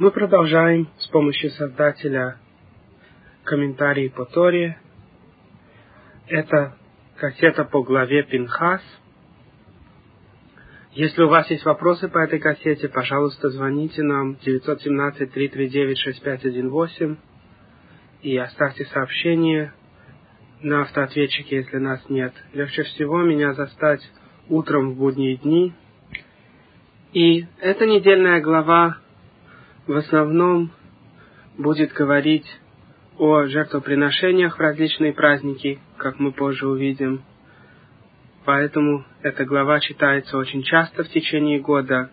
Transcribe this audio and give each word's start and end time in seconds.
Мы 0.00 0.10
продолжаем 0.12 0.88
с 0.96 1.06
помощью 1.08 1.50
создателя 1.50 2.38
комментарии 3.44 4.08
по 4.08 4.24
Торе. 4.24 4.78
Это 6.26 6.74
кассета 7.16 7.64
по 7.64 7.82
главе 7.82 8.22
Пинхас. 8.22 8.80
Если 10.92 11.22
у 11.22 11.28
вас 11.28 11.50
есть 11.50 11.66
вопросы 11.66 12.08
по 12.08 12.16
этой 12.16 12.38
кассете, 12.38 12.88
пожалуйста, 12.88 13.50
звоните 13.50 14.02
нам 14.02 14.38
917-339-6518 14.42 17.18
и 18.22 18.38
оставьте 18.38 18.86
сообщение 18.86 19.74
на 20.62 20.80
автоответчике, 20.80 21.56
если 21.56 21.76
нас 21.76 22.00
нет. 22.08 22.32
Легче 22.54 22.84
всего 22.84 23.20
меня 23.20 23.52
застать 23.52 24.00
утром 24.48 24.92
в 24.92 24.96
будние 24.96 25.36
дни. 25.36 25.74
И 27.12 27.44
эта 27.60 27.84
недельная 27.84 28.40
глава 28.40 28.96
в 29.90 29.96
основном 29.96 30.70
будет 31.58 31.92
говорить 31.92 32.46
о 33.18 33.46
жертвоприношениях 33.46 34.56
в 34.56 34.60
различные 34.60 35.12
праздники, 35.12 35.80
как 35.96 36.20
мы 36.20 36.30
позже 36.30 36.68
увидим. 36.68 37.22
Поэтому 38.44 39.04
эта 39.22 39.44
глава 39.44 39.80
читается 39.80 40.38
очень 40.38 40.62
часто 40.62 41.02
в 41.02 41.08
течение 41.08 41.58
года. 41.58 42.08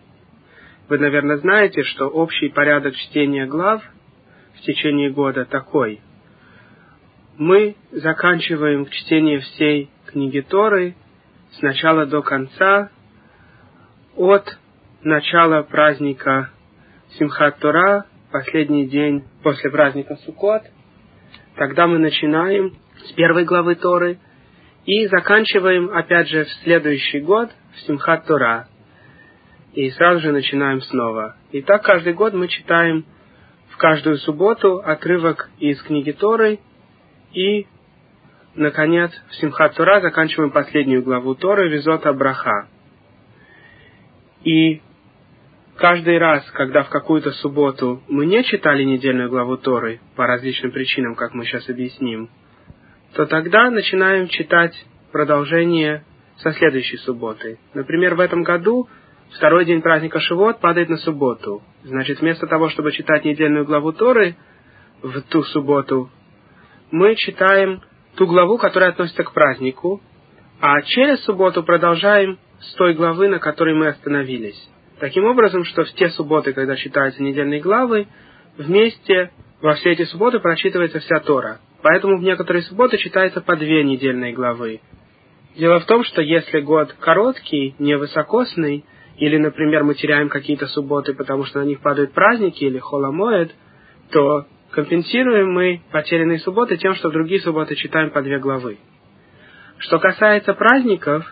Вы, 0.88 0.98
наверное, 0.98 1.36
знаете, 1.36 1.84
что 1.84 2.08
общий 2.08 2.48
порядок 2.48 2.96
чтения 2.96 3.46
глав 3.46 3.80
в 4.56 4.60
течение 4.62 5.10
года 5.10 5.44
такой. 5.44 6.00
Мы 7.36 7.76
заканчиваем 7.92 8.86
чтение 8.86 9.38
всей 9.38 9.88
книги 10.06 10.40
Торы 10.40 10.96
с 11.52 11.62
начала 11.62 12.06
до 12.06 12.22
конца, 12.22 12.90
от 14.16 14.58
начала 15.04 15.62
праздника 15.62 16.50
Симхат 17.16 17.58
Тора, 17.58 18.04
последний 18.30 18.86
день 18.86 19.24
после 19.42 19.70
праздника 19.70 20.16
Суккот. 20.16 20.62
Тогда 21.56 21.86
мы 21.86 21.98
начинаем 21.98 22.76
с 23.06 23.12
первой 23.12 23.44
главы 23.44 23.76
Торы 23.76 24.18
и 24.84 25.06
заканчиваем, 25.06 25.90
опять 25.90 26.28
же, 26.28 26.44
в 26.44 26.48
следующий 26.62 27.20
год 27.20 27.50
в 27.74 27.80
Симхат 27.80 28.26
Тора. 28.26 28.68
И 29.72 29.90
сразу 29.90 30.20
же 30.20 30.32
начинаем 30.32 30.82
снова. 30.82 31.36
И 31.50 31.62
так 31.62 31.82
каждый 31.82 32.12
год 32.12 32.34
мы 32.34 32.46
читаем 32.48 33.06
в 33.70 33.76
каждую 33.78 34.18
субботу 34.18 34.78
отрывок 34.78 35.50
из 35.58 35.80
книги 35.82 36.12
Торы 36.12 36.58
и, 37.32 37.66
наконец, 38.54 39.12
в 39.30 39.34
Симхат 39.36 39.74
Тора 39.74 40.00
заканчиваем 40.00 40.50
последнюю 40.50 41.02
главу 41.02 41.34
Торы 41.34 41.70
Визот 41.70 42.04
Абраха. 42.06 42.68
И 44.44 44.82
каждый 45.78 46.18
раз, 46.18 46.44
когда 46.52 46.82
в 46.82 46.90
какую-то 46.90 47.30
субботу 47.30 48.02
мы 48.08 48.26
не 48.26 48.42
читали 48.44 48.82
недельную 48.82 49.30
главу 49.30 49.56
Торы 49.56 50.00
по 50.16 50.26
различным 50.26 50.72
причинам, 50.72 51.14
как 51.14 51.34
мы 51.34 51.44
сейчас 51.44 51.68
объясним, 51.68 52.28
то 53.14 53.26
тогда 53.26 53.70
начинаем 53.70 54.28
читать 54.28 54.74
продолжение 55.12 56.04
со 56.38 56.52
следующей 56.52 56.98
субботы. 56.98 57.58
Например, 57.74 58.16
в 58.16 58.20
этом 58.20 58.42
году 58.42 58.88
второй 59.36 59.64
день 59.64 59.80
праздника 59.80 60.20
Шивот 60.20 60.60
падает 60.60 60.88
на 60.88 60.96
субботу. 60.98 61.62
Значит, 61.84 62.20
вместо 62.20 62.46
того, 62.46 62.68
чтобы 62.68 62.92
читать 62.92 63.24
недельную 63.24 63.64
главу 63.64 63.92
Торы 63.92 64.36
в 65.00 65.20
ту 65.22 65.42
субботу, 65.44 66.10
мы 66.90 67.14
читаем 67.14 67.82
ту 68.16 68.26
главу, 68.26 68.58
которая 68.58 68.90
относится 68.90 69.22
к 69.22 69.32
празднику, 69.32 70.02
а 70.60 70.82
через 70.82 71.22
субботу 71.24 71.62
продолжаем 71.62 72.38
с 72.60 72.74
той 72.74 72.94
главы, 72.94 73.28
на 73.28 73.38
которой 73.38 73.74
мы 73.74 73.88
остановились. 73.88 74.60
Таким 75.00 75.26
образом, 75.26 75.64
что 75.64 75.84
в 75.84 75.92
те 75.92 76.10
субботы, 76.10 76.52
когда 76.52 76.74
читаются 76.76 77.22
недельные 77.22 77.60
главы, 77.60 78.08
вместе 78.56 79.30
во 79.60 79.74
все 79.74 79.92
эти 79.92 80.04
субботы 80.04 80.40
прочитывается 80.40 80.98
вся 81.00 81.20
Тора. 81.20 81.60
Поэтому 81.82 82.18
в 82.18 82.22
некоторые 82.22 82.62
субботы 82.62 82.98
читается 82.98 83.40
по 83.40 83.56
две 83.56 83.84
недельные 83.84 84.32
главы. 84.32 84.80
Дело 85.56 85.80
в 85.80 85.86
том, 85.86 86.04
что 86.04 86.20
если 86.20 86.60
год 86.60 86.92
короткий, 86.98 87.74
невысокосный, 87.78 88.84
или, 89.16 89.36
например, 89.36 89.84
мы 89.84 89.94
теряем 89.94 90.28
какие-то 90.28 90.66
субботы, 90.66 91.14
потому 91.14 91.44
что 91.44 91.60
на 91.60 91.64
них 91.64 91.80
падают 91.80 92.12
праздники 92.12 92.64
или 92.64 92.78
холомоед, 92.78 93.52
то 94.10 94.46
компенсируем 94.70 95.52
мы 95.52 95.80
потерянные 95.90 96.38
субботы 96.38 96.76
тем, 96.76 96.94
что 96.94 97.08
в 97.08 97.12
другие 97.12 97.40
субботы 97.40 97.74
читаем 97.74 98.10
по 98.10 98.22
две 98.22 98.38
главы. 98.38 98.78
Что 99.78 99.98
касается 99.98 100.54
праздников, 100.54 101.24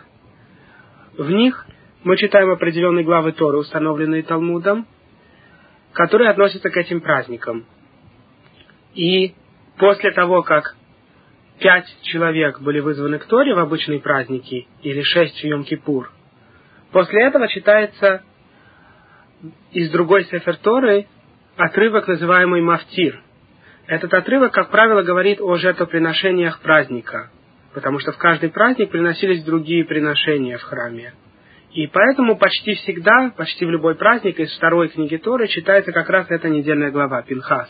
в 1.16 1.31
них 1.31 1.66
мы 2.06 2.17
читаем 2.17 2.53
определенные 2.53 3.05
главы 3.05 3.33
Торы, 3.33 3.59
установленные 3.59 4.22
Талмудом, 4.22 4.87
которые 5.93 6.31
относятся 6.31 6.71
к 6.71 6.77
этим 6.77 7.00
праздникам. 7.00 7.67
И 8.94 9.34
после 9.77 10.12
того, 10.12 10.45
как 10.45 10.77
пять 11.59 11.93
человек 12.03 12.61
были 12.61 12.78
вызваны 12.78 13.19
к 13.19 13.25
Торе 13.25 13.56
в 13.56 13.59
обычные 13.59 13.99
праздники, 13.99 14.69
или 14.83 15.03
шесть 15.03 15.41
в 15.41 15.45
Йом-Кипур, 15.45 16.05
после 16.93 17.25
этого 17.25 17.49
читается 17.49 18.22
из 19.72 19.91
другой 19.91 20.27
Сефер 20.27 20.59
Торы 20.59 21.09
отрывок, 21.56 22.06
называемый 22.06 22.62
Мафтир. 22.62 23.21
Этот 23.89 24.15
отрывок, 24.15 24.53
как 24.53 24.71
правило, 24.71 25.03
говорит 25.03 25.41
о 25.41 25.56
жертвоприношениях 25.56 26.61
праздника, 26.61 27.33
потому 27.75 27.99
что 27.99 28.12
в 28.12 28.16
каждый 28.16 28.50
праздник 28.50 28.91
приносились 28.91 29.43
другие 29.43 29.84
приношения 29.84 30.56
в 30.56 30.62
храме. 30.62 31.12
И 31.76 31.87
поэтому 31.88 32.38
почти 32.38 32.72
всегда, 32.72 33.34
почти 33.37 33.66
в 33.66 33.70
любой 33.70 33.97
праздник 33.97 34.41
из 34.41 34.50
второй 34.56 34.88
книги 34.88 35.19
Торы 35.19 35.47
читается 35.47 35.92
как 35.92 36.09
раз 36.09 36.26
эта 36.31 36.48
недельная 36.48 36.91
глава, 36.91 37.20
Пинхас. 37.20 37.69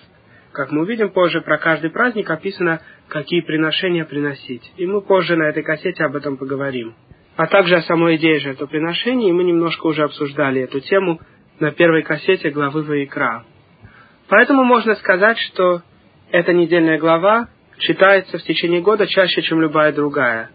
Как 0.53 0.71
мы 0.71 0.83
увидим 0.83 1.11
позже, 1.11 1.41
про 1.41 1.59
каждый 1.59 1.91
праздник 1.91 2.31
описано, 2.31 2.81
какие 3.09 3.41
приношения 3.41 4.05
приносить. 4.05 4.63
И 4.77 4.87
мы 4.87 5.03
позже 5.03 5.35
на 5.35 5.49
этой 5.49 5.65
кассете 5.65 6.05
об 6.05 6.15
этом 6.15 6.37
поговорим. 6.37 6.95
А 7.35 7.49
также 7.49 7.75
о 7.75 7.83
самой 7.83 8.15
идее 8.15 8.39
жертвоприношений, 8.39 9.31
и 9.31 9.33
мы 9.33 9.43
немножко 9.43 9.89
уже 9.89 10.05
обсуждали 10.05 10.63
эту 10.63 10.79
тему 10.79 11.19
на 11.59 11.73
первой 11.73 12.05
кассете 12.05 12.51
главы 12.51 12.85
Ваикра. 12.85 13.43
Поэтому 14.29 14.63
можно 14.63 14.95
сказать, 14.95 15.39
что 15.51 15.83
эта 16.31 16.53
недельная 16.53 17.01
глава 17.01 17.49
читается 17.79 18.39
в 18.39 18.43
течение 18.45 18.83
года 18.83 19.09
чаще, 19.09 19.43
чем 19.43 19.61
любая 19.61 19.93
другая. 19.93 20.51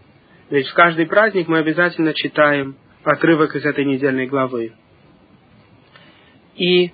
Ведь 0.48 0.68
в 0.68 0.74
каждый 0.74 1.04
праздник 1.04 1.48
мы 1.48 1.58
обязательно 1.58 2.14
читаем 2.14 2.76
отрывок 3.04 3.54
из 3.56 3.64
этой 3.64 3.84
недельной 3.84 4.26
главы. 4.26 4.72
И, 6.56 6.92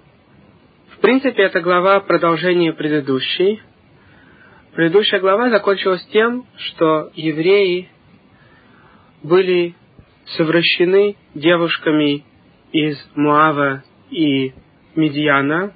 в 0.95 0.99
принципе, 1.01 1.43
эта 1.43 1.61
глава 1.61 2.01
продолжение 2.01 2.73
предыдущей. 2.73 3.61
Предыдущая 4.75 5.21
глава 5.21 5.51
закончилась 5.51 6.07
тем, 6.13 6.47
что 6.57 7.11
евреи 7.15 7.89
были 9.23 9.75
совращены 10.37 11.17
девушками 11.35 12.25
из 12.73 12.97
Муава 13.15 13.83
и 14.11 14.53
Медиана. 14.95 15.73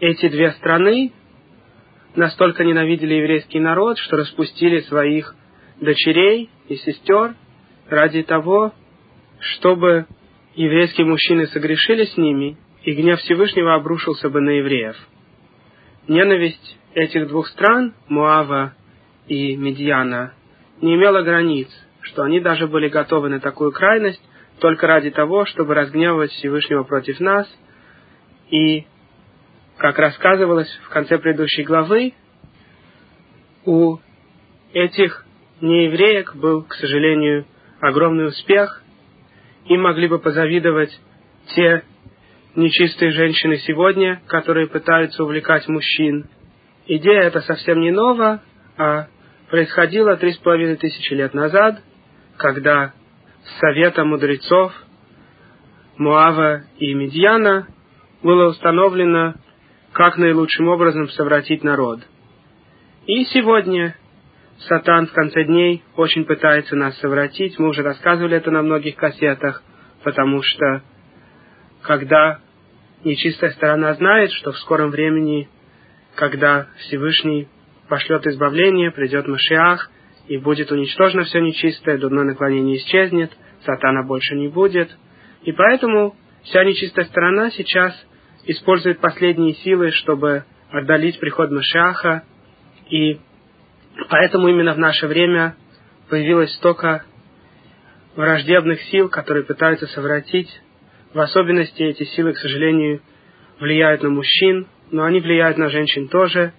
Эти 0.00 0.28
две 0.28 0.52
страны 0.52 1.12
настолько 2.14 2.64
ненавидели 2.64 3.14
еврейский 3.14 3.58
народ, 3.58 3.98
что 3.98 4.16
распустили 4.16 4.80
своих 4.80 5.34
дочерей 5.80 6.50
и 6.68 6.76
сестер 6.76 7.34
ради 7.88 8.22
того, 8.22 8.72
чтобы 9.40 10.06
еврейские 10.54 11.06
мужчины 11.06 11.46
согрешили 11.48 12.04
с 12.04 12.16
ними, 12.16 12.56
и 12.82 12.92
гнев 12.92 13.20
Всевышнего 13.20 13.74
обрушился 13.74 14.28
бы 14.30 14.40
на 14.40 14.50
евреев. 14.50 14.96
Ненависть 16.06 16.78
этих 16.94 17.28
двух 17.28 17.48
стран, 17.48 17.94
Муава 18.08 18.74
и 19.26 19.56
Медьяна, 19.56 20.32
не 20.80 20.94
имела 20.94 21.22
границ, 21.22 21.68
что 22.00 22.22
они 22.22 22.40
даже 22.40 22.66
были 22.66 22.88
готовы 22.88 23.28
на 23.28 23.40
такую 23.40 23.72
крайность 23.72 24.22
только 24.58 24.86
ради 24.86 25.10
того, 25.10 25.44
чтобы 25.44 25.74
разгневывать 25.74 26.30
Всевышнего 26.32 26.82
против 26.82 27.20
нас. 27.20 27.46
И, 28.50 28.86
как 29.76 29.98
рассказывалось 29.98 30.70
в 30.84 30.88
конце 30.88 31.18
предыдущей 31.18 31.62
главы, 31.62 32.14
у 33.64 33.98
этих 34.72 35.26
неевреек 35.60 36.34
был, 36.34 36.62
к 36.62 36.74
сожалению, 36.74 37.44
огромный 37.80 38.28
успех, 38.28 38.82
им 39.68 39.82
могли 39.82 40.08
бы 40.08 40.18
позавидовать 40.18 40.98
те 41.54 41.82
нечистые 42.54 43.12
женщины 43.12 43.58
сегодня, 43.58 44.20
которые 44.26 44.66
пытаются 44.66 45.22
увлекать 45.22 45.68
мужчин. 45.68 46.26
Идея 46.86 47.22
эта 47.22 47.40
совсем 47.42 47.80
не 47.80 47.90
нова, 47.90 48.42
а 48.76 49.06
происходила 49.50 50.16
три 50.16 50.32
с 50.32 50.38
половиной 50.38 50.76
тысячи 50.76 51.12
лет 51.12 51.34
назад, 51.34 51.80
когда 52.36 52.92
с 53.44 53.60
совета 53.60 54.04
мудрецов 54.04 54.72
Муава 55.96 56.62
и 56.78 56.94
Медьяна 56.94 57.66
было 58.22 58.48
установлено, 58.48 59.34
как 59.92 60.16
наилучшим 60.16 60.68
образом 60.68 61.08
совратить 61.10 61.62
народ. 61.64 62.00
И 63.06 63.24
сегодня 63.26 63.96
Сатан 64.66 65.06
в 65.06 65.12
конце 65.12 65.44
дней 65.44 65.84
очень 65.94 66.24
пытается 66.24 66.74
нас 66.74 66.98
совратить. 66.98 67.58
Мы 67.58 67.68
уже 67.68 67.82
рассказывали 67.82 68.36
это 68.36 68.50
на 68.50 68.62
многих 68.62 68.96
кассетах, 68.96 69.62
потому 70.02 70.42
что 70.42 70.82
когда 71.82 72.40
нечистая 73.04 73.50
сторона 73.52 73.94
знает, 73.94 74.32
что 74.32 74.52
в 74.52 74.58
скором 74.58 74.90
времени, 74.90 75.48
когда 76.16 76.66
Всевышний 76.78 77.48
пошлет 77.88 78.26
избавление, 78.26 78.90
придет 78.90 79.28
Машиах, 79.28 79.90
и 80.26 80.36
будет 80.36 80.70
уничтожено 80.72 81.22
все 81.22 81.40
нечистое, 81.40 81.96
дурное 81.96 82.24
наклонение 82.24 82.78
исчезнет, 82.78 83.30
сатана 83.64 84.02
больше 84.02 84.34
не 84.34 84.48
будет. 84.48 84.90
И 85.44 85.52
поэтому 85.52 86.16
вся 86.42 86.64
нечистая 86.64 87.06
сторона 87.06 87.50
сейчас 87.50 87.94
использует 88.44 88.98
последние 88.98 89.54
силы, 89.54 89.92
чтобы 89.92 90.44
отдалить 90.70 91.18
приход 91.20 91.50
Машиаха, 91.50 92.24
и 92.90 93.20
поэтому 94.08 94.48
именно 94.48 94.74
в 94.74 94.78
наше 94.78 95.06
время 95.06 95.56
появилось 96.08 96.54
столько 96.54 97.04
враждебных 98.16 98.80
сил, 98.82 99.08
которые 99.08 99.44
пытаются 99.44 99.86
совратить. 99.88 100.48
В 101.14 101.20
особенности 101.20 101.82
эти 101.82 102.04
силы, 102.04 102.32
к 102.32 102.38
сожалению, 102.38 103.00
влияют 103.60 104.02
на 104.02 104.10
мужчин, 104.10 104.66
но 104.90 105.04
они 105.04 105.20
влияют 105.20 105.58
на 105.58 105.68
женщин 105.68 106.08
тоже. 106.08 106.52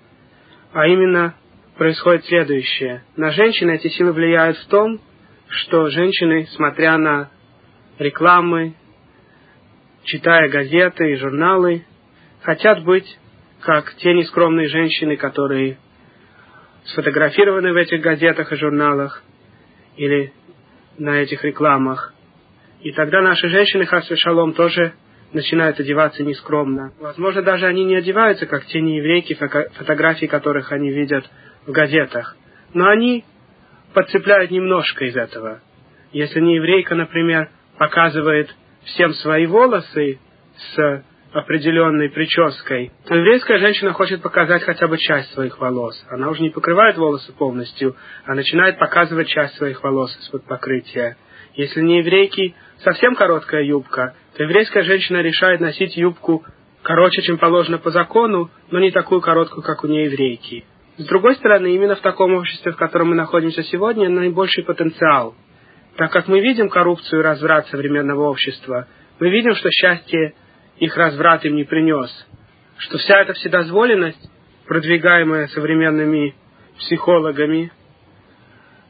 А 0.74 0.88
именно 0.88 1.36
происходит 1.78 2.26
следующее. 2.26 3.04
На 3.16 3.32
женщин 3.32 3.70
эти 3.70 3.88
силы 3.88 4.12
влияют 4.12 4.58
в 4.58 4.68
том, 4.68 5.00
что 5.48 5.90
женщины, 5.90 6.48
смотря 6.52 6.98
на 6.98 7.30
рекламы, 7.98 8.76
читая 10.04 10.50
газеты 10.50 11.12
и 11.12 11.16
журналы, 11.16 11.86
хотят 12.42 12.84
быть 12.84 13.18
как 13.62 13.94
те 13.96 14.14
нескромные 14.14 14.68
женщины, 14.68 15.18
которые 15.18 15.78
сфотографированы 16.86 17.74
в 17.74 17.76
этих 17.76 18.02
газетах 18.02 18.52
и 18.52 18.56
журналах, 18.56 19.24
или 19.98 20.34
на 20.98 21.22
этих 21.22 21.44
рекламах. 21.44 22.14
И 22.82 22.92
тогда 22.92 23.22
наши 23.22 23.50
женщины, 23.50 23.86
Хасве 23.86 24.16
Шалом, 24.16 24.54
тоже 24.54 24.94
начинают 25.34 25.80
одеваться 25.80 26.24
нескромно. 26.24 26.94
Возможно, 27.00 27.42
даже 27.42 27.66
они 27.68 27.84
не 27.84 27.96
одеваются, 27.96 28.46
как 28.46 28.66
те 28.66 28.82
нееврейки, 28.82 29.34
фотографии 29.34 30.26
которых 30.26 30.72
они 30.72 30.90
видят 30.90 31.30
в 31.66 31.72
газетах. 31.72 32.36
Но 32.74 32.88
они 32.88 33.26
подцепляют 33.94 34.52
немножко 34.52 35.06
из 35.06 35.16
этого. 35.16 35.62
Если 36.12 36.40
нееврейка, 36.40 36.96
например, 36.96 37.50
показывает 37.78 38.54
всем 38.86 39.14
свои 39.14 39.46
волосы 39.46 40.20
с 40.74 41.04
определенной 41.32 42.10
прической, 42.10 42.92
то 43.06 43.16
еврейская 43.16 43.60
женщина 43.60 43.94
хочет 43.94 44.22
показать 44.22 44.64
хотя 44.64 44.88
бы 44.88 44.98
часть 44.98 45.32
своих 45.34 45.60
волос. 45.60 46.04
Она 46.10 46.30
уже 46.30 46.42
не 46.42 46.50
покрывает 46.50 46.98
волосы 46.98 47.32
полностью, 47.34 47.96
а 48.26 48.34
начинает 48.34 48.80
показывать 48.80 49.28
часть 49.28 49.56
своих 49.56 49.84
волос 49.84 50.16
из-под 50.22 50.46
покрытия. 50.46 51.18
Если 51.54 51.82
не 51.82 52.00
еврейки 52.00 52.56
совсем 52.84 53.16
короткая 53.16 53.64
юбка, 53.64 54.16
то 54.36 54.44
еврейская 54.44 54.84
женщина 54.84 55.22
решает 55.22 55.60
носить 55.60 55.98
юбку 55.98 56.46
короче, 56.82 57.22
чем 57.22 57.38
положено 57.38 57.78
по 57.78 57.92
закону, 57.92 58.50
но 58.72 58.80
не 58.80 58.92
такую 58.92 59.22
короткую, 59.22 59.64
как 59.64 59.84
у 59.84 59.88
нееврейки. 59.88 60.66
С 60.98 61.06
другой 61.06 61.36
стороны, 61.36 61.74
именно 61.74 61.96
в 61.96 62.02
таком 62.02 62.34
обществе, 62.34 62.72
в 62.72 62.78
котором 62.78 63.10
мы 63.10 63.16
находимся 63.16 63.64
сегодня, 63.64 64.10
наибольший 64.10 64.64
потенциал. 64.64 65.36
Так 65.96 66.12
как 66.12 66.28
мы 66.28 66.40
видим 66.40 66.70
коррупцию 66.70 67.22
и 67.22 67.24
разврат 67.24 67.68
современного 67.68 68.30
общества, 68.30 68.88
мы 69.20 69.30
видим, 69.30 69.54
что 69.56 69.70
счастье 69.70 70.34
их 70.80 70.96
разврат 70.98 71.46
им 71.46 71.56
не 71.56 71.64
принес. 71.64 72.10
Что 72.78 72.98
вся 72.98 73.22
эта 73.22 73.34
вседозволенность, 73.34 74.30
продвигаемая 74.66 75.48
современными 75.48 76.36
психологами, 76.78 77.72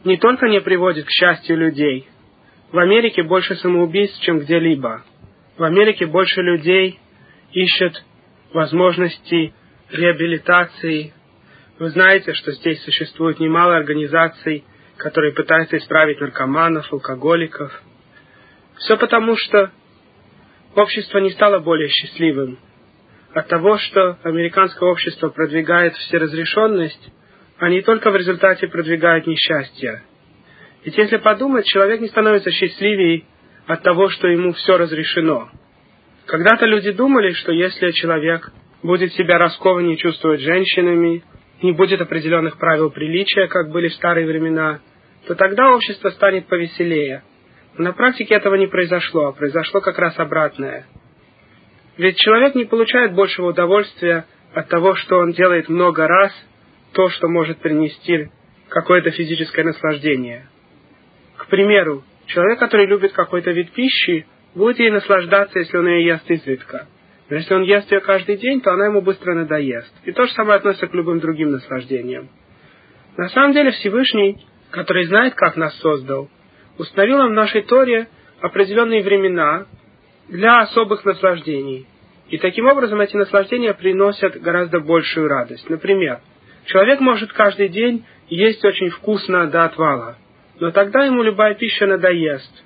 не 0.03 0.17
только 0.17 0.47
не 0.47 0.61
приводит 0.61 1.05
к 1.05 1.11
счастью 1.11 1.57
людей. 1.57 2.07
В 2.71 2.77
Америке 2.77 3.23
больше 3.23 3.55
самоубийств, 3.55 4.21
чем 4.21 4.39
где-либо. 4.39 5.03
В 5.57 5.63
Америке 5.63 6.05
больше 6.05 6.41
людей 6.41 6.99
ищут 7.51 8.03
возможности 8.53 9.53
реабилитации. 9.91 11.13
Вы 11.79 11.89
знаете, 11.89 12.33
что 12.33 12.51
здесь 12.51 12.81
существует 12.83 13.39
немало 13.39 13.75
организаций, 13.75 14.63
которые 14.97 15.33
пытаются 15.33 15.77
исправить 15.77 16.21
наркоманов, 16.21 16.91
алкоголиков. 16.93 17.81
Все 18.77 18.95
потому, 18.97 19.35
что 19.35 19.71
общество 20.75 21.19
не 21.19 21.31
стало 21.31 21.59
более 21.59 21.89
счастливым. 21.89 22.59
От 23.33 23.47
того, 23.47 23.77
что 23.77 24.17
американское 24.23 24.89
общество 24.89 25.29
продвигает 25.29 25.95
всеразрешенность, 25.95 27.11
а 27.57 27.69
не 27.69 27.81
только 27.81 28.09
в 28.09 28.15
результате 28.15 28.67
продвигает 28.67 29.27
несчастье. 29.27 30.03
Ведь 30.83 30.97
если 30.97 31.17
подумать, 31.17 31.65
человек 31.65 32.01
не 32.01 32.07
становится 32.07 32.51
счастливее 32.51 33.23
от 33.67 33.83
того, 33.83 34.09
что 34.09 34.27
ему 34.27 34.53
все 34.53 34.77
разрешено. 34.77 35.49
Когда-то 36.25 36.65
люди 36.65 36.91
думали, 36.91 37.33
что 37.33 37.51
если 37.51 37.91
человек 37.91 38.51
будет 38.81 39.13
себя 39.13 39.37
раскованнее 39.37 39.97
чувствовать 39.97 40.41
женщинами, 40.41 41.23
не 41.61 41.73
будет 41.73 42.01
определенных 42.01 42.57
правил 42.57 42.89
приличия, 42.89 43.47
как 43.47 43.71
были 43.71 43.89
в 43.89 43.93
старые 43.93 44.25
времена, 44.25 44.79
то 45.27 45.35
тогда 45.35 45.73
общество 45.73 46.09
станет 46.09 46.47
повеселее– 46.47 47.23
на 47.77 47.93
практике 47.93 48.35
этого 48.35 48.55
не 48.55 48.67
произошло, 48.67 49.27
а 49.27 49.31
произошло 49.31 49.81
как 49.81 49.97
раз 49.99 50.17
обратное. 50.19 50.85
Ведь 51.97 52.17
человек 52.17 52.55
не 52.55 52.65
получает 52.65 53.13
большего 53.13 53.47
удовольствия 53.47 54.25
от 54.53 54.69
того, 54.69 54.95
что 54.95 55.17
он 55.17 55.33
делает 55.33 55.69
много 55.69 56.07
раз 56.07 56.31
то, 56.93 57.09
что 57.09 57.27
может 57.27 57.59
принести 57.59 58.29
какое-то 58.69 59.11
физическое 59.11 59.63
наслаждение. 59.63 60.47
К 61.37 61.47
примеру, 61.47 62.03
человек, 62.25 62.59
который 62.59 62.85
любит 62.85 63.13
какой-то 63.13 63.51
вид 63.51 63.71
пищи, 63.71 64.25
будет 64.55 64.79
ей 64.79 64.91
наслаждаться, 64.91 65.59
если 65.59 65.77
он 65.77 65.87
ее 65.87 66.05
ест 66.05 66.29
изредка. 66.29 66.87
Но 67.29 67.35
если 67.35 67.53
он 67.53 67.63
ест 67.63 67.91
ее 67.91 67.99
каждый 67.99 68.37
день, 68.37 68.61
то 68.61 68.71
она 68.71 68.87
ему 68.87 69.01
быстро 69.01 69.35
надоест. 69.35 69.93
И 70.05 70.11
то 70.11 70.25
же 70.25 70.33
самое 70.33 70.57
относится 70.57 70.87
к 70.87 70.93
любым 70.93 71.19
другим 71.19 71.51
наслаждениям. 71.51 72.29
На 73.17 73.29
самом 73.29 73.53
деле 73.53 73.71
Всевышний, 73.71 74.37
который 74.71 75.05
знает, 75.05 75.35
как 75.35 75.55
нас 75.55 75.77
создал, 75.79 76.29
установил 76.79 77.17
нам 77.17 77.29
в 77.29 77.33
нашей 77.33 77.61
Торе 77.61 78.07
определенные 78.41 79.03
времена 79.03 79.67
для 80.29 80.61
особых 80.61 81.05
наслаждений. 81.05 81.85
И 82.29 82.37
таким 82.37 82.67
образом 82.67 83.01
эти 83.01 83.15
наслаждения 83.15 83.73
приносят 83.73 84.39
гораздо 84.41 84.79
большую 84.79 85.27
радость. 85.27 85.69
Например, 85.69 86.21
человек 86.65 87.01
может 87.01 87.33
каждый 87.33 87.67
день 87.67 88.05
есть 88.29 88.63
очень 88.63 88.89
вкусно 88.89 89.47
до 89.47 89.65
отвала, 89.65 90.17
но 90.59 90.71
тогда 90.71 91.03
ему 91.03 91.21
любая 91.21 91.55
пища 91.55 91.85
надоест. 91.85 92.63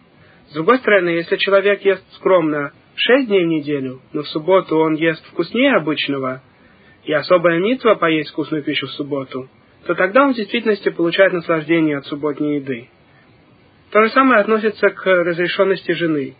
С 0.50 0.54
другой 0.54 0.78
стороны, 0.80 1.10
если 1.10 1.38
человек 1.38 1.84
ест 1.84 2.04
скромно 2.14 2.72
шесть 2.96 3.28
дней 3.28 3.46
в 3.46 3.48
неделю, 3.48 4.02
но 4.12 4.22
в 4.22 4.28
субботу 4.28 4.78
он 4.78 4.94
ест 4.94 5.26
вкуснее 5.28 5.76
обычного, 5.76 6.44
и 7.06 7.14
особая 7.14 7.60
митва 7.60 7.96
поесть 7.96 8.30
вкусную 8.30 8.64
пищу 8.64 8.88
в 8.88 8.92
субботу, 8.92 9.50
то 9.86 9.96
тогда 9.96 10.24
он 10.24 10.34
в 10.34 10.38
действительности 10.38 10.90
получает 10.90 11.34
наслаждение 11.34 11.98
от 11.98 12.06
субботней 12.06 12.58
еды. 12.58 12.90
То 13.94 14.02
же 14.02 14.10
самое 14.10 14.42
относится 14.42 14.90
к 14.90 15.06
разрешенности 15.06 15.92
жены. 15.92 16.36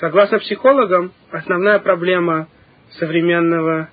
Согласно 0.00 0.40
психологам, 0.40 1.12
основная 1.30 1.78
проблема 1.78 2.48
современного 2.98 3.88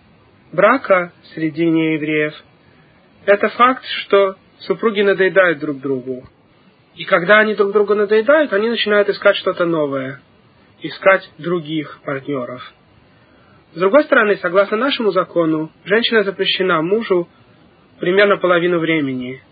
брака 0.52 1.14
среди 1.36 1.68
неевреев– 1.68 2.34
это 3.28 3.48
факт, 3.50 3.86
что 3.86 4.38
супруги 4.62 5.02
надоедают 5.02 5.60
друг 5.60 5.82
другу. 5.82 6.24
И 6.96 7.06
когда 7.06 7.38
они 7.42 7.54
друг 7.54 7.74
другу 7.74 7.94
надоедают, 7.94 8.52
они 8.54 8.70
начинают 8.70 9.08
искать 9.10 9.36
что-то 9.36 9.68
новое, 9.68 10.20
искать 10.82 11.30
других 11.38 12.00
партнеров. 12.04 12.74
С 13.76 13.80
другой 13.80 14.04
стороны, 14.06 14.38
согласно 14.38 14.78
нашему 14.78 15.12
закону, 15.12 15.72
женщина 15.86 16.24
запрещена 16.24 16.82
мужу 16.82 17.30
примерно 18.00 18.38
половину 18.38 18.80
времени. 18.80 19.44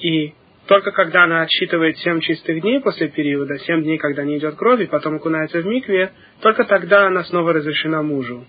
И 0.00 0.34
только 0.66 0.90
когда 0.90 1.24
она 1.24 1.42
отсчитывает 1.42 1.96
семь 1.98 2.20
чистых 2.20 2.60
дней 2.60 2.80
после 2.80 3.08
периода, 3.08 3.58
семь 3.60 3.82
дней, 3.82 3.98
когда 3.98 4.24
не 4.24 4.38
идет 4.38 4.56
кровь, 4.56 4.80
и 4.80 4.86
потом 4.86 5.16
окунается 5.16 5.60
в 5.60 5.66
микве, 5.66 6.12
только 6.40 6.64
тогда 6.64 7.06
она 7.06 7.22
снова 7.24 7.52
разрешена 7.52 8.02
мужу. 8.02 8.44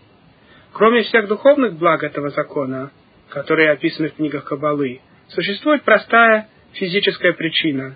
Кроме 0.74 1.04
всех 1.04 1.28
духовных 1.28 1.78
благ 1.78 2.04
этого 2.04 2.30
закона, 2.30 2.92
которые 3.30 3.72
описаны 3.72 4.10
в 4.10 4.16
книгах 4.16 4.46
Кабалы, 4.46 5.02
существует 5.28 5.84
простая 5.84 6.50
физическая 6.74 7.34
причина. 7.34 7.96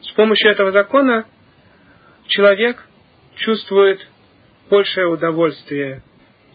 С 0.00 0.10
помощью 0.12 0.50
этого 0.50 0.72
закона 0.72 1.26
человек 2.26 2.84
чувствует 3.36 4.04
большее 4.68 5.06
удовольствие 5.08 6.02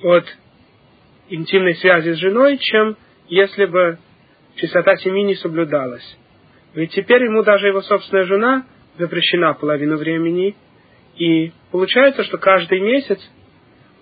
от 0.03 0.25
интимной 1.29 1.75
связи 1.75 2.11
с 2.11 2.17
женой, 2.17 2.57
чем 2.57 2.97
если 3.27 3.65
бы 3.65 3.99
чистота 4.55 4.97
семьи 4.97 5.23
не 5.23 5.35
соблюдалась. 5.35 6.17
Ведь 6.75 6.91
теперь 6.91 7.23
ему 7.23 7.43
даже 7.43 7.67
его 7.67 7.81
собственная 7.81 8.25
жена 8.25 8.65
запрещена 8.97 9.53
половину 9.53 9.97
времени, 9.97 10.55
и 11.17 11.51
получается, 11.71 12.23
что 12.23 12.37
каждый 12.37 12.79
месяц 12.79 13.19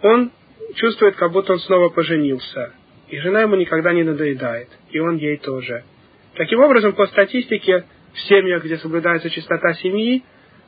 он 0.02 0.32
чувствует, 0.76 1.16
как 1.16 1.32
будто 1.32 1.54
он 1.54 1.60
снова 1.60 1.90
поженился. 1.90 2.74
И 3.10 3.20
жена 3.20 3.42
ему 3.42 3.56
никогда 3.56 3.94
не 3.94 4.04
надоедает, 4.04 4.70
и 4.90 5.00
он 5.00 5.18
ей 5.18 5.38
тоже. 5.38 5.84
Таким 6.36 6.60
образом, 6.60 6.94
по 6.94 7.06
статистике, 7.08 7.86
в 8.14 8.20
семьях, 8.22 8.64
где 8.64 8.78
соблюдается 8.78 9.30
чистота 9.30 9.74
семьи, 9.76 10.24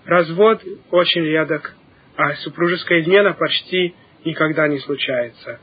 развод 0.05 0.61
очень 0.91 1.23
редок 1.23 1.75
а 2.17 2.33
супружеская 2.35 3.01
измена 3.01 3.33
почти 3.33 3.93
никогда 4.23 4.67
не 4.67 4.79
случается. 4.79 5.59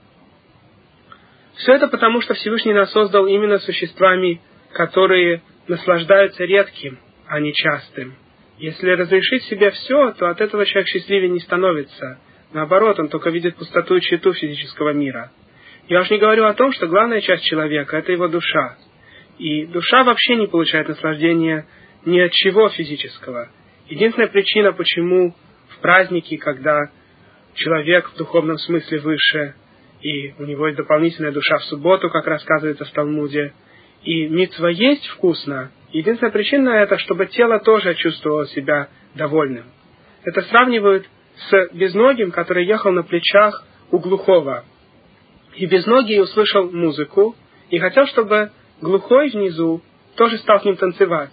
Все 1.57 1.75
это 1.75 1.89
потому, 1.89 2.21
что 2.21 2.35
Всевышний 2.35 2.73
нас 2.73 2.91
создал 2.93 3.27
именно 3.27 3.59
существами, 3.59 4.41
которые 4.73 5.43
наслаждаются 5.69 6.45
редким, 6.45 6.99
а 7.27 7.41
не 7.41 7.53
частым. 7.53 8.15
Если 8.59 8.91
разрешить 8.91 9.45
себе 9.45 9.71
все, 9.71 10.13
то 10.13 10.29
от 10.29 10.41
этого 10.41 10.65
человек 10.67 10.89
счастливее 10.89 11.31
не 11.31 11.41
становится. 11.41 12.19
Наоборот, 12.53 12.99
он 12.99 13.09
только 13.09 13.31
видит 13.31 13.57
пустоту 13.57 13.97
и 13.97 14.01
читу 14.01 14.33
физического 14.35 14.93
мира. 14.93 15.33
Я 15.89 16.01
уж 16.01 16.11
не 16.11 16.19
говорю 16.19 16.45
о 16.45 16.55
том, 16.55 16.73
что 16.73 16.87
главная 16.87 17.21
часть 17.21 17.45
человека– 17.45 17.97
это 17.99 18.13
его 18.13 18.29
душа. 18.29 18.77
И 19.39 19.67
душа 19.67 20.05
вообще 20.05 20.37
не 20.37 20.47
получает 20.47 20.89
наслаждения 20.89 21.67
ни 22.05 22.21
от 22.21 22.33
чего 22.33 22.69
физического. 22.69 23.51
Единственная 23.89 24.29
причина, 24.29 24.73
почему 24.73 25.35
в 25.69 25.79
праздники, 25.81 26.37
когда 26.37 26.79
человек 27.55 28.11
в 28.11 28.17
духовном 28.17 28.59
смысле 28.59 29.01
выше, 29.01 29.55
и 30.03 30.35
у 30.39 30.45
него 30.45 30.67
есть 30.67 30.77
дополнительная 30.77 31.33
душа 31.33 31.59
в 31.59 31.65
субботу, 31.65 32.11
как 32.11 32.27
рассказывается 32.27 32.85
в 32.85 32.91
Талмуде, 32.91 33.53
и 34.05 34.27
митцва 34.29 34.71
есть 34.71 35.07
вкусно, 35.09 35.71
единственная 35.93 36.33
причина 36.33 36.71
это, 36.71 36.99
чтобы 36.99 37.27
тело 37.27 37.61
тоже 37.61 37.95
чувствовало 37.95 38.47
себя 38.49 38.89
довольным. 39.15 39.67
Это 40.25 40.43
сравнивают 40.43 41.07
с 41.37 41.69
безногим, 41.73 42.31
который 42.31 42.67
ехал 42.67 42.93
на 42.93 43.03
плечах 43.03 43.65
у 43.91 43.99
глухого. 43.99 44.65
И 45.55 45.67
безногий 45.67 46.21
услышал 46.21 46.71
музыку, 46.71 47.37
и 47.71 47.79
хотел, 47.79 48.07
чтобы 48.07 48.51
глухой 48.81 49.31
внизу 49.31 49.83
тоже 50.17 50.39
стал 50.39 50.61
с 50.61 50.65
ним 50.65 50.77
танцевать. 50.77 51.33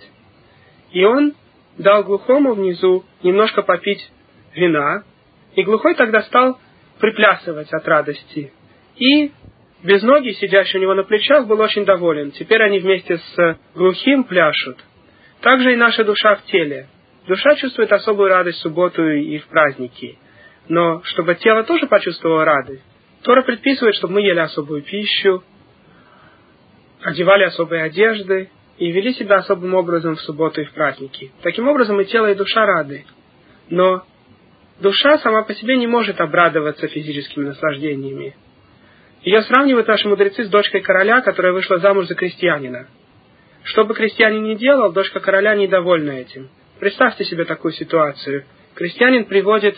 И 0.92 1.04
он 1.04 1.34
дал 1.78 2.04
глухому 2.04 2.54
внизу 2.54 3.06
немножко 3.24 3.62
попить 3.62 4.12
вина, 4.54 5.04
и 5.56 5.64
глухой 5.64 5.96
тогда 5.96 6.22
стал 6.24 6.60
приплясывать 7.00 7.72
от 7.72 7.88
радости. 7.88 8.52
И 8.98 9.32
безногий, 9.84 10.34
сидящий 10.34 10.80
у 10.80 10.82
него 10.82 10.94
на 10.94 11.04
плечах, 11.04 11.48
был 11.48 11.60
очень 11.60 11.86
доволен. 11.86 12.32
Теперь 12.32 12.62
они 12.64 12.80
вместе 12.80 13.18
с 13.18 13.58
глухим 13.76 14.24
пляшут. 14.24 14.78
Также 15.42 15.74
и 15.74 15.78
наша 15.78 16.04
душа 16.04 16.36
в 16.36 16.46
теле. 16.46 16.88
Душа 17.28 17.56
чувствует 17.56 17.92
особую 17.92 18.30
радость 18.30 18.60
в 18.60 18.62
субботу 18.62 19.08
и 19.08 19.38
в 19.38 19.48
праздники. 19.48 20.18
Но 20.68 21.02
чтобы 21.04 21.36
тело 21.36 21.64
тоже 21.64 21.88
почувствовало 21.88 22.46
радость, 22.46 22.84
Тора 23.24 23.42
предписывает, 23.42 23.96
чтобы 23.96 24.16
мы 24.16 24.22
ели 24.22 24.40
особую 24.40 24.82
пищу, 24.82 25.44
одевали 27.02 27.44
особые 27.44 27.84
одежды 27.84 28.50
и 28.78 28.92
вели 28.92 29.14
себя 29.14 29.38
особым 29.38 29.74
образом 29.74 30.16
в 30.16 30.22
субботу 30.22 30.62
и 30.62 30.66
в 30.66 30.72
праздники. 30.72 31.32
Таким 31.42 31.68
образом 31.68 32.00
и 32.00 32.06
тело, 32.06 32.32
и 32.32 32.36
душа 32.36 32.66
рады. 32.66 33.06
Но 33.70 34.04
душа 34.80 35.18
сама 35.20 35.44
по 35.44 35.54
себе 35.54 35.78
не 35.78 35.88
может 35.88 36.22
обрадоваться 36.22 36.88
физическими 36.88 37.46
наслаждениями. 37.46 38.36
Ее 39.24 39.42
сравнивают 39.44 39.88
наши 39.88 40.08
мудрецы 40.08 40.46
с 40.46 40.50
дочкой 40.50 40.82
короля, 40.82 41.22
которая 41.22 41.52
вышла 41.52 41.80
замуж 41.80 42.08
за 42.08 42.16
крестьянина. 42.16 42.88
Что 43.64 43.84
бы 43.84 43.94
крестьянин 43.94 44.44
ни 44.44 44.56
делал, 44.56 44.94
дочка 44.94 45.20
короля 45.20 45.56
недовольна 45.56 46.12
этим. 46.12 46.50
Представьте 46.80 47.26
себе 47.26 47.44
такую 47.44 47.74
ситуацию. 47.74 48.46
Крестьянин 48.76 49.26
приводит 49.26 49.78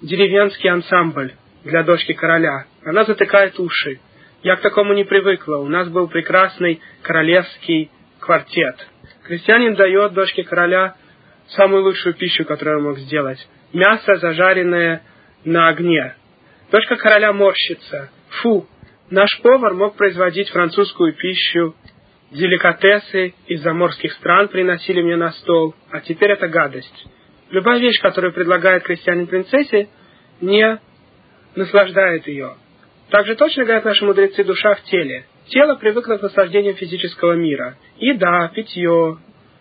деревенский 0.00 0.70
ансамбль 0.70 1.32
для 1.64 1.82
дочки 1.82 2.12
короля. 2.12 2.66
Она 2.84 3.04
затыкает 3.04 3.58
уши. 3.58 4.00
Я 4.44 4.54
к 4.54 4.60
такому 4.60 4.94
не 4.94 5.04
привыкла. 5.04 5.56
У 5.56 5.68
нас 5.68 5.88
был 5.88 6.06
прекрасный 6.06 6.80
королевский 7.02 7.90
квартет. 8.20 8.76
Крестьянин 9.24 9.74
дает 9.74 10.12
дочке 10.12 10.44
короля 10.44 10.94
самую 11.48 11.82
лучшую 11.82 12.14
пищу, 12.14 12.44
которую 12.44 12.78
он 12.78 12.84
мог 12.84 12.98
сделать. 12.98 13.44
Мясо, 13.72 14.14
зажаренное 14.14 15.02
на 15.44 15.68
огне. 15.68 16.14
Дочка 16.70 16.96
короля 16.96 17.32
морщится. 17.32 18.10
Фу, 18.30 18.66
наш 19.10 19.28
повар 19.42 19.74
мог 19.74 19.96
производить 19.96 20.50
французскую 20.50 21.14
пищу, 21.14 21.74
деликатесы 22.30 23.34
из 23.46 23.62
заморских 23.62 24.12
стран 24.12 24.48
приносили 24.48 25.02
мне 25.02 25.16
на 25.16 25.32
стол, 25.32 25.74
а 25.90 26.00
теперь 26.00 26.32
это 26.32 26.48
гадость. 26.48 27.06
Любая 27.50 27.78
вещь, 27.78 28.00
которую 28.00 28.32
предлагает 28.32 28.82
крестьянин 28.82 29.26
принцессе, 29.26 29.88
не 30.40 30.80
наслаждает 31.54 32.26
ее. 32.26 32.56
Также 33.10 33.36
точно 33.36 33.64
говорят 33.64 33.84
наши 33.84 34.04
мудрецы 34.04 34.44
душа 34.44 34.74
в 34.74 34.82
теле. 34.84 35.24
Тело 35.46 35.76
привыкло 35.76 36.16
к 36.18 36.22
наслаждениям 36.22 36.74
физического 36.74 37.32
мира. 37.32 37.76
Еда, 37.96 38.50
питье, 38.54 39.18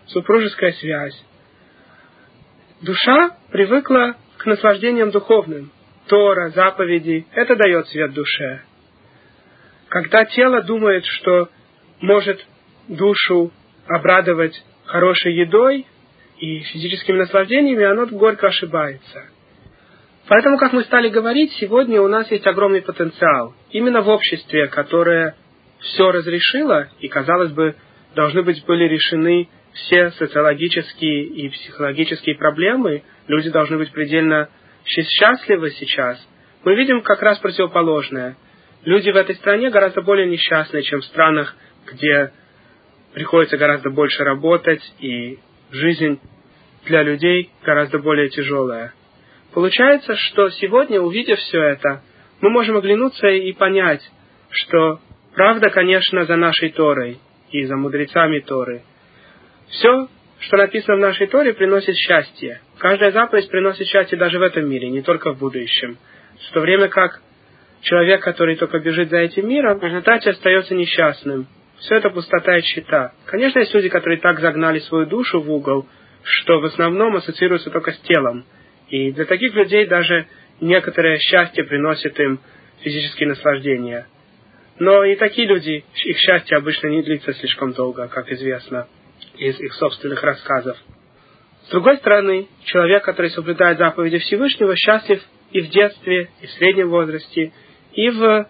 супружеская 0.08 0.74
связь. 0.74 1.24
Душа 2.82 3.38
привыкла 3.52 4.16
к 4.38 4.46
наслаждениям 4.46 5.12
духовным. 5.12 5.72
Тора, 6.08 6.50
заповеди, 6.50 7.26
это 7.34 7.56
дает 7.56 7.88
свет 7.88 8.14
душе. 8.14 8.62
Когда 9.90 10.26
тело 10.26 10.62
думает, 10.62 11.06
что 11.06 11.50
может 12.02 12.46
душу 12.88 13.52
обрадовать 13.88 14.62
хорошей 14.86 15.34
едой 15.34 15.86
и 16.40 16.60
физическими 16.60 17.18
наслаждениями, 17.18 17.84
оно 17.84 18.06
горько 18.08 18.48
ошибается. 18.48 19.26
Поэтому, 20.28 20.58
как 20.58 20.74
мы 20.74 20.84
стали 20.84 21.10
говорить, 21.10 21.54
сегодня 21.54 22.02
у 22.02 22.08
нас 22.08 22.30
есть 22.32 22.46
огромный 22.46 22.82
потенциал. 22.82 23.54
Именно 23.72 24.02
в 24.02 24.10
обществе, 24.10 24.68
которое 24.68 25.36
все 25.80 26.12
разрешило, 26.12 26.90
и, 27.00 27.08
казалось 27.08 27.52
бы, 27.52 27.76
должны 28.16 28.44
быть 28.44 28.64
были 28.66 28.86
решены 28.86 29.48
все 29.74 30.12
социологические 30.12 31.26
и 31.26 31.50
психологические 31.50 32.36
проблемы, 32.36 33.04
люди 33.28 33.50
должны 33.50 33.78
быть 33.78 33.92
предельно 33.92 34.50
счастливы 34.88 35.72
сейчас, 35.72 36.25
мы 36.63 36.75
видим 36.75 37.01
как 37.01 37.22
раз 37.22 37.38
противоположное. 37.39 38.38
Люди 38.84 39.10
в 39.10 39.15
этой 39.15 39.36
стране 39.36 39.70
гораздо 39.70 40.01
более 40.01 40.27
несчастны, 40.27 40.82
чем 40.82 41.01
в 41.01 41.06
странах, 41.06 41.56
где 41.86 42.32
приходится 43.13 43.58
гораздо 43.58 43.89
больше 43.89 44.24
работать, 44.24 44.82
и 45.00 45.39
жизнь 45.72 46.20
для 46.86 47.03
людей 47.03 47.50
гораздо 47.63 48.00
более 48.00 48.29
тяжелая. 48.29 48.94
Получается, 49.53 50.15
что 50.15 50.50
сегодня, 50.51 51.01
увидев 51.01 51.39
все 51.39 51.62
это, 51.62 52.03
мы 52.41 52.50
можем 52.50 52.77
оглянуться 52.77 53.27
и 53.27 53.51
понять, 53.53 54.01
что 54.51 55.00
правда, 55.34 55.70
конечно, 55.70 56.25
за 56.25 56.36
нашей 56.36 56.70
Торой 56.70 57.20
и 57.51 57.65
за 57.65 57.75
мудрецами 57.75 58.39
Торы. 58.39 58.84
Все, 59.70 60.08
что 60.39 60.58
написано 60.58 60.98
в 60.98 61.00
нашей 61.00 61.27
Торе, 61.27 61.53
приносит 61.53 61.96
счастье. 61.96 62.62
Каждая 62.77 63.12
заповедь 63.12 63.50
приносит 63.50 63.88
счастье 63.88 64.17
даже 64.17 64.38
в 64.39 64.44
этом 64.44 64.70
мире, 64.70 64.89
не 64.89 65.01
только 65.01 65.34
в 65.34 65.39
будущем. 65.39 65.98
В 66.50 66.53
то 66.53 66.60
время 66.60 66.89
как 66.89 67.22
человек, 67.82 68.22
который 68.22 68.56
только 68.56 68.79
бежит 68.79 69.10
за 69.10 69.17
этим 69.17 69.50
миром, 69.50 69.79
в 69.79 69.84
результате 69.84 70.29
остается 70.29 70.75
несчастным. 70.75 71.48
Все 71.79 71.96
это 71.96 72.10
пустота 72.10 72.58
и 72.58 72.62
щита. 72.62 73.13
Конечно, 73.25 73.60
есть 73.60 73.74
люди, 73.74 73.89
которые 73.89 74.20
так 74.20 74.39
загнали 74.39 74.79
свою 74.79 75.06
душу 75.08 75.41
в 75.41 75.51
угол, 75.51 75.88
что 76.24 76.60
в 76.60 76.65
основном 76.65 77.15
ассоциируются 77.15 77.70
только 77.70 77.91
с 77.91 78.00
телом. 78.01 78.46
И 78.89 79.12
для 79.12 79.25
таких 79.25 79.53
людей 79.53 79.86
даже 79.86 80.27
некоторое 80.62 81.17
счастье 81.20 81.63
приносит 81.63 82.20
им 82.20 82.39
физические 82.82 83.29
наслаждения. 83.29 84.08
Но 84.79 85.03
и 85.03 85.15
такие 85.15 85.48
люди, 85.48 85.84
их 86.06 86.17
счастье 86.17 86.58
обычно 86.58 86.88
не 86.88 87.01
длится 87.01 87.34
слишком 87.34 87.74
долго, 87.74 88.08
как 88.08 88.32
известно 88.32 88.88
из 89.38 89.60
их 89.60 89.74
собственных 89.74 90.24
рассказов. 90.24 90.77
С 91.65 91.70
другой 91.70 91.98
стороны, 91.98 92.48
человек, 92.63 93.03
который 93.03 93.29
соблюдает 93.32 93.77
заповеди 93.77 94.20
Всевышнего, 94.20 94.75
счастлив 94.75 95.22
и 95.51 95.62
в 95.62 95.70
детстве, 95.70 96.29
и 96.41 96.48
в 96.48 96.51
среднем 96.51 96.89
возрасте, 96.89 97.51
и 97.94 98.10
в 98.10 98.48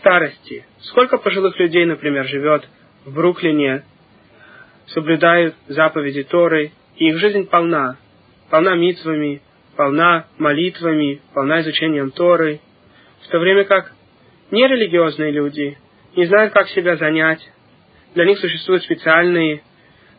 старости. 0.00 0.66
Сколько 0.80 1.18
пожилых 1.18 1.58
людей, 1.58 1.84
например, 1.84 2.26
живет 2.26 2.68
в 3.04 3.14
Бруклине, 3.14 3.84
соблюдают 4.86 5.54
заповеди 5.68 6.24
Торы, 6.24 6.72
и 6.96 7.08
их 7.08 7.18
жизнь 7.18 7.46
полна, 7.46 7.96
полна 8.50 8.74
митвами, 8.74 9.40
полна 9.76 10.26
молитвами, 10.38 11.20
полна 11.34 11.60
изучением 11.60 12.10
Торы, 12.10 12.60
в 13.22 13.28
то 13.28 13.38
время 13.38 13.64
как 13.64 13.92
нерелигиозные 14.50 15.30
люди 15.30 15.78
не 16.16 16.26
знают, 16.26 16.52
как 16.52 16.68
себя 16.70 16.96
занять. 16.96 17.40
Для 18.14 18.24
них 18.24 18.38
существуют 18.38 18.82
специальные 18.82 19.62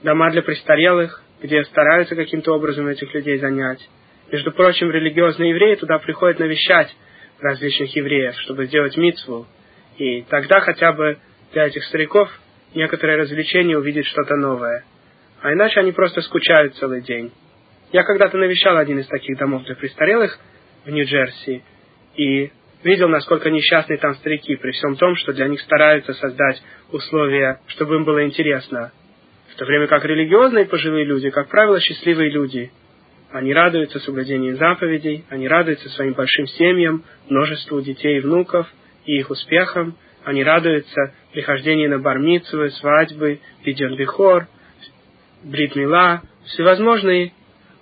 дома 0.03 0.31
для 0.31 0.41
престарелых, 0.41 1.23
где 1.41 1.63
стараются 1.65 2.15
каким-то 2.15 2.53
образом 2.53 2.87
этих 2.87 3.13
людей 3.13 3.37
занять. 3.37 3.79
Между 4.31 4.51
прочим, 4.51 4.91
религиозные 4.91 5.51
евреи 5.51 5.75
туда 5.75 5.97
приходят 5.99 6.39
навещать 6.39 6.95
различных 7.39 7.95
евреев, 7.95 8.35
чтобы 8.39 8.65
сделать 8.65 8.95
митцву. 8.97 9.47
И 9.97 10.21
тогда 10.23 10.59
хотя 10.61 10.93
бы 10.93 11.17
для 11.53 11.67
этих 11.67 11.83
стариков 11.85 12.29
некоторое 12.75 13.17
развлечение 13.17 13.77
увидеть 13.77 14.05
что-то 14.05 14.35
новое. 14.35 14.83
А 15.41 15.53
иначе 15.53 15.79
они 15.79 15.91
просто 15.91 16.21
скучают 16.21 16.75
целый 16.75 17.01
день. 17.01 17.31
Я 17.91 18.03
когда-то 18.03 18.37
навещал 18.37 18.77
один 18.77 18.99
из 18.99 19.07
таких 19.07 19.37
домов 19.37 19.63
для 19.63 19.75
престарелых 19.75 20.37
в 20.85 20.89
Нью-Джерси 20.89 21.63
и 22.15 22.51
видел, 22.83 23.09
насколько 23.09 23.49
несчастны 23.49 23.97
там 23.97 24.13
старики, 24.15 24.55
при 24.55 24.71
всем 24.71 24.95
том, 24.95 25.15
что 25.15 25.33
для 25.33 25.47
них 25.47 25.59
стараются 25.61 26.13
создать 26.13 26.61
условия, 26.91 27.59
чтобы 27.67 27.95
им 27.95 28.05
было 28.05 28.25
интересно. 28.25 28.91
В 29.59 29.61
то 29.61 29.65
время 29.65 29.87
как 29.87 30.05
религиозные 30.05 30.63
пожилые 30.63 31.03
люди, 31.03 31.29
как 31.31 31.49
правило, 31.49 31.81
счастливые 31.81 32.29
люди. 32.29 32.71
они 33.29 33.53
радуются 33.53 33.99
соблюдению 33.99 34.55
заповедей, 34.55 35.25
они 35.29 35.49
радуются 35.49 35.89
своим 35.89 36.13
большим 36.13 36.47
семьям, 36.47 37.03
множеству 37.27 37.81
детей 37.81 38.19
и 38.19 38.19
внуков 38.21 38.71
и 39.05 39.17
их 39.17 39.29
успехам, 39.29 39.97
они 40.23 40.45
радуются 40.45 41.13
прихождению 41.33 41.89
на 41.89 41.99
бармицвы, 41.99 42.69
свадьбы, 42.69 43.41
видеон 43.65 43.97
бихор, 43.97 44.47
бритмила, 45.43 46.21
всевозможные 46.45 47.33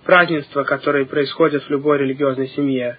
празднества, 0.04 0.64
которые 0.64 1.06
происходят 1.06 1.62
в 1.64 1.70
любой 1.70 2.00
религиозной 2.00 2.48
семье. 2.48 2.98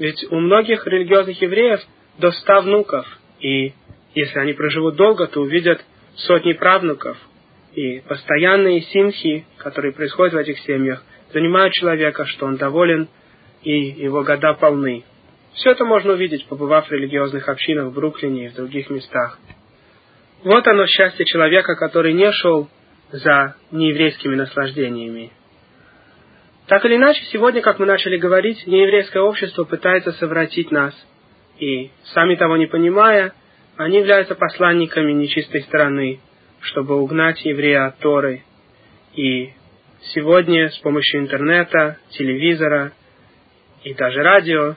Ведь 0.00 0.26
у 0.32 0.40
многих 0.40 0.84
религиозных 0.84 1.40
евреев 1.40 1.78
до 2.18 2.32
ста 2.32 2.60
внуков, 2.60 3.06
и 3.38 3.72
если 4.16 4.40
они 4.40 4.52
проживут 4.52 4.96
долго, 4.96 5.28
то 5.28 5.42
увидят 5.42 5.80
сотни 6.16 6.54
правнуков. 6.54 7.16
И 7.74 8.00
постоянные 8.00 8.80
симхи, 8.82 9.46
которые 9.58 9.92
происходят 9.92 10.34
в 10.34 10.38
этих 10.38 10.58
семьях, 10.60 11.04
занимают 11.32 11.72
человека, 11.74 12.24
что 12.26 12.46
он 12.46 12.56
доволен, 12.56 13.08
и 13.62 13.72
его 13.72 14.22
года 14.22 14.54
полны. 14.54 15.04
Все 15.54 15.70
это 15.70 15.84
можно 15.84 16.12
увидеть, 16.12 16.46
побывав 16.46 16.88
в 16.88 16.92
религиозных 16.92 17.48
общинах 17.48 17.86
в 17.86 17.94
Бруклине 17.94 18.46
и 18.46 18.48
в 18.48 18.54
других 18.54 18.90
местах. 18.90 19.38
Вот 20.42 20.66
оно 20.66 20.86
счастье 20.86 21.24
человека, 21.26 21.76
который 21.76 22.14
не 22.14 22.32
шел 22.32 22.68
за 23.10 23.56
нееврейскими 23.70 24.36
наслаждениями. 24.36 25.32
Так 26.66 26.84
или 26.84 26.96
иначе, 26.96 27.22
сегодня, 27.32 27.60
как 27.60 27.78
мы 27.78 27.86
начали 27.86 28.16
говорить, 28.16 28.66
нееврейское 28.66 29.22
общество 29.22 29.64
пытается 29.64 30.12
совратить 30.12 30.70
нас. 30.70 30.94
И, 31.58 31.90
сами 32.14 32.36
того 32.36 32.56
не 32.56 32.66
понимая, 32.66 33.34
они 33.76 33.98
являются 33.98 34.34
посланниками 34.34 35.12
нечистой 35.12 35.62
стороны, 35.62 36.20
чтобы 36.60 37.00
угнать 37.00 37.44
еврея 37.44 37.86
от 37.86 37.98
Торы. 37.98 38.42
И 39.14 39.50
сегодня 40.14 40.70
с 40.70 40.78
помощью 40.78 41.20
интернета, 41.20 41.98
телевизора 42.10 42.92
и 43.82 43.94
даже 43.94 44.22
радио 44.22 44.76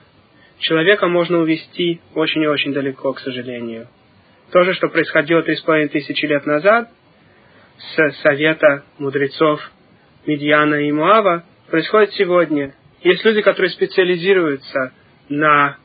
человека 0.58 1.08
можно 1.08 1.38
увести 1.38 2.00
очень 2.14 2.42
и 2.42 2.46
очень 2.46 2.72
далеко, 2.72 3.12
к 3.12 3.20
сожалению. 3.20 3.88
То 4.50 4.62
же, 4.64 4.74
что 4.74 4.88
происходило 4.88 5.42
три 5.42 5.56
с 5.56 5.60
половиной 5.60 5.88
тысячи 5.88 6.24
лет 6.26 6.46
назад 6.46 6.90
с 7.78 8.16
совета 8.22 8.84
мудрецов 8.98 9.60
Медьяна 10.26 10.76
и 10.76 10.92
Муава, 10.92 11.44
происходит 11.70 12.12
сегодня. 12.14 12.74
Есть 13.02 13.24
люди, 13.24 13.42
которые 13.42 13.70
специализируются 13.70 14.92
на 15.28 15.76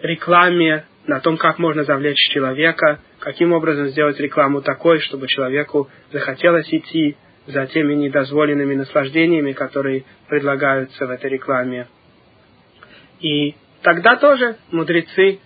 рекламе, 0.00 0.84
на 1.06 1.20
том, 1.20 1.36
как 1.36 1.58
можно 1.58 1.84
завлечь 1.84 2.18
человека, 2.32 3.00
каким 3.20 3.52
образом 3.52 3.88
сделать 3.88 4.18
рекламу 4.18 4.60
такой, 4.60 5.00
чтобы 5.00 5.28
человеку 5.28 5.88
захотелось 6.12 6.72
идти 6.72 7.16
за 7.46 7.66
теми 7.66 7.94
недозволенными 7.94 8.74
наслаждениями, 8.74 9.52
которые 9.52 10.04
предлагаются 10.28 11.06
в 11.06 11.10
этой 11.10 11.30
рекламе. 11.30 11.86
И 13.20 13.54
тогда 13.82 14.16
тоже 14.16 14.56
мудрецы 14.72 15.38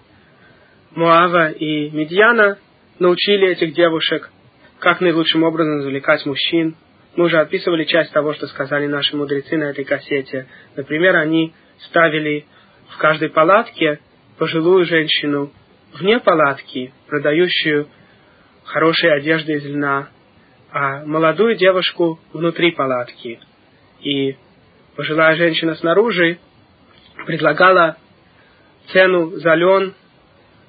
Муава 0.92 1.50
и 1.50 1.90
Медьяна 1.90 2.58
научили 2.98 3.48
этих 3.48 3.74
девушек, 3.74 4.30
как 4.78 5.00
наилучшим 5.00 5.42
образом 5.42 5.82
завлекать 5.82 6.24
мужчин. 6.26 6.74
Мы 7.16 7.26
уже 7.26 7.38
описывали 7.38 7.84
часть 7.84 8.12
того, 8.12 8.32
что 8.34 8.46
сказали 8.46 8.86
наши 8.86 9.16
мудрецы 9.16 9.56
на 9.56 9.64
этой 9.64 9.84
кассете. 9.84 10.46
Например, 10.74 11.16
они 11.16 11.52
ставили 11.88 12.46
в 12.88 12.96
каждой 12.98 13.28
палатке 13.28 14.00
пожилую 14.40 14.86
женщину 14.86 15.52
вне 15.92 16.18
палатки, 16.18 16.94
продающую 17.08 17.88
хорошие 18.64 19.12
одежды 19.12 19.52
из 19.52 19.66
льна, 19.66 20.08
а 20.72 21.04
молодую 21.04 21.56
девушку 21.56 22.18
внутри 22.32 22.70
палатки. 22.70 23.38
И 24.00 24.36
пожилая 24.96 25.36
женщина 25.36 25.74
снаружи 25.74 26.38
предлагала 27.26 27.98
цену 28.90 29.32
за 29.36 29.52
лен, 29.56 29.92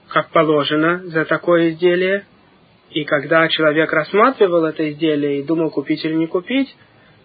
как 0.10 0.32
положено, 0.32 1.04
за 1.06 1.24
такое 1.24 1.70
изделие. 1.70 2.26
И 2.90 3.06
когда 3.06 3.48
человек 3.48 3.94
рассматривал 3.94 4.66
это 4.66 4.92
изделие 4.92 5.40
и 5.40 5.44
думал, 5.44 5.72
купить 5.72 6.04
или 6.04 6.16
не 6.16 6.28
купить, 6.28 6.76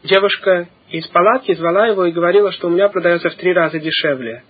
девушка 0.04 0.68
из 0.90 1.08
палатки 1.08 1.54
звала 1.54 1.88
его 1.88 2.06
и 2.06 2.12
говорила, 2.12 2.52
что 2.52 2.68
у 2.68 2.70
меня 2.70 2.88
продается 2.88 3.30
в 3.30 3.34
три 3.34 3.52
раза 3.52 3.80
дешевле. 3.80 4.44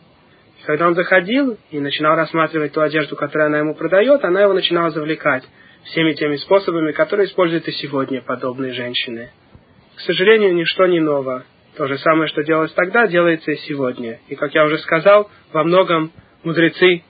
Когда 0.67 0.89
он 0.89 0.97
заходил 0.97 1.57
и 1.71 1.79
начинал 1.79 2.17
рассматривать 2.17 2.73
ту 2.73 2.81
одежду, 2.81 3.15
которую 3.15 3.47
она 3.47 3.59
ему 3.59 3.77
продает, 3.77 4.25
она 4.25 4.43
его 4.43 4.53
начинала 4.53 4.91
завлекать 4.91 5.45
всеми 5.85 6.13
теми 6.15 6.35
способами, 6.37 6.91
которые 6.91 7.29
используют 7.29 7.69
и 7.69 7.73
сегодня 7.73 8.21
подобные 8.21 8.73
женщины. 8.73 9.31
К 9.95 10.01
сожалению, 10.01 10.55
ничто 10.57 10.87
не 10.87 10.99
ново. 10.99 11.45
То 11.77 11.87
же 11.87 11.99
самое, 11.99 12.27
что 12.27 12.43
делалось 12.43 12.73
тогда, 12.73 13.07
делается 13.07 13.53
и 13.53 13.57
сегодня. 13.59 14.19
И, 14.27 14.35
как 14.35 14.55
я 14.55 14.65
уже 14.65 14.79
сказал, 14.79 15.31
во 15.53 15.63
многом 15.63 16.11
мудрецы 16.43 17.05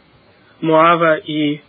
Муава 0.61 1.17
и 1.17 1.63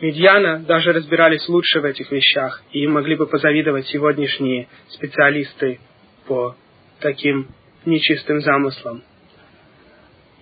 Медьяна 0.00 0.60
даже 0.60 0.92
разбирались 0.92 1.46
лучше 1.50 1.80
в 1.80 1.84
этих 1.84 2.10
вещах, 2.10 2.62
и 2.72 2.86
могли 2.86 3.16
бы 3.16 3.26
позавидовать 3.26 3.86
сегодняшние 3.88 4.68
специалисты 4.88 5.80
по 6.26 6.56
таким 7.00 7.48
нечистым 7.84 8.40
замыслам. 8.40 9.02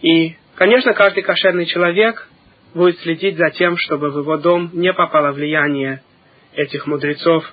И, 0.03 0.37
конечно, 0.59 0.93
каждый 0.93 1.23
кошерный 1.23 1.67
человек 1.67 2.29
будет 2.75 2.99
следить 3.01 3.37
за 3.37 3.51
тем, 3.51 3.77
чтобы 3.79 4.11
в 4.11 4.19
его 4.19 4.37
дом 4.37 4.71
не 4.73 4.93
попало 4.93 5.33
влияние 5.33 6.03
этих 6.55 6.87
мудрецов 6.87 7.45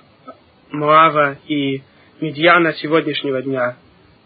Муава 0.72 1.38
и 1.46 1.82
Медьяна 2.20 2.72
сегодняшнего 2.74 3.42
дня. 3.42 3.76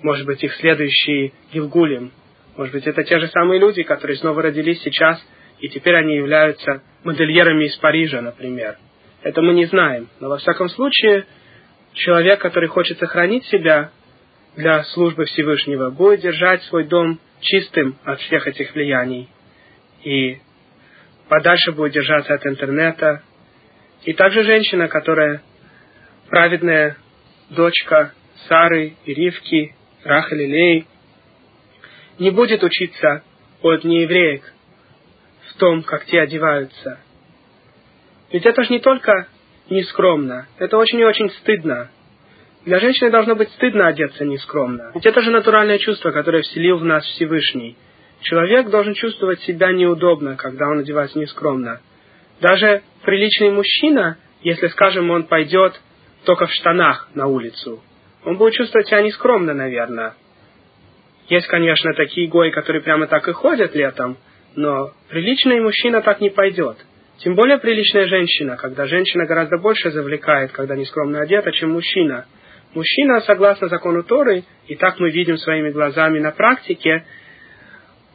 Может 0.02 0.26
быть, 0.26 0.42
их 0.42 0.54
следующие 0.54 1.32
Гилгулим. 1.52 2.12
Может 2.56 2.72
быть, 2.72 2.86
это 2.86 3.04
те 3.04 3.18
же 3.18 3.28
самые 3.28 3.60
люди, 3.60 3.82
которые 3.82 4.16
снова 4.16 4.42
родились 4.42 4.80
сейчас, 4.82 5.22
и 5.60 5.68
теперь 5.68 5.96
они 5.96 6.14
являются 6.16 6.82
модельерами 7.04 7.64
из 7.64 7.76
Парижа, 7.76 8.20
например. 8.22 8.78
Это 9.22 9.42
мы 9.42 9.52
не 9.52 9.66
знаем. 9.66 10.08
Но 10.20 10.28
во 10.28 10.38
всяком 10.38 10.68
случае, 10.70 11.26
человек, 11.92 12.40
который 12.40 12.68
хочет 12.68 12.98
сохранить 12.98 13.44
себя 13.46 13.90
для 14.56 14.84
службы 14.84 15.26
Всевышнего, 15.26 15.90
будет 15.90 16.20
держать 16.20 16.62
свой 16.64 16.84
дом 16.84 17.20
чистым 17.40 17.98
от 18.04 18.20
всех 18.20 18.46
этих 18.46 18.74
влияний. 18.74 19.28
И 20.04 20.38
подальше 21.28 21.72
будет 21.72 21.92
держаться 21.92 22.34
от 22.34 22.46
интернета. 22.46 23.22
И 24.04 24.12
также 24.12 24.42
женщина, 24.42 24.88
которая 24.88 25.42
праведная 26.28 26.96
дочка 27.50 28.12
Сары 28.48 28.94
и 29.04 29.14
Ривки, 29.14 29.74
Рахали 30.04 30.44
Лей, 30.44 30.86
не 32.18 32.30
будет 32.30 32.62
учиться 32.62 33.22
от 33.62 33.84
неевреек 33.84 34.52
в 35.48 35.58
том, 35.58 35.82
как 35.82 36.06
те 36.06 36.20
одеваются. 36.20 37.00
Ведь 38.32 38.46
это 38.46 38.62
же 38.62 38.72
не 38.72 38.78
только 38.78 39.28
нескромно, 39.68 40.46
это 40.58 40.76
очень 40.78 41.00
и 41.00 41.04
очень 41.04 41.30
стыдно 41.30 41.90
для 42.64 42.78
женщины 42.78 43.10
должно 43.10 43.36
быть 43.36 43.50
стыдно 43.52 43.86
одеться 43.86 44.24
нескромно. 44.24 44.92
Ведь 44.94 45.06
это 45.06 45.22
же 45.22 45.30
натуральное 45.30 45.78
чувство, 45.78 46.10
которое 46.10 46.42
вселил 46.42 46.78
в 46.78 46.84
нас 46.84 47.04
Всевышний. 47.04 47.76
Человек 48.20 48.68
должен 48.68 48.92
чувствовать 48.94 49.40
себя 49.40 49.72
неудобно, 49.72 50.36
когда 50.36 50.68
он 50.68 50.80
одевается 50.80 51.18
нескромно. 51.18 51.80
Даже 52.40 52.82
приличный 53.02 53.50
мужчина, 53.50 54.18
если, 54.42 54.66
скажем, 54.68 55.10
он 55.10 55.24
пойдет 55.24 55.80
только 56.24 56.46
в 56.46 56.52
штанах 56.52 57.08
на 57.14 57.26
улицу, 57.26 57.82
он 58.24 58.36
будет 58.36 58.54
чувствовать 58.54 58.88
себя 58.88 59.00
нескромно, 59.00 59.54
наверное. 59.54 60.14
Есть, 61.30 61.46
конечно, 61.46 61.94
такие 61.94 62.28
гои, 62.28 62.50
которые 62.50 62.82
прямо 62.82 63.06
так 63.06 63.26
и 63.26 63.32
ходят 63.32 63.74
летом, 63.74 64.18
но 64.54 64.90
приличный 65.08 65.60
мужчина 65.60 66.02
так 66.02 66.20
не 66.20 66.28
пойдет. 66.28 66.76
Тем 67.18 67.36
более 67.36 67.58
приличная 67.58 68.06
женщина, 68.06 68.56
когда 68.56 68.86
женщина 68.86 69.24
гораздо 69.24 69.56
больше 69.56 69.90
завлекает, 69.90 70.52
когда 70.52 70.76
нескромно 70.76 71.20
одета, 71.22 71.52
чем 71.52 71.70
мужчина– 71.70 72.26
Мужчина, 72.74 73.20
согласно 73.22 73.68
закону 73.68 74.04
Торы, 74.04 74.44
и 74.68 74.76
так 74.76 75.00
мы 75.00 75.10
видим 75.10 75.36
своими 75.38 75.70
глазами 75.70 76.20
на 76.20 76.30
практике, 76.30 77.04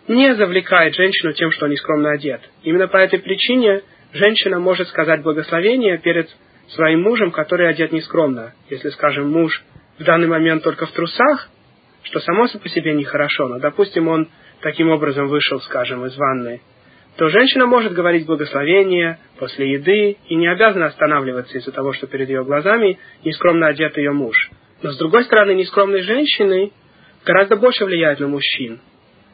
не 0.07 0.33
завлекает 0.35 0.95
женщину 0.95 1.33
тем, 1.33 1.51
что 1.51 1.65
он 1.65 1.71
нескромно 1.71 2.11
одет. 2.11 2.41
Именно 2.63 2.87
по 2.87 2.97
этой 2.97 3.19
причине 3.19 3.81
женщина 4.13 4.59
может 4.59 4.87
сказать 4.87 5.23
благословение 5.23 5.97
перед 5.97 6.29
своим 6.69 7.01
мужем, 7.01 7.31
который 7.31 7.67
одет 7.67 7.91
нескромно. 7.91 8.53
Если, 8.69 8.89
скажем, 8.89 9.29
муж 9.29 9.63
в 9.99 10.03
данный 10.03 10.27
момент 10.27 10.63
только 10.63 10.85
в 10.85 10.91
трусах, 10.91 11.49
что 12.03 12.19
само 12.19 12.47
по 12.47 12.69
себе 12.69 12.93
нехорошо, 12.93 13.47
но, 13.47 13.59
допустим, 13.59 14.07
он 14.07 14.29
таким 14.61 14.89
образом 14.89 15.27
вышел, 15.27 15.59
скажем, 15.61 16.05
из 16.05 16.15
ванны, 16.15 16.61
то 17.17 17.29
женщина 17.29 17.65
может 17.65 17.93
говорить 17.93 18.25
благословение 18.25 19.19
после 19.39 19.73
еды 19.73 20.17
и 20.27 20.35
не 20.35 20.47
обязана 20.47 20.87
останавливаться 20.87 21.57
из-за 21.57 21.71
того, 21.71 21.93
что 21.93 22.07
перед 22.07 22.29
ее 22.29 22.43
глазами 22.43 22.99
нескромно 23.23 23.67
одет 23.67 23.97
ее 23.97 24.11
муж. 24.11 24.49
Но 24.81 24.91
с 24.91 24.97
другой 24.97 25.23
стороны, 25.23 25.53
нескромные 25.53 26.03
женщины 26.03 26.71
гораздо 27.25 27.55
больше 27.55 27.85
влияют 27.85 28.19
на 28.19 28.27
мужчин. 28.27 28.81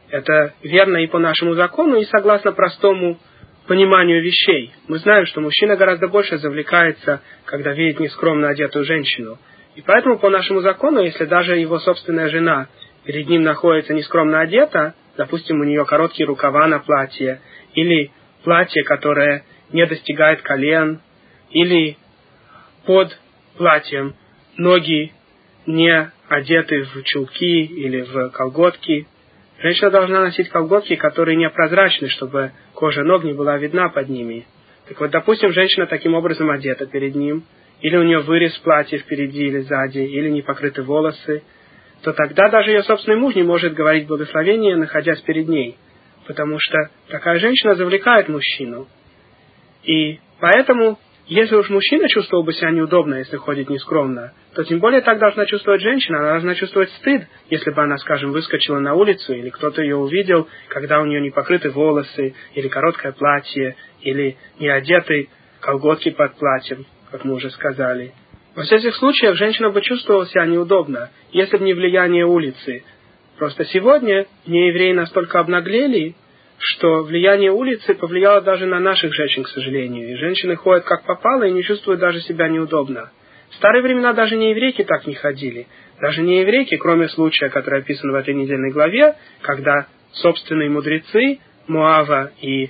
Это 0.10 0.54
верно 0.62 0.98
и 0.98 1.08
по 1.08 1.18
нашему 1.18 1.56
закону, 1.56 1.98
и 1.98 2.06
согласно 2.06 2.52
простому 2.52 3.18
пониманию 3.66 4.22
вещей. 4.22 4.72
Мы 4.88 5.00
знаем, 5.00 5.26
что 5.26 5.42
мужчина 5.42 5.76
гораздо 5.76 6.08
больше 6.08 6.38
завлекается, 6.38 7.22
когда 7.46 7.74
видит 7.74 8.00
нескромно 8.00 8.50
одетую 8.50 8.86
женщину. 8.86 9.40
И 9.76 9.82
поэтому 9.82 10.20
по 10.20 10.30
нашему 10.30 10.62
закону, 10.62 11.02
если 11.02 11.26
даже 11.26 11.58
его 11.58 11.80
собственная 11.80 12.30
жена 12.30 12.68
перед 13.06 13.28
ним 13.28 13.44
находится 13.44 13.94
нескромно 13.94 14.42
одета, 14.42 14.94
допустим, 15.18 15.60
у 15.62 15.64
нее 15.64 15.86
короткие 15.86 16.28
рукава 16.28 16.68
на 16.68 16.80
платье, 16.80 17.42
или 17.74 18.12
платье, 18.44 18.84
которое 18.84 19.44
не 19.72 19.86
достигает 19.86 20.42
колен, 20.42 21.00
или 21.52 21.98
под 22.86 23.18
платьем 23.58 24.16
ноги 24.58 25.12
не 25.66 26.12
одеты 26.28 26.84
в 26.84 27.04
чулки 27.04 27.64
или 27.64 28.02
в 28.02 28.30
колготки. 28.30 29.08
Женщина 29.62 29.92
должна 29.92 30.22
носить 30.22 30.50
колготки, 30.50 30.96
которые 30.96 31.38
не 31.38 31.50
прозрачны, 31.50 32.10
чтобы 32.10 32.52
кожа 32.74 33.04
ног 33.04 33.24
не 33.24 33.34
была 33.34 33.58
видна 33.58 33.90
под 33.90 34.10
ними. 34.10 34.48
Так 34.88 35.00
вот, 35.00 35.12
допустим, 35.12 35.52
женщина 35.52 35.86
таким 35.86 36.16
образом 36.16 36.50
одета 36.50 36.86
перед 36.86 37.16
ним, 37.16 37.44
или 37.82 37.96
у 37.98 38.04
нее 38.04 38.20
вырез 38.20 38.58
платья 38.60 38.98
впереди 38.98 39.48
или 39.48 39.60
сзади, 39.60 40.00
или 40.00 40.30
не 40.30 40.42
покрыты 40.42 40.82
волосы, 40.84 41.44
то 42.02 42.14
тогда 42.14 42.50
даже 42.50 42.72
ее 42.72 42.84
собственный 42.84 43.18
муж 43.18 43.36
не 43.36 43.44
может 43.44 43.74
говорить 43.74 44.08
благословение, 44.08 44.76
находясь 44.76 45.22
перед 45.22 45.48
ней, 45.48 45.78
потому 46.32 46.58
что 46.60 46.78
такая 47.10 47.40
женщина 47.40 47.76
завлекает 47.76 48.30
мужчину. 48.30 48.88
И 49.84 50.20
поэтому 50.40 50.98
если 51.28 51.56
уж 51.56 51.70
мужчина 51.70 52.08
чувствовал 52.08 52.44
бы 52.44 52.54
себя 52.54 52.72
неудобно, 52.72 53.16
если 53.16 53.38
ходит 53.38 53.70
нескромно, 53.70 54.34
то 54.56 54.64
тем 54.64 54.80
более 54.80 55.02
так 55.02 55.20
должна 55.20 55.46
чувствовать 55.46 55.82
женщина. 55.82 56.20
Она 56.20 56.32
должна 56.32 56.56
чувствовать 56.56 56.90
стыд, 57.00 57.28
если 57.50 57.72
бы 57.72 57.82
она, 57.82 57.98
скажем, 57.98 58.32
выскочила 58.32 58.80
на 58.80 58.96
улицу, 58.96 59.34
или 59.34 59.50
кто-то 59.50 59.82
ее 59.82 59.96
увидел, 59.96 60.48
когда 60.70 61.00
у 61.02 61.06
нее 61.06 61.22
не 61.22 61.30
покрыты 61.30 61.70
волосы, 61.70 62.34
или 62.54 62.68
короткое 62.68 63.12
платье, 63.12 63.76
или 64.02 64.38
не 64.60 64.70
одеты 64.70 65.30
колготки 65.60 66.12
под 66.12 66.36
платьем, 66.36 66.86
как 67.12 67.24
мы 67.24 67.36
уже 67.36 67.50
сказали. 67.52 68.14
Во 68.56 68.64
всех 68.64 68.80
этих 68.80 68.96
случаях 68.96 69.36
женщина 69.36 69.70
бы 69.70 69.82
чувствовала 69.82 70.26
себя 70.28 70.46
неудобно, 70.46 71.12
если 71.32 71.58
бы 71.58 71.64
не 71.64 71.74
влияние 71.74 72.26
улицы. 72.26 72.84
Просто 73.38 73.66
сегодня 73.66 74.26
неевреи 74.46 74.92
настолько 74.92 75.40
обнаглели, 75.40 76.16
что 76.62 77.04
влияние 77.04 77.52
улицы 77.52 77.96
повлияло 77.96 78.42
даже 78.42 78.66
на 78.66 78.80
наших 78.80 79.14
женщин, 79.14 79.44
к 79.44 79.50
сожалению. 79.50 80.12
И 80.12 80.18
женщины 80.18 80.56
ходят 80.56 80.84
как 80.86 81.04
попало 81.06 81.44
и 81.44 81.52
не 81.52 81.64
чувствуют 81.64 82.00
даже 82.00 82.22
себя 82.22 82.48
неудобно. 82.48 83.12
В 83.50 83.56
старые 83.56 83.82
времена 83.82 84.14
даже 84.14 84.38
не 84.38 84.52
еврейки 84.52 84.84
так 84.84 85.08
не 85.08 85.16
ходили. 85.16 85.68
Даже 86.00 86.22
не 86.22 86.40
еврейки, 86.40 86.78
кроме 86.78 87.10
случая, 87.10 87.50
который 87.50 87.82
описан 87.82 88.12
в 88.12 88.16
этой 88.16 88.34
недельной 88.34 88.72
главе, 88.72 89.16
когда 89.42 89.88
собственные 90.14 90.70
мудрецы 90.70 91.40
Муава 91.68 92.32
и 92.42 92.70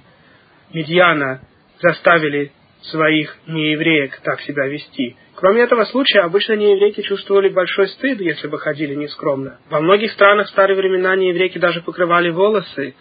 Медьяна 0.73 1.41
заставили 1.81 2.51
своих 2.81 3.37
неевреек 3.47 4.19
так 4.23 4.41
себя 4.41 4.67
вести. 4.67 5.15
Кроме 5.35 5.61
этого 5.63 5.85
случая, 5.85 6.21
обычно 6.21 6.53
нееврейки 6.53 7.01
чувствовали 7.01 7.49
большой 7.49 7.87
стыд, 7.89 8.19
если 8.21 8.47
бы 8.47 8.59
ходили 8.59 8.95
нескромно. 8.95 9.59
Во 9.69 9.81
многих 9.81 10.11
странах 10.11 10.47
в 10.47 10.51
старые 10.51 10.77
времена 10.77 11.15
нееврейки 11.15 11.57
даже 11.57 11.81
покрывали 11.81 12.29
волосы, 12.29 12.95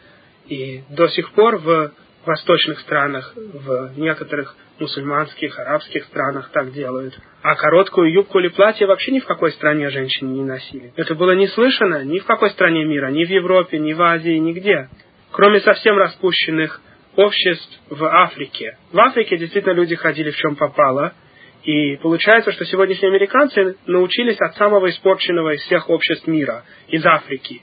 и 0.50 0.82
до 0.90 1.08
сих 1.08 1.32
пор 1.32 1.56
в 1.56 1.92
восточных 2.26 2.80
странах, 2.80 3.32
в 3.36 3.92
некоторых 3.96 4.54
мусульманских, 4.78 5.58
арабских 5.58 6.04
странах 6.04 6.50
так 6.52 6.72
делают. 6.72 7.18
А 7.42 7.54
короткую 7.54 8.12
юбку 8.12 8.40
или 8.40 8.48
платье 8.48 8.86
вообще 8.86 9.12
ни 9.12 9.20
в 9.20 9.26
какой 9.26 9.52
стране 9.52 9.88
женщины 9.90 10.28
не 10.28 10.42
носили. 10.42 10.92
Это 10.96 11.14
было 11.14 11.32
не 11.32 11.46
слышано 11.48 12.04
ни 12.04 12.18
в 12.18 12.26
какой 12.26 12.50
стране 12.50 12.84
мира, 12.84 13.08
ни 13.10 13.24
в 13.24 13.30
Европе, 13.30 13.78
ни 13.78 13.92
в 13.92 14.02
Азии, 14.02 14.36
нигде. 14.36 14.88
Кроме 15.30 15.60
совсем 15.60 15.96
распущенных 15.96 16.80
обществ 17.16 17.80
в 17.88 18.04
Африке. 18.04 18.76
В 18.92 18.98
Африке 18.98 19.36
действительно 19.36 19.72
люди 19.72 19.94
ходили 19.94 20.30
в 20.30 20.36
чем 20.36 20.56
попало. 20.56 21.14
И 21.62 21.96
получается, 21.96 22.52
что 22.52 22.64
сегодняшние 22.64 23.10
американцы 23.10 23.76
научились 23.86 24.40
от 24.40 24.56
самого 24.56 24.88
испорченного 24.90 25.54
из 25.54 25.60
всех 25.62 25.90
обществ 25.90 26.26
мира, 26.26 26.64
из 26.88 27.04
Африки 27.04 27.62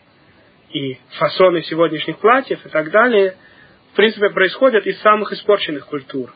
и 0.71 0.97
фасоны 1.17 1.62
сегодняшних 1.63 2.17
платьев 2.19 2.65
и 2.65 2.69
так 2.69 2.91
далее, 2.91 3.36
в 3.93 3.95
принципе, 3.95 4.30
происходят 4.30 4.86
из 4.86 4.99
самых 5.01 5.32
испорченных 5.32 5.88
культур. 5.88 6.34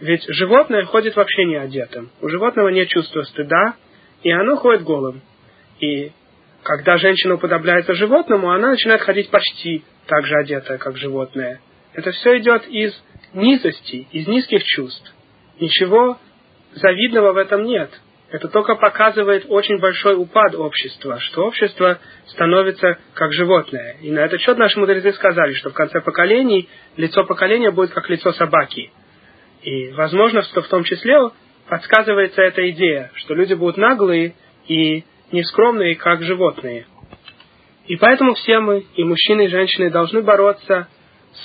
Ведь 0.00 0.24
животное 0.28 0.84
ходит 0.84 1.16
вообще 1.16 1.44
не 1.44 1.56
одетым. 1.56 2.10
У 2.20 2.28
животного 2.28 2.68
нет 2.68 2.88
чувства 2.88 3.22
стыда, 3.22 3.76
и 4.22 4.30
оно 4.30 4.56
ходит 4.56 4.82
голым. 4.82 5.22
И 5.80 6.12
когда 6.62 6.96
женщина 6.98 7.34
уподобляется 7.34 7.94
животному, 7.94 8.50
она 8.50 8.70
начинает 8.70 9.00
ходить 9.02 9.30
почти 9.30 9.84
так 10.06 10.26
же 10.26 10.34
одетая, 10.36 10.78
как 10.78 10.96
животное. 10.96 11.60
Это 11.92 12.10
все 12.12 12.38
идет 12.38 12.66
из 12.68 12.92
низости, 13.32 14.06
из 14.12 14.26
низких 14.26 14.62
чувств. 14.64 15.14
Ничего 15.58 16.18
завидного 16.74 17.32
в 17.32 17.36
этом 17.38 17.64
нет. 17.64 17.90
Это 18.30 18.48
только 18.48 18.74
показывает 18.74 19.46
очень 19.48 19.78
большой 19.78 20.16
упад 20.16 20.54
общества, 20.56 21.20
что 21.20 21.44
общество 21.44 21.98
становится 22.26 22.98
как 23.14 23.32
животное. 23.32 23.98
И 24.00 24.10
на 24.10 24.20
этот 24.20 24.40
счет 24.40 24.58
наши 24.58 24.78
мудрецы 24.80 25.12
сказали, 25.12 25.52
что 25.54 25.70
в 25.70 25.74
конце 25.74 26.00
поколений 26.00 26.68
лицо 26.96 27.24
поколения 27.24 27.70
будет 27.70 27.90
как 27.90 28.08
лицо 28.10 28.32
собаки. 28.32 28.90
И, 29.62 29.92
возможно, 29.92 30.42
что 30.42 30.62
в 30.62 30.68
том 30.68 30.82
числе 30.82 31.16
подсказывается 31.68 32.42
эта 32.42 32.68
идея, 32.70 33.12
что 33.14 33.34
люди 33.34 33.54
будут 33.54 33.76
наглые 33.76 34.34
и 34.66 35.04
нескромные, 35.30 35.94
как 35.94 36.22
животные. 36.22 36.86
И 37.86 37.96
поэтому 37.96 38.34
все 38.34 38.58
мы, 38.58 38.84
и 38.96 39.04
мужчины, 39.04 39.44
и 39.44 39.48
женщины, 39.48 39.90
должны 39.90 40.22
бороться 40.22 40.88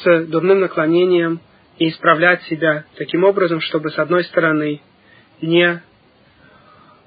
с 0.04 0.26
дурным 0.26 0.62
наклонением 0.62 1.42
и 1.78 1.90
исправлять 1.90 2.42
себя 2.44 2.86
таким 2.98 3.24
образом, 3.24 3.62
чтобы, 3.62 3.92
с 3.92 4.00
одной 4.00 4.24
стороны, 4.24 4.82
не 5.42 5.82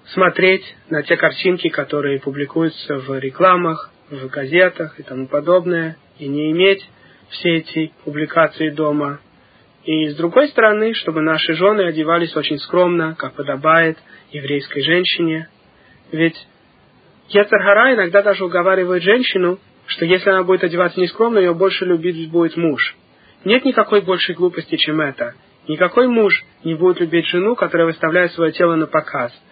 смотреть 0.09 0.77
на 0.91 1.03
те 1.03 1.17
картинки, 1.17 1.69
которые 1.69 2.21
публикуются 2.21 2.97
в 2.99 3.19
рекламах, 3.19 3.91
в 4.11 4.29
газетах 4.29 4.99
и 5.01 5.03
тому 5.03 5.27
подобное, 5.27 5.97
и 6.19 6.29
не 6.29 6.51
иметь 6.53 6.85
все 7.31 7.57
эти 7.57 7.93
публикации 8.05 8.71
дома. 8.71 9.21
И 9.85 10.09
с 10.09 10.17
другой 10.17 10.49
стороны, 10.49 10.95
чтобы 10.95 11.21
наши 11.21 11.55
жены 11.55 11.83
одевались 11.83 12.37
очень 12.37 12.59
скромно, 12.59 13.15
как 13.17 13.35
подобает 13.35 13.99
еврейской 14.31 14.83
женщине. 14.83 15.49
Ведь 16.13 16.37
Яцаргара 17.29 17.95
иногда 17.95 18.23
даже 18.23 18.45
уговаривает 18.45 19.03
женщину, 19.03 19.59
что 19.87 20.05
если 20.05 20.31
она 20.31 20.43
будет 20.43 20.65
одеваться 20.65 21.01
нескромно, 21.01 21.39
ее 21.39 21.55
больше 21.55 21.85
любить 21.85 22.31
будет 22.31 22.57
муж. 22.57 22.97
Нет 23.45 23.65
никакой 23.65 24.01
большей 24.01 24.35
глупости, 24.35 24.77
чем 24.77 25.01
это. 25.01 25.35
Никакой 25.69 26.09
муж 26.09 26.45
не 26.63 26.75
будет 26.75 27.01
любить 27.01 27.27
жену, 27.27 27.55
которая 27.55 27.87
выставляет 27.87 28.33
свое 28.33 28.53
тело 28.53 28.77
на 28.77 28.87
показ– 28.87 29.33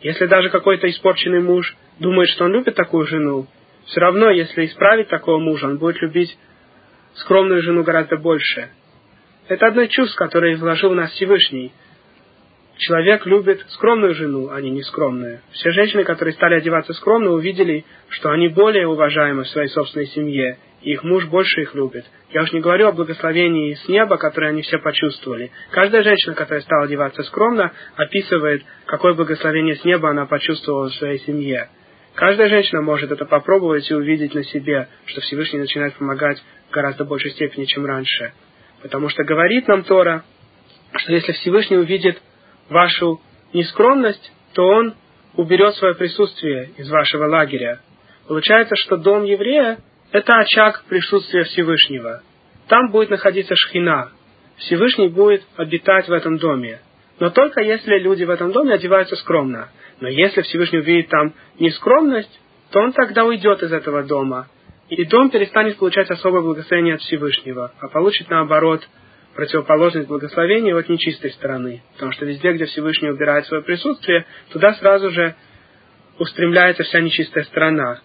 если 0.00 0.26
даже 0.26 0.48
какой-то 0.48 0.88
испорченный 0.88 1.40
муж 1.40 1.76
думает, 1.98 2.28
что 2.30 2.44
он 2.44 2.52
любит 2.52 2.74
такую 2.74 3.06
жену, 3.06 3.46
все 3.86 4.00
равно, 4.00 4.30
если 4.30 4.66
исправить 4.66 5.08
такого 5.08 5.38
мужа, 5.38 5.66
он 5.66 5.78
будет 5.78 6.00
любить 6.00 6.36
скромную 7.14 7.62
жену 7.62 7.82
гораздо 7.82 8.16
больше. 8.16 8.70
Это 9.48 9.66
одно 9.66 9.82
из 9.82 9.90
чувств, 9.90 10.16
которое 10.16 10.54
изложил 10.54 10.94
нас 10.94 11.10
Всевышний. 11.12 11.72
Человек 12.78 13.26
любит 13.26 13.64
скромную 13.70 14.14
жену, 14.14 14.48
а 14.50 14.60
не 14.60 14.70
нескромную. 14.70 15.40
Все 15.52 15.70
женщины, 15.72 16.04
которые 16.04 16.32
стали 16.34 16.54
одеваться 16.54 16.94
скромно, 16.94 17.32
увидели, 17.32 17.84
что 18.08 18.30
они 18.30 18.48
более 18.48 18.86
уважаемы 18.86 19.44
в 19.44 19.48
своей 19.48 19.68
собственной 19.68 20.06
семье, 20.06 20.58
и 20.82 20.92
их 20.92 21.02
муж 21.02 21.26
больше 21.26 21.60
их 21.60 21.74
любит. 21.74 22.06
Я 22.32 22.42
уж 22.42 22.52
не 22.52 22.60
говорю 22.60 22.86
о 22.86 22.92
благословении 22.92 23.74
с 23.74 23.88
неба, 23.88 24.16
которое 24.16 24.50
они 24.50 24.62
все 24.62 24.78
почувствовали. 24.78 25.50
Каждая 25.70 26.04
женщина, 26.04 26.34
которая 26.34 26.62
стала 26.62 26.84
одеваться 26.84 27.24
скромно, 27.24 27.72
описывает, 27.96 28.62
какое 28.86 29.14
благословение 29.14 29.74
с 29.74 29.84
неба 29.84 30.10
она 30.10 30.26
почувствовала 30.26 30.88
в 30.88 30.94
своей 30.94 31.18
семье. 31.20 31.68
Каждая 32.14 32.48
женщина 32.48 32.82
может 32.82 33.10
это 33.10 33.24
попробовать 33.24 33.90
и 33.90 33.94
увидеть 33.94 34.34
на 34.34 34.44
себе, 34.44 34.88
что 35.06 35.20
Всевышний 35.22 35.58
начинает 35.58 35.94
помогать 35.94 36.40
в 36.68 36.72
гораздо 36.72 37.04
большей 37.04 37.32
степени, 37.32 37.64
чем 37.64 37.84
раньше. 37.84 38.32
Потому 38.82 39.08
что 39.08 39.24
говорит 39.24 39.66
нам 39.66 39.82
Тора, 39.82 40.24
что 40.96 41.12
если 41.12 41.32
Всевышний 41.32 41.78
увидит 41.78 42.20
вашу 42.68 43.20
нескромность, 43.52 44.32
то 44.54 44.66
Он 44.66 44.94
уберет 45.34 45.74
свое 45.74 45.94
присутствие 45.94 46.70
из 46.76 46.88
вашего 46.90 47.26
лагеря. 47.26 47.80
Получается, 48.28 48.76
что 48.76 48.96
дом 48.96 49.24
еврея 49.24 49.78
это 50.12 50.38
очаг 50.38 50.84
присутствия 50.88 51.44
Всевышнего. 51.44 52.22
Там 52.68 52.90
будет 52.90 53.10
находиться 53.10 53.54
шхина. 53.56 54.10
Всевышний 54.56 55.08
будет 55.08 55.42
обитать 55.56 56.08
в 56.08 56.12
этом 56.12 56.38
доме. 56.38 56.80
Но 57.18 57.30
только 57.30 57.60
если 57.60 57.98
люди 57.98 58.24
в 58.24 58.30
этом 58.30 58.52
доме 58.52 58.74
одеваются 58.74 59.16
скромно. 59.16 59.68
Но 60.00 60.08
если 60.08 60.42
Всевышний 60.42 60.78
увидит 60.78 61.08
там 61.08 61.34
нескромность, 61.58 62.40
то 62.70 62.80
он 62.80 62.92
тогда 62.92 63.24
уйдет 63.24 63.62
из 63.62 63.72
этого 63.72 64.02
дома. 64.02 64.48
И 64.88 65.04
дом 65.04 65.30
перестанет 65.30 65.76
получать 65.76 66.10
особое 66.10 66.42
благословение 66.42 66.94
от 66.94 67.00
Всевышнего, 67.02 67.72
а 67.78 67.88
получит 67.88 68.28
наоборот 68.28 68.82
противоположность 69.34 70.08
благословения 70.08 70.76
от 70.76 70.88
нечистой 70.88 71.30
стороны. 71.30 71.82
Потому 71.94 72.12
что 72.12 72.26
везде, 72.26 72.52
где 72.52 72.64
Всевышний 72.64 73.10
убирает 73.10 73.46
свое 73.46 73.62
присутствие, 73.62 74.26
туда 74.52 74.74
сразу 74.74 75.10
же 75.10 75.34
устремляется 76.18 76.82
вся 76.82 77.00
нечистая 77.00 77.44
сторона. 77.44 78.00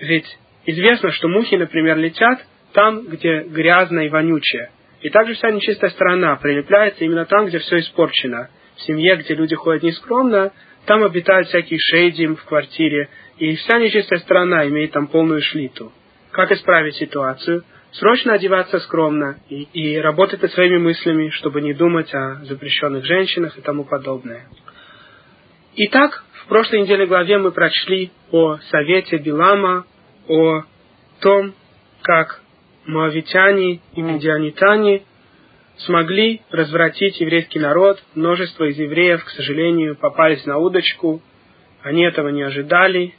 Ведь 0.00 0.26
Известно, 0.66 1.10
что 1.12 1.28
мухи, 1.28 1.56
например, 1.56 1.98
летят 1.98 2.44
там, 2.72 3.06
где 3.06 3.42
грязно 3.42 4.00
и 4.00 4.08
вонючее. 4.08 4.70
И 5.00 5.10
также 5.10 5.34
вся 5.34 5.50
нечистая 5.50 5.90
сторона 5.90 6.36
прилепляется 6.36 7.04
именно 7.04 7.26
там, 7.26 7.46
где 7.46 7.58
все 7.58 7.80
испорчено. 7.80 8.48
В 8.76 8.82
семье, 8.82 9.16
где 9.16 9.34
люди 9.34 9.54
ходят 9.54 9.82
нескромно, 9.82 10.52
там 10.86 11.04
обитают 11.04 11.48
всякие 11.48 11.78
шейдим 11.78 12.36
в 12.36 12.44
квартире, 12.44 13.08
и 13.38 13.54
вся 13.56 13.78
нечистая 13.78 14.18
страна 14.20 14.66
имеет 14.68 14.92
там 14.92 15.06
полную 15.06 15.42
шлиту. 15.42 15.92
Как 16.30 16.50
исправить 16.52 16.96
ситуацию? 16.96 17.64
Срочно 17.92 18.32
одеваться 18.32 18.80
скромно 18.80 19.36
и, 19.48 19.68
и 19.72 19.98
работать 19.98 20.42
над 20.42 20.52
своими 20.52 20.78
мыслями, 20.78 21.28
чтобы 21.28 21.60
не 21.60 21.74
думать 21.74 22.12
о 22.12 22.40
запрещенных 22.44 23.04
женщинах 23.04 23.56
и 23.56 23.60
тому 23.60 23.84
подобное. 23.84 24.46
Итак, 25.76 26.24
в 26.44 26.48
прошлой 26.48 26.82
неделе 26.82 27.06
главе 27.06 27.38
мы 27.38 27.52
прочли 27.52 28.10
о 28.32 28.58
совете 28.70 29.18
Билама, 29.18 29.84
о 30.28 30.62
том, 31.20 31.54
как 32.02 32.42
моавитяне 32.86 33.80
и 33.94 34.02
медианитане 34.02 35.02
смогли 35.78 36.42
развратить 36.50 37.20
еврейский 37.20 37.58
народ. 37.58 38.02
Множество 38.14 38.64
из 38.64 38.78
евреев, 38.78 39.24
к 39.24 39.30
сожалению, 39.30 39.96
попались 39.96 40.44
на 40.46 40.58
удочку. 40.58 41.22
Они 41.82 42.04
этого 42.04 42.28
не 42.28 42.42
ожидали. 42.42 43.14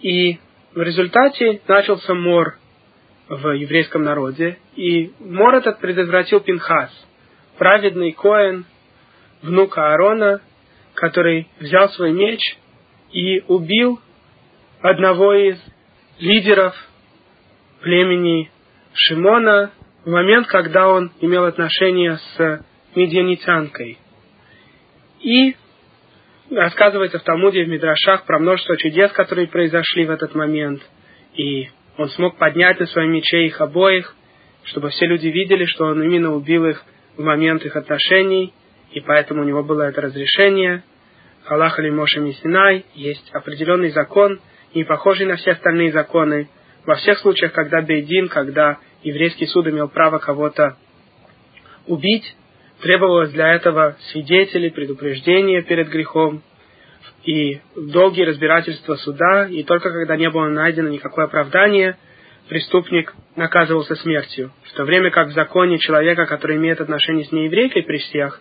И 0.00 0.38
в 0.74 0.82
результате 0.82 1.60
начался 1.66 2.14
мор 2.14 2.58
в 3.28 3.50
еврейском 3.52 4.02
народе. 4.02 4.58
И 4.74 5.12
мор 5.20 5.54
этот 5.54 5.80
предотвратил 5.80 6.40
Пинхас, 6.40 6.90
праведный 7.58 8.12
Коэн, 8.12 8.66
внук 9.42 9.78
Аарона, 9.78 10.40
который 10.94 11.48
взял 11.58 11.88
свой 11.90 12.12
меч 12.12 12.40
и 13.12 13.40
убил 13.48 14.00
одного 14.80 15.34
из 15.34 15.58
лидеров 16.18 16.74
племени 17.80 18.50
Шимона 18.94 19.72
в 20.04 20.10
момент, 20.10 20.46
когда 20.46 20.88
он 20.88 21.12
имел 21.20 21.44
отношение 21.44 22.16
с 22.16 22.64
медианитянкой. 22.94 23.98
И 25.20 25.56
рассказывается 26.50 27.18
в 27.18 27.22
Талмуде 27.22 27.64
в 27.64 27.68
Мидрашах 27.68 28.24
про 28.24 28.38
множество 28.38 28.76
чудес, 28.76 29.12
которые 29.12 29.48
произошли 29.48 30.06
в 30.06 30.10
этот 30.10 30.34
момент. 30.34 30.82
И 31.34 31.68
он 31.98 32.08
смог 32.10 32.38
поднять 32.38 32.80
на 32.80 32.86
своем 32.86 33.12
мече 33.12 33.46
их 33.46 33.60
обоих, 33.60 34.14
чтобы 34.64 34.90
все 34.90 35.06
люди 35.06 35.28
видели, 35.28 35.64
что 35.64 35.86
он 35.86 36.02
именно 36.02 36.34
убил 36.34 36.66
их 36.66 36.82
в 37.16 37.22
момент 37.22 37.64
их 37.64 37.76
отношений, 37.76 38.52
и 38.92 39.00
поэтому 39.00 39.42
у 39.42 39.44
него 39.44 39.62
было 39.62 39.82
это 39.82 40.00
разрешение. 40.00 40.82
Аллах 41.46 41.78
или 41.78 41.90
Моше 41.90 42.20
Мисинай, 42.20 42.84
есть 42.94 43.30
определенный 43.32 43.90
закон, 43.90 44.40
не 44.74 44.84
похожий 44.84 45.26
на 45.26 45.36
все 45.36 45.52
остальные 45.52 45.92
законы. 45.92 46.48
Во 46.84 46.96
всех 46.96 47.18
случаях, 47.18 47.52
когда 47.52 47.82
Бейдин, 47.82 48.28
когда 48.28 48.78
еврейский 49.02 49.46
суд 49.46 49.66
имел 49.66 49.88
право 49.88 50.18
кого-то 50.18 50.76
убить, 51.86 52.36
требовалось 52.80 53.30
для 53.30 53.52
этого 53.54 53.96
свидетели, 54.10 54.68
предупреждение 54.68 55.62
перед 55.62 55.88
грехом 55.88 56.42
и 57.24 57.60
долгие 57.74 58.24
разбирательства 58.24 58.94
суда, 58.96 59.48
и 59.48 59.62
только 59.64 59.90
когда 59.90 60.16
не 60.16 60.30
было 60.30 60.48
найдено 60.48 60.88
никакое 60.88 61.26
оправдание, 61.26 61.96
преступник 62.48 63.14
наказывался 63.34 63.96
смертью. 63.96 64.52
В 64.64 64.72
то 64.74 64.84
время 64.84 65.10
как 65.10 65.28
в 65.28 65.32
законе 65.32 65.78
человека, 65.78 66.26
который 66.26 66.56
имеет 66.56 66.80
отношение 66.80 67.24
с 67.24 67.32
нееврейкой 67.32 67.82
при 67.82 67.98
всех, 67.98 68.40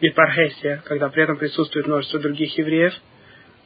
Бипархесия, 0.00 0.82
когда 0.86 1.10
при 1.10 1.24
этом 1.24 1.36
присутствует 1.36 1.86
множество 1.86 2.20
других 2.20 2.56
евреев, 2.56 2.94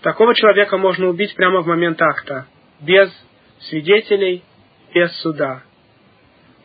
такого 0.04 0.34
человека 0.34 0.76
можно 0.76 1.08
убить 1.08 1.34
прямо 1.34 1.62
в 1.62 1.66
момент 1.66 2.00
акта, 2.00 2.46
без 2.80 3.10
свидетелей, 3.70 4.44
без 4.94 5.10
суда. 5.22 5.62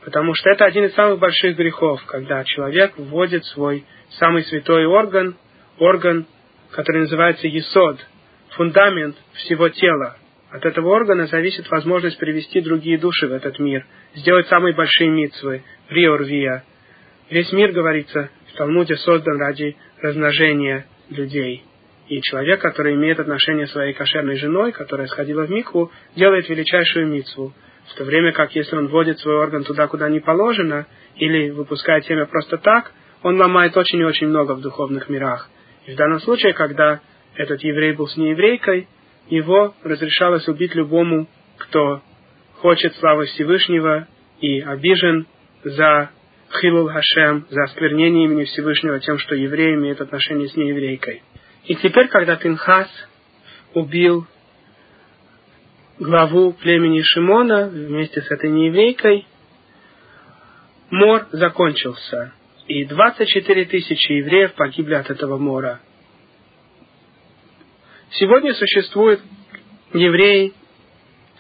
Потому 0.04 0.34
что 0.34 0.50
это 0.50 0.66
один 0.66 0.86
из 0.86 0.94
самых 0.94 1.20
больших 1.20 1.56
грехов, 1.56 2.04
когда 2.06 2.44
человек 2.44 2.94
вводит 2.98 3.46
свой 3.46 3.86
самый 4.20 4.44
святой 4.44 4.86
орган, 4.86 5.38
орган, 5.78 6.26
который 6.72 7.04
называется 7.04 7.48
есод, 7.48 8.06
фундамент 8.52 9.16
всего 9.34 9.70
тела. 9.70 10.18
От 10.52 10.66
этого 10.66 10.90
органа 10.90 11.28
зависит 11.28 11.70
возможность 11.70 12.18
привести 12.18 12.60
другие 12.60 12.98
души 12.98 13.28
в 13.28 13.34
этот 13.34 13.58
мир, 13.60 13.86
сделать 14.16 14.48
самые 14.48 14.76
большие 14.76 15.10
митцвы, 15.10 15.64
риорвия. 15.90 16.66
Весь 17.30 17.52
мир, 17.54 17.72
говорится, 17.72 18.30
в 18.52 18.58
Талмуде 18.58 18.98
создан 18.98 19.40
ради 19.40 19.78
размножения 20.02 20.88
людей. 21.10 21.64
И 22.10 22.22
человек, 22.22 22.60
который 22.62 22.96
имеет 22.96 23.20
отношение 23.20 23.68
с 23.68 23.72
своей 23.72 23.94
кошерной 23.94 24.36
женой, 24.36 24.72
которая 24.72 25.08
сходила 25.08 25.46
в 25.46 25.50
микву, 25.50 25.92
делает 26.16 26.50
величайшую 26.50 27.08
митцву– 27.08 27.54
в 27.90 27.96
то 27.96 28.04
время 28.04 28.32
как 28.32 28.56
если 28.56 28.76
он 28.76 28.88
вводит 28.88 29.20
свой 29.20 29.36
орган 29.36 29.64
туда, 29.64 29.88
куда 29.88 30.10
не 30.10 30.20
положено, 30.20 30.86
или 31.16 31.50
выпускает 31.50 32.06
семя 32.06 32.26
просто 32.26 32.58
так, 32.58 32.92
он 33.24 33.40
ломает 33.40 33.76
очень 33.76 34.00
и 34.00 34.06
очень 34.06 34.28
много 34.28 34.54
в 34.54 34.62
духовных 34.62 35.10
мирах. 35.10 35.50
И 35.86 35.94
в 35.94 35.96
данном 35.96 36.20
случае, 36.20 36.54
когда 36.54 37.02
этот 37.36 37.62
еврей 37.64 37.94
был 37.94 38.08
с 38.08 38.16
нееврейкой, 38.16 38.88
его 39.28 39.74
разрешалось 39.84 40.48
убить 40.48 40.76
любому, 40.76 41.28
кто 41.58 42.02
хочет 42.56 42.96
славы 42.96 43.26
Всевышнего 43.26 44.08
и 44.40 44.60
обижен 44.62 45.26
за 45.64 46.12
Хилул 46.62 46.90
Хашем, 46.90 47.46
за 47.50 47.64
осквернение 47.64 48.26
имени 48.26 48.46
Всевышнего 48.46 49.00
тем, 49.00 49.18
что 49.18 49.36
еврей 49.36 49.76
имеет 49.76 50.00
отношение 50.02 50.48
с 50.48 50.56
нееврейкой. 50.56 51.22
И 51.66 51.76
теперь, 51.76 52.08
когда 52.08 52.36
Пинхас 52.36 52.90
убил 53.74 54.26
главу 56.00 56.54
племени 56.54 57.02
Шимона 57.02 57.68
вместе 57.68 58.22
с 58.22 58.32
этой 58.32 58.50
нееврейкой, 58.50 59.28
мор 60.90 61.28
закончился, 61.32 62.34
и 62.68 62.86
24 62.86 63.66
тысячи 63.66 64.12
евреев 64.14 64.54
погибли 64.54 64.94
от 64.94 65.10
этого 65.10 65.38
мора. 65.38 65.80
Сегодня 68.12 68.54
существуют 68.54 69.22
евреи 69.94 70.54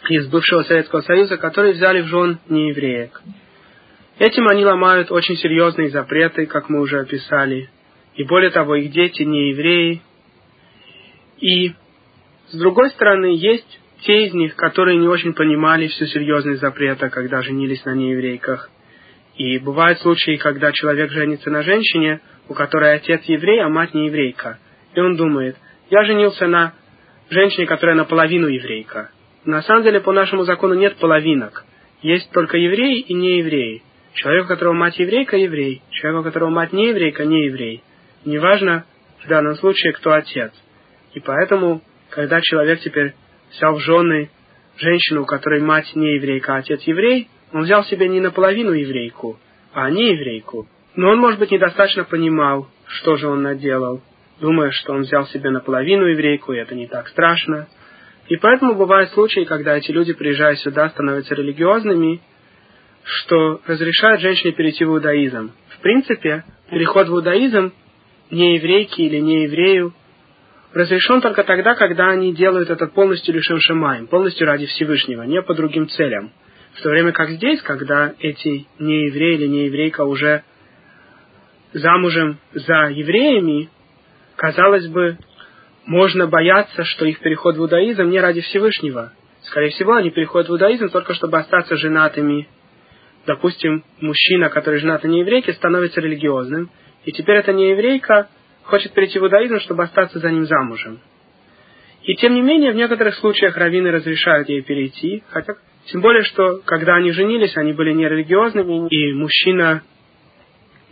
из 0.09 0.27
бывшего 0.27 0.63
Советского 0.63 1.01
Союза, 1.01 1.37
которые 1.37 1.73
взяли 1.73 2.01
в 2.01 2.07
жен 2.07 2.39
неевреек. 2.47 3.21
Этим 4.19 4.47
они 4.49 4.65
ломают 4.65 5.11
очень 5.11 5.37
серьезные 5.37 5.89
запреты, 5.89 6.45
как 6.45 6.69
мы 6.69 6.81
уже 6.81 6.99
описали. 6.99 7.69
И 8.15 8.23
более 8.23 8.51
того, 8.51 8.75
их 8.75 8.91
дети 8.91 9.23
не 9.23 9.51
евреи. 9.51 10.01
И 11.41 11.73
с 12.51 12.57
другой 12.57 12.89
стороны, 12.89 13.37
есть 13.37 13.79
те 14.01 14.25
из 14.25 14.33
них, 14.33 14.55
которые 14.55 14.97
не 14.97 15.07
очень 15.07 15.33
понимали 15.33 15.87
всю 15.87 16.05
серьезность 16.05 16.61
запрета, 16.61 17.09
когда 17.09 17.41
женились 17.41 17.83
на 17.85 17.93
нееврейках. 17.93 18.69
И 19.37 19.57
бывают 19.59 19.99
случаи, 19.99 20.37
когда 20.37 20.71
человек 20.71 21.11
женится 21.11 21.49
на 21.49 21.63
женщине, 21.63 22.21
у 22.47 22.53
которой 22.53 22.95
отец 22.95 23.23
еврей, 23.25 23.61
а 23.61 23.69
мать 23.69 23.93
не 23.93 24.07
еврейка. 24.07 24.57
И 24.95 24.99
он 24.99 25.15
думает, 25.15 25.55
я 25.89 26.03
женился 26.03 26.47
на 26.47 26.73
женщине, 27.29 27.67
которая 27.67 27.95
наполовину 27.95 28.47
еврейка. 28.47 29.11
На 29.45 29.61
самом 29.61 29.83
деле, 29.83 30.01
по 30.01 30.11
нашему 30.11 30.43
закону 30.43 30.73
нет 30.73 30.97
половинок. 30.97 31.63
Есть 32.01 32.31
только 32.31 32.57
евреи 32.57 32.99
и 32.99 33.13
неевреи. 33.13 33.83
Человек, 34.13 34.45
у 34.45 34.47
которого 34.47 34.73
мать 34.73 34.97
еврейка, 34.97 35.37
еврей. 35.37 35.81
Человек, 35.91 36.21
у 36.21 36.23
которого 36.23 36.49
мать 36.49 36.73
не 36.73 36.89
еврейка, 36.89 37.25
не 37.25 37.45
еврей. 37.45 37.83
Неважно 38.25 38.85
в 39.23 39.27
данном 39.27 39.55
случае, 39.55 39.93
кто 39.93 40.11
отец. 40.11 40.51
И 41.13 41.19
поэтому, 41.19 41.81
когда 42.09 42.39
человек 42.41 42.79
теперь 42.81 43.13
взял 43.51 43.75
в 43.75 43.79
жены 43.81 44.29
женщину, 44.77 45.23
у 45.23 45.25
которой 45.25 45.61
мать 45.61 45.91
не 45.95 46.15
еврейка, 46.15 46.55
а 46.55 46.57
отец 46.57 46.81
еврей, 46.83 47.29
он 47.51 47.63
взял 47.63 47.83
себе 47.85 48.07
не 48.07 48.19
наполовину 48.19 48.71
еврейку, 48.71 49.39
а 49.73 49.89
не 49.89 50.11
еврейку. 50.11 50.67
Но 50.95 51.09
он, 51.09 51.19
может 51.19 51.39
быть, 51.39 51.51
недостаточно 51.51 52.03
понимал, 52.03 52.67
что 52.85 53.17
же 53.17 53.27
он 53.27 53.41
наделал, 53.41 54.01
думая, 54.39 54.71
что 54.71 54.93
он 54.93 55.01
взял 55.01 55.25
себе 55.27 55.49
наполовину 55.49 56.05
еврейку, 56.05 56.53
и 56.53 56.57
это 56.57 56.75
не 56.75 56.87
так 56.87 57.07
страшно. 57.09 57.67
И 58.27 58.37
поэтому 58.37 58.75
бывают 58.75 59.09
случаи, 59.11 59.43
когда 59.43 59.75
эти 59.75 59.91
люди, 59.91 60.13
приезжая 60.13 60.55
сюда, 60.55 60.89
становятся 60.89 61.35
религиозными, 61.35 62.21
что 63.03 63.61
разрешают 63.65 64.21
женщине 64.21 64.53
перейти 64.53 64.85
в 64.85 64.89
иудаизм. 64.89 65.51
В 65.69 65.79
принципе, 65.81 66.43
переход 66.69 67.07
в 67.07 67.13
иудаизм 67.13 67.73
не 68.29 68.55
еврейке 68.55 69.03
или 69.03 69.17
не 69.19 69.43
еврею 69.43 69.93
разрешен 70.73 71.21
только 71.21 71.43
тогда, 71.43 71.75
когда 71.75 72.09
они 72.09 72.33
делают 72.33 72.69
это 72.69 72.87
полностью 72.87 73.33
лишен 73.33 73.59
шамаем, 73.59 74.07
полностью 74.07 74.47
ради 74.47 74.65
Всевышнего, 74.67 75.23
не 75.23 75.41
по 75.41 75.53
другим 75.53 75.87
целям. 75.89 76.31
В 76.73 76.81
то 76.81 76.89
время 76.89 77.11
как 77.11 77.29
здесь, 77.31 77.61
когда 77.61 78.13
эти 78.19 78.67
неевреи 78.77 79.35
или 79.35 79.47
нееврейка 79.47 80.05
уже 80.05 80.43
замужем 81.73 82.37
за 82.53 82.89
евреями, 82.89 83.69
казалось 84.35 84.87
бы, 84.87 85.17
можно 85.85 86.27
бояться, 86.27 86.83
что 86.83 87.05
их 87.05 87.19
переход 87.19 87.55
в 87.55 87.59
иудаизм 87.59 88.09
не 88.09 88.19
ради 88.19 88.41
Всевышнего. 88.41 89.11
Скорее 89.41 89.69
всего, 89.71 89.95
они 89.95 90.11
переходят 90.11 90.49
в 90.49 90.51
иудаизм 90.51 90.89
только 90.89 91.13
чтобы 91.15 91.39
остаться 91.39 91.75
женатыми. 91.77 92.47
Допустим, 93.25 93.83
мужчина, 93.99 94.49
который 94.49 94.79
женат 94.79 95.03
на 95.03 95.07
нееврейке, 95.07 95.53
становится 95.53 96.01
религиозным, 96.01 96.69
и 97.05 97.11
теперь 97.11 97.37
эта 97.37 97.53
нееврейка 97.53 98.27
хочет 98.69 98.93
перейти 98.93 99.19
в 99.19 99.23
иудаизм, 99.23 99.59
чтобы 99.59 99.83
остаться 99.83 100.19
за 100.19 100.31
ним 100.31 100.45
замужем. 100.45 100.99
И 102.03 102.15
тем 102.15 102.33
не 102.33 102.41
менее, 102.41 102.71
в 102.71 102.75
некоторых 102.75 103.15
случаях 103.15 103.57
раввины 103.57 103.91
разрешают 103.91 104.47
ей 104.49 104.61
перейти, 104.61 105.23
хотя 105.29 105.55
тем 105.85 106.01
более, 106.01 106.23
что 106.23 106.61
когда 106.65 106.95
они 106.95 107.11
женились, 107.11 107.57
они 107.57 107.73
были 107.73 107.93
нерелигиозными, 107.93 108.87
и 108.89 109.13
мужчина 109.13 109.83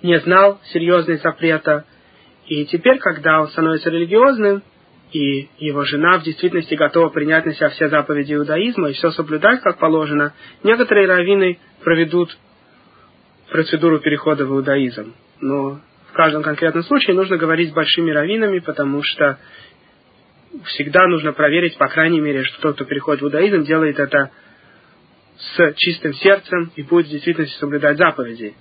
не 0.02 0.20
знал 0.20 0.60
серьезной 0.74 1.18
запрета. 1.18 1.86
И 2.48 2.66
теперь, 2.66 2.98
когда 3.00 3.42
он 3.42 3.48
становится 3.50 3.90
религиозным, 3.90 4.64
и 5.12 5.48
его 5.58 5.84
жена 5.86 6.20
в 6.20 6.24
действительности 6.24 6.76
готова 6.76 7.10
принять 7.10 7.46
на 7.46 7.54
себя 7.54 7.70
все 7.70 7.88
заповеди 7.88 8.34
иудаизма 8.34 8.90
и 8.90 8.94
все 8.94 9.12
соблюдать 9.12 9.62
как 9.62 9.80
положено, 9.80 10.34
некоторые 10.64 11.08
раввины 11.08 11.60
проведут 11.84 12.38
процедуру 13.50 14.00
перехода 14.00 14.46
в 14.46 14.50
иудаизм. 14.50 15.14
Но 15.40 15.80
каждом 16.18 16.44
конкретном 16.44 16.84
случае 16.84 17.16
нужно 17.16 17.38
говорить 17.38 17.70
с 17.70 17.74
большими 17.74 18.12
раввинами, 18.12 18.60
потому 18.60 19.04
что 19.04 19.38
всегда 20.66 21.08
нужно 21.08 21.32
проверить, 21.32 21.78
по 21.78 21.88
крайней 21.88 22.20
мере, 22.20 22.44
что 22.44 22.60
тот, 22.60 22.76
кто 22.76 22.86
переходит 22.86 23.22
в 23.22 23.26
иудаизм, 23.26 23.64
делает 23.64 24.00
это 24.00 24.32
с 25.38 25.74
чистым 25.76 26.14
сердцем 26.16 26.72
и 26.76 26.82
будет 26.82 27.06
в 27.06 27.12
действительности 27.12 27.60
соблюдать 27.60 27.98
заповеди. 27.98 28.56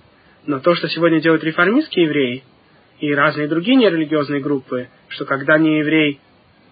Но 0.45 0.59
то, 0.59 0.75
что 0.75 0.87
сегодня 0.87 1.19
делают 1.19 1.43
реформистские 1.43 2.05
евреи 2.05 2.43
и 2.99 3.13
разные 3.13 3.47
другие 3.47 3.75
нерелигиозные 3.75 4.39
группы, 4.39 4.89
что 5.07 5.25
когда 5.25 5.57
не 5.57 5.79
еврей 5.79 6.21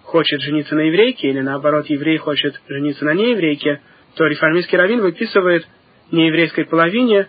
хочет 0.04 0.42
жениться 0.42 0.76
на 0.76 0.82
еврейке, 0.82 1.30
или 1.30 1.42
наоборот, 1.42 1.88
еврей 1.88 2.18
хочет 2.18 2.62
жениться 2.70 3.06
на 3.06 3.16
нееврейке, 3.16 3.82
то 4.16 4.26
реформистский 4.28 4.78
раввин 4.78 5.02
выписывает 5.02 5.68
нееврейской 6.12 6.66
половине 6.66 7.28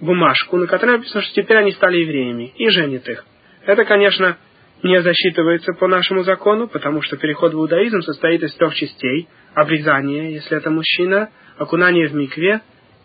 бумажку, 0.00 0.56
на 0.56 0.66
которой 0.66 0.98
написано, 0.98 1.22
что 1.22 1.34
теперь 1.34 1.58
они 1.58 1.72
стали 1.72 1.98
евреями, 1.98 2.52
и 2.56 2.68
женит 2.68 3.08
их. 3.08 3.24
Это, 3.66 3.84
конечно, 3.84 4.36
не 4.82 5.00
засчитывается 5.00 5.72
по 5.72 5.88
нашему 5.88 6.24
закону, 6.24 6.68
потому 6.68 7.00
что 7.02 7.16
переход 7.16 7.52
в 7.52 7.56
иудаизм 7.56 8.02
состоит 8.02 8.42
из 8.42 8.54
трех 8.54 8.74
частей. 8.74 9.28
Обрезание, 9.54 10.34
если 10.34 10.56
это 10.58 10.70
мужчина, 10.70 11.30
окунание 11.56 12.08
в 12.08 12.14
микве 12.14 12.60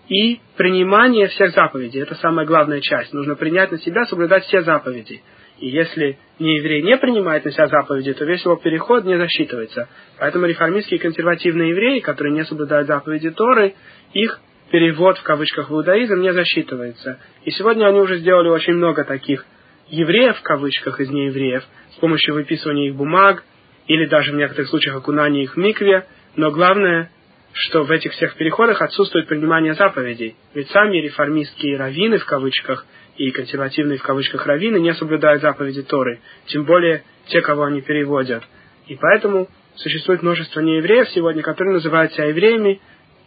и 0.10 0.40
принимание 0.58 1.28
всех 1.28 1.52
заповедей. 1.52 2.02
Это 2.02 2.16
самая 2.16 2.46
главная 2.46 2.82
часть. 2.82 3.14
Нужно 3.14 3.36
принять 3.36 3.72
на 3.72 3.78
себя, 3.78 4.06
соблюдать 4.06 4.44
все 4.46 4.62
заповеди. 4.64 5.22
И 5.60 5.68
если 5.68 6.18
не 6.40 6.58
еврей 6.58 6.82
не 6.82 6.98
принимает 6.98 7.46
на 7.46 7.52
себя 7.52 7.68
заповеди, 7.68 8.14
то 8.14 8.26
весь 8.26 8.44
его 8.44 8.56
переход 8.56 9.06
не 9.06 9.18
засчитывается. 9.18 9.88
Поэтому 10.18 10.46
реформистские 10.48 11.00
консервативные 11.00 11.70
евреи, 11.70 12.00
которые 12.00 12.34
не 12.34 12.44
соблюдают 12.46 12.88
заповеди 12.88 13.30
Торы, 13.32 13.76
их 14.14 14.40
перевод 14.72 15.18
в 15.18 15.24
кавычках 15.24 15.70
в 15.70 15.74
иудаизм 15.74 16.22
не 16.22 16.34
засчитывается. 16.34 17.20
И 17.44 17.52
сегодня 17.52 17.88
они 17.88 18.00
уже 18.00 18.18
сделали 18.18 18.50
очень 18.50 18.74
много 18.74 19.04
таких 19.04 19.46
евреев 19.90 20.38
в 20.38 20.44
кавычках 20.44 21.00
из 21.00 21.10
неевреев 21.10 21.64
с 21.92 21.96
помощью 21.96 22.36
выписывания 22.36 22.88
их 22.88 22.96
бумаг 22.96 23.44
или 23.88 24.06
даже 24.06 24.32
в 24.32 24.36
некоторых 24.36 24.70
случаях 24.70 24.98
окунания 24.98 25.44
их 25.44 25.56
в 25.56 25.58
микве. 25.58 26.06
Но 26.36 26.52
главное, 26.52 27.10
что 27.54 27.84
в 27.84 27.92
этих 27.92 28.12
всех 28.14 28.36
переходах 28.36 28.82
отсутствует 28.82 29.28
принимание 29.28 29.74
заповедей. 29.74 30.36
Ведь 30.54 30.70
сами 30.70 30.98
реформистские 30.98 31.78
раввины 31.78 32.20
в 32.20 32.26
кавычках 32.26 32.86
и 33.18 33.32
консервативные 33.32 33.98
в 33.98 34.04
кавычках 34.04 34.46
раввины 34.46 34.80
не 34.80 34.94
соблюдают 34.94 35.42
заповеди 35.42 35.82
Торы, 35.82 36.22
тем 36.46 36.66
более 36.66 37.04
те, 37.28 37.42
кого 37.42 37.64
они 37.64 37.82
переводят. 37.82 38.44
И 38.88 38.96
поэтому 38.96 39.50
существует 39.76 40.22
множество 40.22 40.62
неевреев 40.62 41.10
сегодня, 41.10 41.42
которые 41.42 41.74
называют 41.74 42.14
себя 42.14 42.26
евреями, 42.26 42.80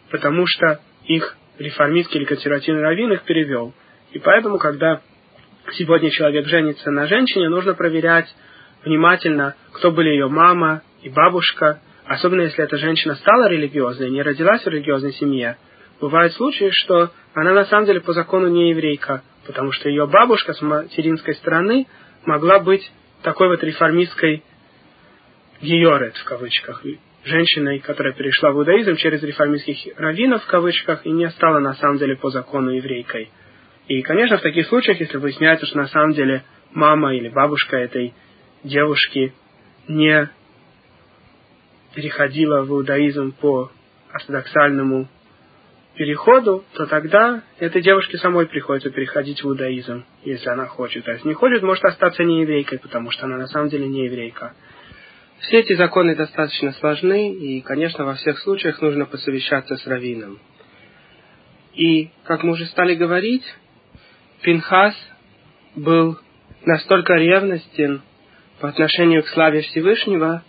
потому 0.09 0.45
что 0.47 0.79
их 1.05 1.37
реформистский 1.59 2.19
или 2.19 2.25
консервативный 2.25 2.81
раввин 2.81 3.11
их 3.13 3.23
перевел. 3.23 3.73
И 4.11 4.19
поэтому, 4.19 4.57
когда 4.57 5.01
сегодня 5.73 6.09
человек 6.11 6.47
женится 6.47 6.91
на 6.91 7.07
женщине, 7.07 7.49
нужно 7.49 7.73
проверять 7.73 8.33
внимательно, 8.83 9.55
кто 9.71 9.91
были 9.91 10.09
ее 10.09 10.27
мама 10.27 10.81
и 11.01 11.09
бабушка, 11.09 11.81
особенно 12.05 12.41
если 12.41 12.63
эта 12.63 12.77
женщина 12.77 13.15
стала 13.15 13.49
религиозной, 13.49 14.09
не 14.09 14.21
родилась 14.21 14.63
в 14.63 14.67
религиозной 14.67 15.13
семье. 15.13 15.57
Бывают 16.01 16.33
случаи, 16.33 16.69
что 16.71 17.11
она 17.33 17.53
на 17.53 17.65
самом 17.65 17.85
деле 17.85 18.01
по 18.01 18.13
закону 18.13 18.47
не 18.47 18.71
еврейка, 18.71 19.23
потому 19.45 19.71
что 19.71 19.89
ее 19.89 20.07
бабушка 20.07 20.53
с 20.53 20.61
материнской 20.61 21.35
стороны 21.35 21.87
могла 22.25 22.59
быть 22.59 22.91
такой 23.21 23.47
вот 23.47 23.63
реформистской 23.63 24.43
георет 25.61 26.17
в 26.17 26.23
кавычках, 26.25 26.83
женщиной, 27.25 27.79
которая 27.79 28.13
перешла 28.13 28.51
в 28.51 28.57
иудаизм 28.57 28.95
через 28.95 29.23
реформистских 29.23 29.97
раввинов 29.97 30.43
в 30.43 30.47
кавычках 30.47 31.05
и 31.05 31.11
не 31.11 31.29
стала 31.31 31.59
на 31.59 31.73
самом 31.75 31.97
деле 31.97 32.15
по 32.15 32.29
закону 32.29 32.71
еврейкой. 32.71 33.29
И, 33.87 34.01
конечно, 34.01 34.37
в 34.37 34.41
таких 34.41 34.67
случаях, 34.67 34.99
если 34.99 35.17
выясняется, 35.17 35.65
что 35.65 35.77
на 35.77 35.87
самом 35.87 36.13
деле 36.13 36.43
мама 36.71 37.15
или 37.15 37.29
бабушка 37.29 37.77
этой 37.77 38.13
девушки 38.63 39.33
не 39.87 40.29
переходила 41.93 42.63
в 42.63 42.69
иудаизм 42.69 43.33
по 43.33 43.71
ортодоксальному 44.11 45.07
переходу, 45.95 46.63
то 46.73 46.85
тогда 46.87 47.43
этой 47.59 47.81
девушке 47.81 48.17
самой 48.17 48.47
приходится 48.47 48.89
переходить 48.89 49.43
в 49.43 49.47
иудаизм, 49.47 50.05
если 50.23 50.49
она 50.49 50.65
хочет. 50.65 51.07
А 51.07 51.11
если 51.11 51.27
не 51.27 51.33
хочет, 51.33 51.61
может 51.61 51.83
остаться 51.85 52.23
не 52.23 52.41
еврейкой, 52.41 52.79
потому 52.79 53.11
что 53.11 53.25
она 53.25 53.37
на 53.37 53.47
самом 53.47 53.69
деле 53.69 53.87
не 53.87 54.05
еврейка. 54.05 54.53
Все 55.43 55.59
эти 55.59 55.73
законы 55.73 56.15
достаточно 56.15 56.71
сложны, 56.71 57.33
и, 57.33 57.59
конечно, 57.59 58.05
во 58.05 58.13
всех 58.15 58.39
случаях 58.39 58.81
нужно 58.81 59.05
посовещаться 59.05 59.75
с 59.75 59.85
раввином. 59.85 60.39
И, 61.73 62.11
как 62.23 62.43
мы 62.43 62.53
уже 62.53 62.65
стали 62.67 62.95
говорить, 62.95 63.43
Пинхас 64.41 64.95
был 65.75 66.17
настолько 66.63 67.15
ревностен 67.15 68.01
по 68.61 68.69
отношению 68.69 69.23
к 69.23 69.27
славе 69.29 69.63
Всевышнего, 69.63 70.43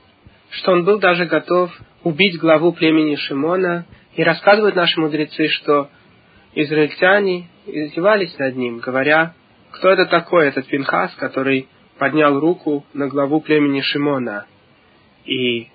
что 0.51 0.71
он 0.71 0.85
был 0.85 1.01
даже 1.01 1.27
готов 1.27 1.73
убить 2.05 2.39
главу 2.39 2.73
племени 2.73 3.17
Шимона, 3.17 3.87
и 4.15 4.23
рассказывают 4.23 4.77
наши 4.77 5.01
мудрецы, 5.01 5.49
что 5.49 5.91
израильтяне 6.55 7.49
издевались 7.67 8.39
над 8.39 8.55
ним, 8.55 8.79
говоря, 8.79 9.35
кто 9.73 9.89
это 9.89 10.07
такой, 10.07 10.47
этот 10.47 10.69
Пинхас, 10.69 11.13
который 11.17 11.67
поднял 11.99 12.39
руку 12.39 12.87
на 12.93 13.09
главу 13.09 13.41
племени 13.41 13.81
Шимона. 13.81 14.47
И 15.25 15.69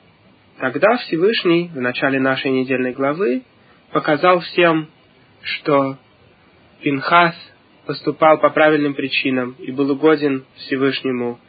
тогда 0.59 0.97
Всевышний 0.97 1.69
в 1.73 1.79
начале 1.81 2.19
нашей 2.19 2.51
недельной 2.51 2.93
главы 2.93 3.43
показал 3.91 4.39
всем, 4.41 4.87
что 5.41 5.97
Пинхас 6.81 7.35
поступал 7.85 8.39
по 8.39 8.49
правильным 8.51 8.93
причинам 8.93 9.55
и 9.57 9.71
был 9.71 9.89
угоден 9.91 10.45
Всевышнему 10.55 11.39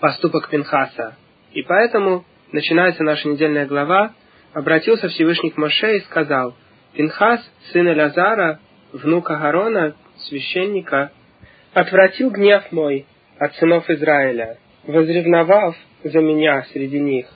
поступок 0.00 0.48
Пинхаса. 0.48 1.16
И 1.52 1.62
поэтому 1.62 2.24
начинается 2.52 3.02
наша 3.02 3.28
недельная 3.28 3.66
глава, 3.66 4.14
обратился 4.52 5.08
Всевышний 5.08 5.50
к 5.50 5.56
Моше 5.56 5.96
и 5.96 6.00
сказал, 6.02 6.54
Пинхас, 6.94 7.40
сын 7.72 7.88
Элязара, 7.88 8.60
внука 8.92 9.36
Гарона, 9.36 9.94
священника, 10.18 11.10
отвратил 11.72 12.30
гнев 12.30 12.70
мой 12.70 13.06
от 13.38 13.54
сынов 13.56 13.88
Израиля, 13.90 14.58
возревновав 14.84 15.74
за 16.04 16.20
меня 16.20 16.64
среди 16.72 16.98
них, 16.98 17.26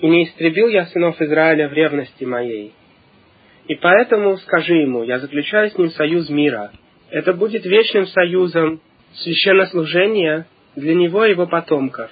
и 0.00 0.08
не 0.08 0.24
истребил 0.24 0.68
я 0.68 0.86
сынов 0.86 1.20
Израиля 1.20 1.68
в 1.68 1.72
ревности 1.72 2.24
моей. 2.24 2.72
И 3.66 3.74
поэтому 3.76 4.36
скажи 4.38 4.74
ему, 4.74 5.04
я 5.04 5.18
заключаю 5.18 5.70
с 5.70 5.78
ним 5.78 5.90
союз 5.90 6.28
мира, 6.28 6.72
это 7.10 7.32
будет 7.32 7.64
вечным 7.64 8.06
союзом 8.06 8.80
священнослужения 9.14 10.46
для 10.76 10.94
него 10.94 11.24
и 11.24 11.30
его 11.30 11.46
потомков, 11.46 12.10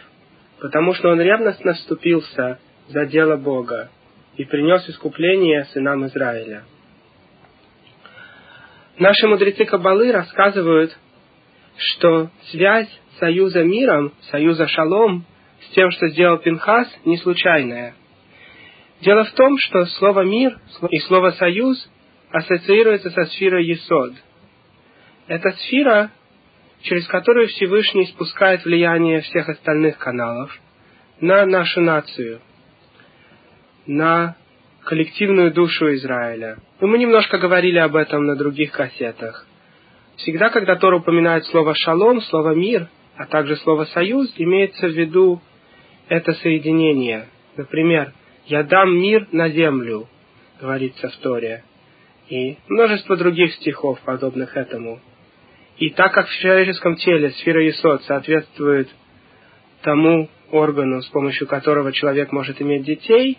потому 0.61 0.95
что 0.95 1.11
он 1.11 1.21
ревностно 1.21 1.75
вступился 1.75 2.59
за 2.88 3.07
дело 3.07 3.37
Бога 3.37 3.90
и 4.37 4.45
принес 4.45 4.88
искупление 4.88 5.64
сынам 5.66 6.07
Израиля. 6.07 6.62
Наши 8.99 9.27
мудрецы 9.27 9.64
Кабалы 9.64 10.12
рассказывают, 10.12 10.97
что 11.77 12.31
связь 12.51 12.88
союза 13.18 13.64
миром, 13.64 14.12
союза 14.31 14.68
шалом, 14.68 15.25
тем, 15.74 15.90
что 15.90 16.08
сделал 16.08 16.38
Пинхас, 16.38 16.88
не 17.04 17.16
случайная. 17.18 17.94
Дело 19.00 19.24
в 19.24 19.32
том, 19.32 19.56
что 19.58 19.87
слово 19.87 20.22
«мир» 20.22 20.58
и 20.90 20.98
слово 21.00 21.32
«союз» 21.32 21.90
ассоциируется 22.30 23.11
со 23.11 23.24
сферой 23.26 23.66
Есод– 23.66 24.14
это 25.28 25.50
сфера, 25.52 26.11
через 26.82 27.06
которую 27.06 27.48
Всевышний 27.48 28.06
спускает 28.06 28.64
влияние 28.64 29.20
всех 29.20 29.48
остальных 29.48 29.98
каналов 29.98 30.54
на 31.20 31.46
нашу 31.46 31.80
нацию, 31.80 32.40
на 33.87 34.37
коллективную 34.85 35.52
душу 35.52 35.94
Израиля. 35.94 36.58
И 36.81 36.85
мы 36.85 36.98
немножко 36.98 37.38
говорили 37.38 37.79
об 37.79 37.94
этом 37.94 38.27
на 38.27 38.35
других 38.35 38.73
кассетах. 38.73 39.46
Всегда, 40.16 40.50
когда 40.50 40.77
Тора 40.77 40.98
упоминает 40.98 41.44
слово 41.46 41.75
«шалом», 41.75 42.20
слово 42.20 42.54
«мир», 42.54 42.88
а 43.16 43.27
также 43.27 43.56
слово 43.56 43.85
«союз», 43.87 44.33
имеется 44.37 44.88
в 44.88 44.92
виду 44.92 45.40
это 46.13 46.33
соединение. 46.35 47.27
Например, 47.56 48.13
«Я 48.46 48.63
дам 48.65 48.96
мир 48.98 49.29
на 49.33 49.48
землю», 49.48 50.08
говорится 50.60 51.08
в 51.08 51.17
Торе. 51.17 51.65
И 52.29 52.56
множество 52.69 53.17
других 53.17 53.54
стихов, 53.54 54.00
подобных 54.00 54.56
этому– 54.56 55.00
и 55.79 55.90
так 55.90 56.13
как 56.13 56.29
в 56.29 56.38
человеческом 56.38 56.96
теле 56.96 57.31
сфера 57.31 57.60
Есод 57.60 58.04
соответствует 58.04 58.88
тому 59.83 60.29
органу, 60.50 61.02
с 61.02 61.08
помощью 61.08 61.48
которого 61.48 61.92
человек 61.92 62.31
может 62.31 62.60
иметь 62.63 62.85
детей, 62.85 63.38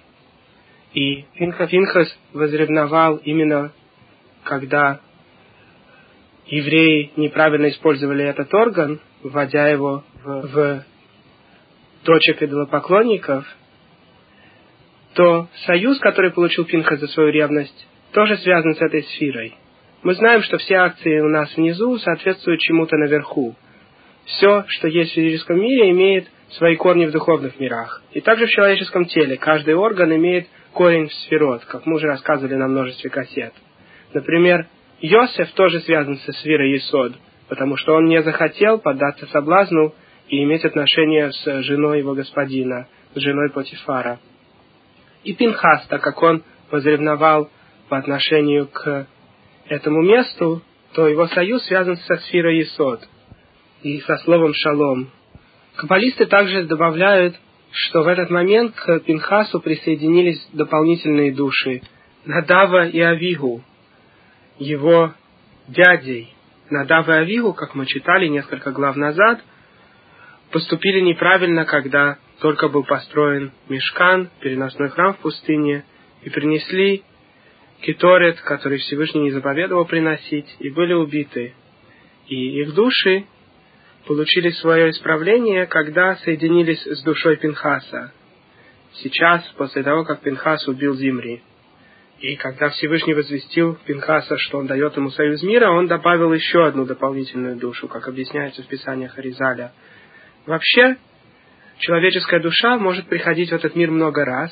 и 0.93 1.25
Пинха 1.37 1.67
Пинхас 1.67 2.13
возревновал 2.33 3.17
именно, 3.17 3.71
когда 4.43 4.99
евреи 6.47 7.11
неправильно 7.15 7.69
использовали 7.69 8.25
этот 8.25 8.53
орган, 8.53 8.99
вводя 9.21 9.69
его 9.69 10.03
в, 10.23 10.41
в 10.47 10.83
точек 12.03 12.41
идолопоклонников, 12.41 13.45
то 15.13 15.47
союз, 15.65 15.99
который 15.99 16.31
получил 16.31 16.65
Пинхас 16.65 16.99
за 16.99 17.07
свою 17.07 17.29
ревность, 17.31 17.87
тоже 18.11 18.37
связан 18.37 18.75
с 18.75 18.81
этой 18.81 19.03
сферой. 19.03 19.55
Мы 20.03 20.15
знаем, 20.15 20.41
что 20.41 20.57
все 20.57 20.75
акции 20.75 21.19
у 21.19 21.29
нас 21.29 21.55
внизу 21.55 21.97
соответствуют 21.97 22.59
чему-то 22.61 22.97
наверху. 22.97 23.55
Все, 24.25 24.65
что 24.67 24.87
есть 24.87 25.11
в 25.11 25.15
физическом 25.15 25.59
мире, 25.59 25.91
имеет 25.91 26.27
свои 26.51 26.75
корни 26.75 27.05
в 27.05 27.11
духовных 27.11 27.59
мирах. 27.59 28.01
И 28.11 28.21
также 28.21 28.45
в 28.45 28.49
человеческом 28.49 29.05
теле 29.05 29.37
каждый 29.37 29.75
орган 29.75 30.15
имеет 30.15 30.47
корень 30.73 31.07
в 31.07 31.13
сферот, 31.13 31.63
как 31.65 31.85
мы 31.85 31.95
уже 31.95 32.07
рассказывали 32.07 32.55
на 32.55 32.67
множестве 32.67 33.09
кассет. 33.09 33.53
Например, 34.13 34.67
Йосеф 34.99 35.51
тоже 35.51 35.79
связан 35.81 36.17
со 36.17 36.31
сферой 36.33 36.77
Исод, 36.77 37.13
потому 37.47 37.77
что 37.77 37.93
он 37.93 38.05
не 38.05 38.21
захотел 38.21 38.79
поддаться 38.79 39.25
соблазну 39.27 39.93
и 40.27 40.43
иметь 40.43 40.65
отношения 40.65 41.31
с 41.31 41.61
женой 41.63 41.99
его 41.99 42.13
господина, 42.13 42.87
с 43.13 43.19
женой 43.19 43.51
Потифара. 43.51 44.19
И 45.23 45.33
Пинхас, 45.33 45.85
так 45.87 46.01
как 46.01 46.21
он 46.21 46.43
возревновал 46.71 47.49
по 47.89 47.97
отношению 47.97 48.67
к 48.67 49.07
этому 49.67 50.01
месту, 50.01 50.61
то 50.93 51.07
его 51.07 51.27
союз 51.27 51.63
связан 51.65 51.97
со 51.97 52.15
сферой 52.17 52.63
Исод 52.63 53.07
и 53.81 53.99
со 54.01 54.17
словом 54.17 54.53
«шалом». 54.53 55.09
Каббалисты 55.75 56.25
также 56.25 56.63
добавляют, 56.63 57.35
что 57.71 58.03
в 58.03 58.07
этот 58.07 58.29
момент 58.29 58.75
к 58.75 58.99
Пинхасу 58.99 59.59
присоединились 59.59 60.47
дополнительные 60.53 61.33
души 61.33 61.81
Надава 62.25 62.87
и 62.87 62.99
Авигу, 62.99 63.63
его 64.59 65.13
дядей. 65.67 66.33
Надав 66.69 67.07
и 67.09 67.11
Авигу, 67.11 67.53
как 67.53 67.75
мы 67.75 67.85
читали 67.85 68.27
несколько 68.27 68.71
глав 68.71 68.95
назад, 68.95 69.43
поступили 70.53 71.01
неправильно, 71.01 71.65
когда 71.65 72.19
только 72.39 72.69
был 72.69 72.83
построен 72.83 73.51
Мешкан, 73.69 74.29
переносной 74.39 74.89
храм 74.89 75.15
в 75.15 75.17
пустыне, 75.17 75.83
и 76.21 76.29
принесли 76.29 77.03
киторет, 77.81 78.39
который 78.41 78.77
Всевышний 78.77 79.21
не 79.21 79.31
заповедовал 79.31 79.85
приносить, 79.85 80.55
и 80.59 80.69
были 80.69 80.93
убиты. 80.93 81.53
И 82.27 82.61
их 82.61 82.73
души 82.73 83.25
получили 84.05 84.51
свое 84.51 84.91
исправление, 84.91 85.65
когда 85.65 86.15
соединились 86.17 86.85
с 86.85 87.03
душой 87.03 87.37
Пинхаса. 87.37 88.13
Сейчас, 88.93 89.43
после 89.57 89.81
того, 89.81 90.05
как 90.05 90.21
Пинхас 90.21 90.67
убил 90.67 90.95
Зимри. 90.95 91.41
И 92.19 92.35
когда 92.35 92.69
Всевышний 92.69 93.15
возвестил 93.15 93.77
Пинхаса, 93.85 94.37
что 94.37 94.59
он 94.59 94.67
дает 94.67 94.95
ему 94.95 95.09
союз 95.09 95.41
мира, 95.41 95.71
он 95.71 95.87
добавил 95.87 96.31
еще 96.31 96.65
одну 96.65 96.85
дополнительную 96.85 97.57
душу, 97.57 97.87
как 97.87 98.07
объясняется 98.07 98.61
в 98.61 98.67
Писании 98.67 99.07
Харизаля. 99.07 99.73
Вообще, 100.45 100.97
человеческая 101.79 102.39
душа 102.39 102.77
может 102.77 103.07
приходить 103.07 103.49
в 103.49 103.53
этот 103.53 103.75
мир 103.75 103.91
много 103.91 104.25
раз, 104.25 104.51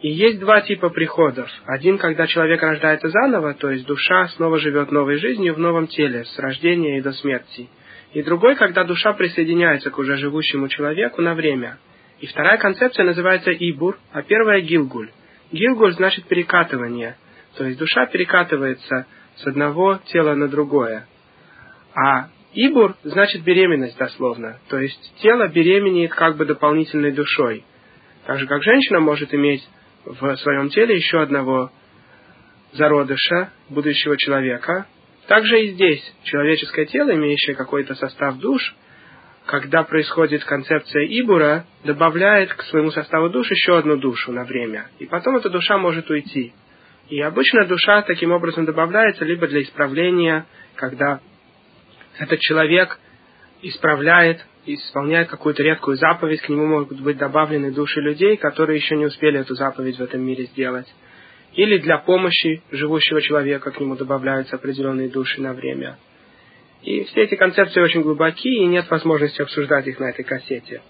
и 0.00 0.08
есть 0.08 0.40
два 0.40 0.60
типа 0.60 0.90
приходов. 0.90 1.48
Один, 1.66 1.98
когда 1.98 2.26
человек 2.26 2.62
рождается 2.62 3.08
заново, 3.08 3.54
то 3.54 3.70
есть 3.70 3.86
душа 3.86 4.28
снова 4.28 4.58
живет 4.58 4.90
новой 4.90 5.16
жизнью 5.16 5.54
в 5.54 5.58
новом 5.58 5.86
теле, 5.86 6.24
с 6.24 6.38
рождения 6.38 6.98
и 6.98 7.02
до 7.02 7.12
смерти– 7.12 7.68
и 8.12 8.22
другой, 8.22 8.56
когда 8.56 8.84
душа 8.84 9.12
присоединяется 9.14 9.90
к 9.90 9.98
уже 9.98 10.16
живущему 10.16 10.68
человеку 10.68 11.22
на 11.22 11.34
время. 11.34 11.78
И 12.20 12.26
вторая 12.26 12.58
концепция 12.58 13.04
называется 13.04 13.50
Ибур, 13.52 13.98
а 14.12 14.22
первая 14.22 14.60
Гилгуль. 14.60 15.10
Гилгуль 15.50 15.94
значит 15.94 16.26
перекатывание, 16.26 17.16
то 17.56 17.64
есть 17.64 17.78
душа 17.78 18.06
перекатывается 18.06 19.06
с 19.36 19.46
одного 19.46 19.98
тела 20.06 20.34
на 20.34 20.48
другое. 20.48 21.06
А 21.94 22.28
Ибур 22.54 22.96
значит 23.02 23.42
беременность 23.44 23.96
дословно, 23.96 24.58
то 24.68 24.78
есть 24.78 25.14
тело 25.22 25.48
беременеет 25.48 26.12
как 26.12 26.36
бы 26.36 26.44
дополнительной 26.44 27.12
душой. 27.12 27.64
Так 28.26 28.38
же, 28.38 28.46
как 28.46 28.62
женщина 28.62 29.00
может 29.00 29.34
иметь 29.34 29.66
в 30.04 30.36
своем 30.36 30.68
теле 30.68 30.94
еще 30.94 31.22
одного 31.22 31.70
зародыша, 32.72 33.50
будущего 33.68 34.16
человека, 34.16 34.86
также 35.28 35.62
и 35.62 35.70
здесь 35.72 36.14
человеческое 36.24 36.86
тело, 36.86 37.14
имеющее 37.14 37.54
какой-то 37.54 37.94
состав 37.94 38.38
душ, 38.38 38.74
когда 39.46 39.82
происходит 39.82 40.44
концепция 40.44 41.04
Ибура, 41.06 41.64
добавляет 41.84 42.52
к 42.54 42.62
своему 42.64 42.90
составу 42.90 43.28
душ 43.30 43.50
еще 43.50 43.78
одну 43.78 43.96
душу 43.96 44.32
на 44.32 44.44
время. 44.44 44.88
И 44.98 45.06
потом 45.06 45.36
эта 45.36 45.48
душа 45.48 45.78
может 45.78 46.08
уйти. 46.10 46.52
И 47.08 47.20
обычно 47.20 47.66
душа 47.66 48.02
таким 48.02 48.32
образом 48.32 48.64
добавляется 48.64 49.24
либо 49.24 49.46
для 49.48 49.62
исправления, 49.62 50.46
когда 50.76 51.20
этот 52.18 52.40
человек 52.40 52.98
исправляет, 53.62 54.44
исполняет 54.66 55.28
какую-то 55.28 55.62
редкую 55.62 55.96
заповедь, 55.96 56.42
к 56.42 56.48
нему 56.48 56.66
могут 56.66 57.00
быть 57.00 57.16
добавлены 57.16 57.72
души 57.72 58.00
людей, 58.00 58.36
которые 58.36 58.76
еще 58.76 58.96
не 58.96 59.06
успели 59.06 59.40
эту 59.40 59.54
заповедь 59.54 59.98
в 59.98 60.02
этом 60.02 60.20
мире 60.20 60.44
сделать 60.46 60.86
или 61.54 61.78
для 61.78 61.98
помощи 61.98 62.62
живущего 62.70 63.20
человека 63.20 63.70
к 63.70 63.80
нему 63.80 63.96
добавляются 63.96 64.56
определенные 64.56 65.08
души 65.08 65.40
на 65.40 65.52
время. 65.52 65.98
И 66.82 67.04
все 67.04 67.22
эти 67.22 67.36
концепции 67.36 67.80
очень 67.80 68.02
глубоки, 68.02 68.48
и 68.48 68.66
нет 68.66 68.90
возможности 68.90 69.42
обсуждать 69.42 69.86
их 69.86 70.00
на 70.00 70.10
этой 70.10 70.24
кассете. 70.24 70.82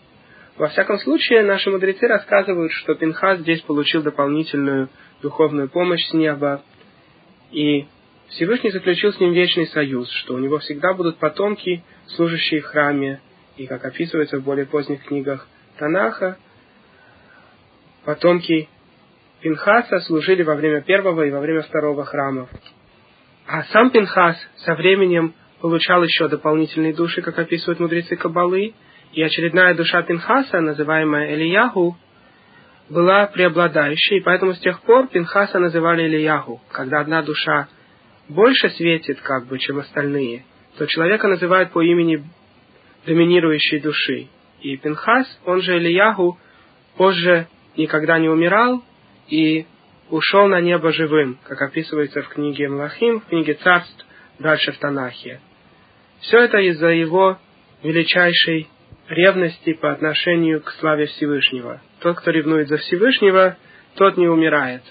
Во 0.57 0.69
всяком 0.69 0.99
случае, 0.99 1.43
наши 1.43 1.71
мудрецы 1.71 2.07
рассказывают, 2.07 2.73
что 2.73 2.95
Пинхас 2.95 3.41
здесь 3.41 3.61
получил 3.63 4.03
дополнительную 4.03 4.89
духовную 5.21 5.69
помощь 5.69 6.05
с 6.09 6.15
неба, 6.15 6.63
и 7.51 7.87
Всевышний 8.33 8.71
заключил 8.71 9.13
с 9.13 9.21
ним 9.21 9.33
вечный 9.33 9.67
союз, 9.67 10.11
что 10.11 10.35
у 10.35 10.39
него 10.39 10.59
всегда 10.59 10.95
будут 10.95 11.19
потомки, 11.19 11.85
служащие 12.07 12.63
в 12.63 12.65
храме, 12.65 13.21
и, 13.59 13.67
как 13.67 13.85
описывается 13.85 14.39
в 14.39 14.43
более 14.43 14.65
поздних 14.65 15.05
книгах 15.05 15.47
Танаха, 15.77 16.39
потомки 18.07 18.69
Пинхаса 19.43 20.01
служили 20.01 20.43
во 20.43 20.55
время 20.55 20.81
первого 20.81 21.27
и 21.27 21.31
во 21.31 21.41
время 21.41 21.61
второго 21.63 22.07
храмов. 22.07 22.49
А 23.47 23.65
сам 23.65 23.91
Пинхас 23.91 24.37
со 24.65 24.75
временем 24.77 25.35
получал 25.61 26.03
еще 26.03 26.29
дополнительные 26.29 26.95
души, 26.95 27.21
как 27.21 27.39
описывают 27.39 27.81
мудрецы 27.81 28.17
Кабалы, 28.17 28.73
и 29.13 29.23
очередная 29.23 29.75
душа 29.75 30.03
Пинхаса, 30.03 30.61
называемая 30.61 31.35
Элияху, 31.35 31.99
была 32.89 33.27
преобладающей, 33.27 34.19
и 34.19 34.21
поэтому 34.21 34.55
с 34.55 34.61
тех 34.61 34.81
пор 34.83 35.09
Пинхаса 35.09 35.59
называли 35.59 36.07
Элияху. 36.07 36.63
Когда 36.71 37.01
одна 37.01 37.23
душа 37.23 37.69
больше 38.29 38.71
светит, 38.71 39.21
как 39.21 39.47
бы, 39.47 39.59
чем 39.59 39.79
остальные, 39.79 40.45
то 40.79 40.87
человека 40.87 41.29
называют 41.29 41.73
по 41.73 41.83
имени 41.83 42.25
доминирующей 43.07 43.81
души. 43.81 44.29
И 44.61 44.77
Пинхас, 44.77 45.27
он 45.45 45.61
же 45.61 45.79
Элияху, 45.79 46.39
позже 46.97 47.49
никогда 47.77 48.19
не 48.19 48.29
умирал, 48.29 48.83
и 49.29 49.67
ушел 50.11 50.47
на 50.47 50.61
небо 50.61 50.93
живым, 50.93 51.39
как 51.45 51.61
описывается 51.63 52.23
в 52.23 52.29
книге 52.29 52.69
Млахим, 52.69 53.21
в 53.21 53.27
книге 53.27 53.55
Царств, 53.55 54.07
дальше 54.39 54.73
в 54.73 54.79
Танахе. 54.79 55.41
Все 56.21 56.39
это 56.39 56.59
из-за 56.59 56.89
его 56.89 57.39
величайшей 57.83 58.69
ревности 59.09 59.73
по 59.73 59.93
отношению 59.93 60.61
к 60.61 60.71
славе 60.73 61.07
Всевышнего. 61.07 61.81
Тот, 62.01 62.19
кто 62.19 62.31
ревнует 62.31 62.69
за 62.69 62.77
Всевышнего, 62.77 63.57
тот 63.97 64.17
не 64.17 64.29
умирает. 64.29 64.83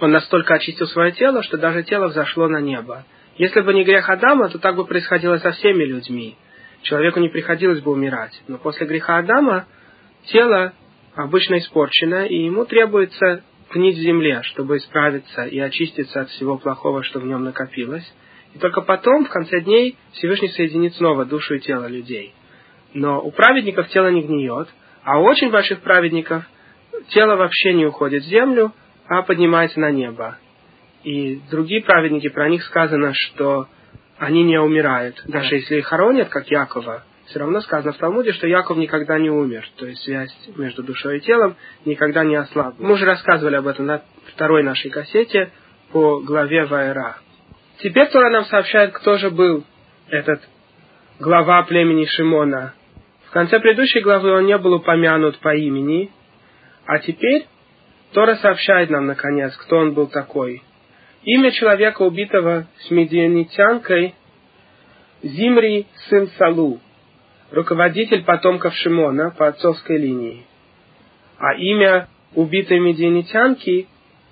Он 0.00 0.12
настолько 0.12 0.54
очистил 0.54 0.86
свое 0.86 1.12
тело, 1.12 1.42
что 1.42 1.58
даже 1.58 1.82
тело 1.82 2.08
взошло 2.08 2.48
на 2.48 2.60
небо. 2.60 3.04
Если 3.36 3.60
бы 3.60 3.74
не 3.74 3.84
грех 3.84 4.08
Адама, 4.08 4.48
то 4.48 4.58
так 4.58 4.74
бы 4.76 4.86
происходило 4.86 5.36
со 5.38 5.52
всеми 5.52 5.84
людьми. 5.84 6.36
Человеку 6.82 7.20
не 7.20 7.28
приходилось 7.28 7.80
бы 7.80 7.92
умирать. 7.92 8.32
Но 8.48 8.58
после 8.58 8.86
греха 8.86 9.18
Адама 9.18 9.66
тело 10.26 10.72
обычно 11.14 11.58
испорчено, 11.58 12.24
и 12.24 12.44
ему 12.44 12.64
требуется 12.64 13.42
гнить 13.72 13.98
в 13.98 14.00
земле, 14.00 14.40
чтобы 14.44 14.78
исправиться 14.78 15.44
и 15.44 15.58
очиститься 15.58 16.22
от 16.22 16.30
всего 16.30 16.56
плохого, 16.56 17.02
что 17.02 17.20
в 17.20 17.26
нем 17.26 17.44
накопилось. 17.44 18.10
И 18.54 18.58
только 18.58 18.80
потом, 18.80 19.26
в 19.26 19.28
конце 19.28 19.60
дней, 19.60 19.96
Всевышний 20.12 20.48
соединит 20.48 20.94
снова 20.96 21.24
душу 21.24 21.54
и 21.54 21.60
тело 21.60 21.86
людей. 21.86 22.34
Но 22.94 23.20
у 23.20 23.30
праведников 23.30 23.88
тело 23.88 24.08
не 24.08 24.22
гниет, 24.22 24.68
а 25.04 25.20
у 25.20 25.24
очень 25.24 25.50
больших 25.50 25.80
праведников 25.82 26.44
тело 27.08 27.36
вообще 27.36 27.74
не 27.74 27.86
уходит 27.86 28.24
в 28.24 28.26
землю, 28.26 28.72
а 29.10 29.22
поднимается 29.22 29.80
на 29.80 29.90
небо. 29.90 30.38
И 31.02 31.40
другие 31.50 31.82
праведники, 31.82 32.28
про 32.28 32.48
них 32.48 32.62
сказано, 32.62 33.12
что 33.12 33.66
они 34.18 34.44
не 34.44 34.56
умирают. 34.56 35.20
Даже 35.26 35.56
если 35.56 35.78
их 35.78 35.86
хоронят, 35.86 36.28
как 36.28 36.48
Якова, 36.48 37.02
все 37.26 37.40
равно 37.40 37.60
сказано 37.60 37.92
в 37.92 37.96
Талмуде, 37.96 38.32
что 38.32 38.46
Яков 38.46 38.76
никогда 38.76 39.18
не 39.18 39.28
умер, 39.28 39.68
то 39.76 39.86
есть 39.86 40.02
связь 40.04 40.32
между 40.56 40.84
душой 40.84 41.18
и 41.18 41.20
телом 41.22 41.56
никогда 41.84 42.22
не 42.22 42.36
ослабла. 42.36 42.76
Мы 42.78 42.92
уже 42.92 43.04
рассказывали 43.04 43.56
об 43.56 43.66
этом 43.66 43.86
на 43.86 44.02
второй 44.32 44.62
нашей 44.62 44.90
кассете 44.92 45.50
по 45.90 46.20
главе 46.20 46.66
Вайра. 46.66 47.16
Теперь 47.78 48.08
Тора 48.10 48.30
нам 48.30 48.44
сообщает, 48.44 48.92
кто 48.92 49.18
же 49.18 49.30
был 49.30 49.64
этот 50.08 50.40
глава 51.18 51.64
племени 51.64 52.04
Шимона. 52.04 52.74
В 53.26 53.32
конце 53.32 53.58
предыдущей 53.58 54.00
главы 54.02 54.30
он 54.30 54.46
не 54.46 54.56
был 54.56 54.74
упомянут 54.74 55.38
по 55.38 55.52
имени, 55.56 56.12
а 56.86 57.00
теперь 57.00 57.46
Тора 58.12 58.36
сообщает 58.36 58.90
нам, 58.90 59.06
наконец, 59.06 59.56
кто 59.56 59.78
он 59.78 59.94
был 59.94 60.08
такой. 60.08 60.62
Имя 61.22 61.52
человека, 61.52 62.02
убитого 62.02 62.66
с 62.80 62.90
медианитянкой, 62.90 64.14
Зимри, 65.22 65.86
сын 66.08 66.28
Салу. 66.38 66.80
руководитель 67.50 68.24
потомков 68.24 68.74
Шимона 68.74 69.30
по 69.30 69.48
отцовской 69.48 69.98
линии. 69.98 70.46
А 71.38 71.54
имя 71.54 72.08
убитой 72.34 72.78
медианитянки 72.78 73.86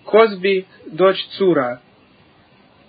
Козби, 0.04 0.66
дочь 0.86 1.22
Цура, 1.36 1.80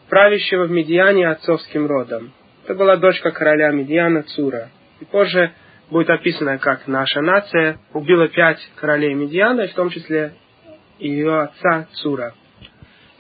правящего 0.08 0.66
в 0.66 0.72
Медиане 0.72 1.28
отцовским 1.28 1.86
родом. 1.86 2.32
Это 2.64 2.76
была 2.76 2.96
дочка 2.96 3.32
короля 3.32 3.72
Медиана 3.72 4.24
Цура. 4.24 4.70
И 5.02 5.06
позже 5.06 5.52
будет 5.90 6.10
описано, 6.10 6.58
как 6.60 6.88
наша 6.88 7.22
нация 7.22 7.80
убила 7.94 8.28
пять 8.30 8.60
королей 8.76 9.14
Медиана, 9.14 9.68
в 9.68 9.74
том 9.74 9.90
числе 9.90 10.34
и 11.00 11.10
ее 11.10 11.41
отца 11.41 11.88
Цура. 11.93 12.34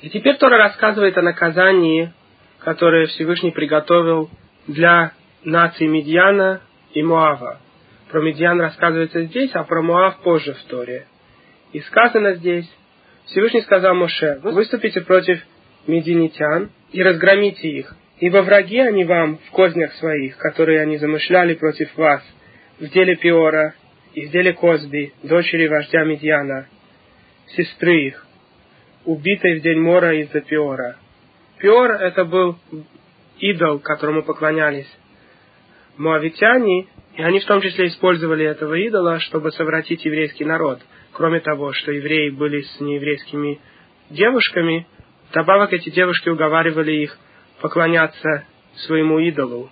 И 0.01 0.09
теперь 0.09 0.37
Тора 0.37 0.57
рассказывает 0.57 1.17
о 1.17 1.21
наказании, 1.21 2.13
которое 2.59 3.07
Всевышний 3.07 3.51
приготовил 3.51 4.29
для 4.67 5.13
нации 5.43 5.87
Медиана 5.87 6.61
и 6.93 7.03
Моава. 7.03 7.59
Про 8.11 8.21
Медиан 8.21 8.59
рассказывается 8.59 9.23
здесь, 9.23 9.51
а 9.53 9.63
про 9.63 9.81
Моав 9.81 10.21
позже 10.21 10.53
в 10.53 10.63
Торе. 10.63 11.05
И 11.73 11.79
сказано 11.81 12.35
здесь, 12.35 12.69
Всевышний 13.25 13.61
сказал 13.61 13.93
Моше, 13.93 14.39
выступите 14.41 15.01
против 15.01 15.39
мединитян 15.85 16.71
и 16.91 17.03
разгромите 17.03 17.67
их, 17.67 17.95
ибо 18.19 18.37
враги 18.37 18.79
они 18.79 19.05
вам 19.05 19.37
в 19.37 19.51
кознях 19.51 19.93
своих, 19.93 20.37
которые 20.37 20.81
они 20.81 20.97
замышляли 20.97 21.53
против 21.53 21.95
вас, 21.95 22.23
в 22.79 22.87
деле 22.89 23.15
Пиора 23.15 23.75
и 24.13 24.25
в 24.25 24.31
деле 24.31 24.53
Козби, 24.53 25.13
дочери 25.23 25.67
вождя 25.67 26.03
Медьяна, 26.03 26.67
сестры 27.55 28.07
их, 28.07 28.25
убитой 29.05 29.59
в 29.59 29.63
день 29.63 29.79
Мора 29.79 30.19
из-за 30.21 30.41
Пиора. 30.41 30.97
Пиор— 31.59 31.91
это 32.01 32.25
был 32.25 32.57
идол, 33.39 33.79
которому 33.79 34.23
поклонялись 34.23 34.89
моавитяне, 35.97 36.87
и 37.15 37.21
они 37.21 37.39
в 37.39 37.45
том 37.45 37.61
числе 37.61 37.87
использовали 37.87 38.45
этого 38.45 38.75
идола, 38.75 39.19
чтобы 39.19 39.51
совратить 39.51 40.05
еврейский 40.05 40.45
народ. 40.45 40.79
Кроме 41.11 41.41
того, 41.41 41.73
что 41.73 41.91
евреи 41.91 42.29
были 42.29 42.61
с 42.61 42.79
нееврейскими 42.79 43.59
девушками, 44.09 44.87
добавок 45.33 45.73
эти 45.73 45.89
девушки 45.89 46.29
уговаривали 46.29 46.93
их 46.93 47.17
поклоняться 47.61 48.45
своему 48.87 49.19
идолу. 49.19 49.69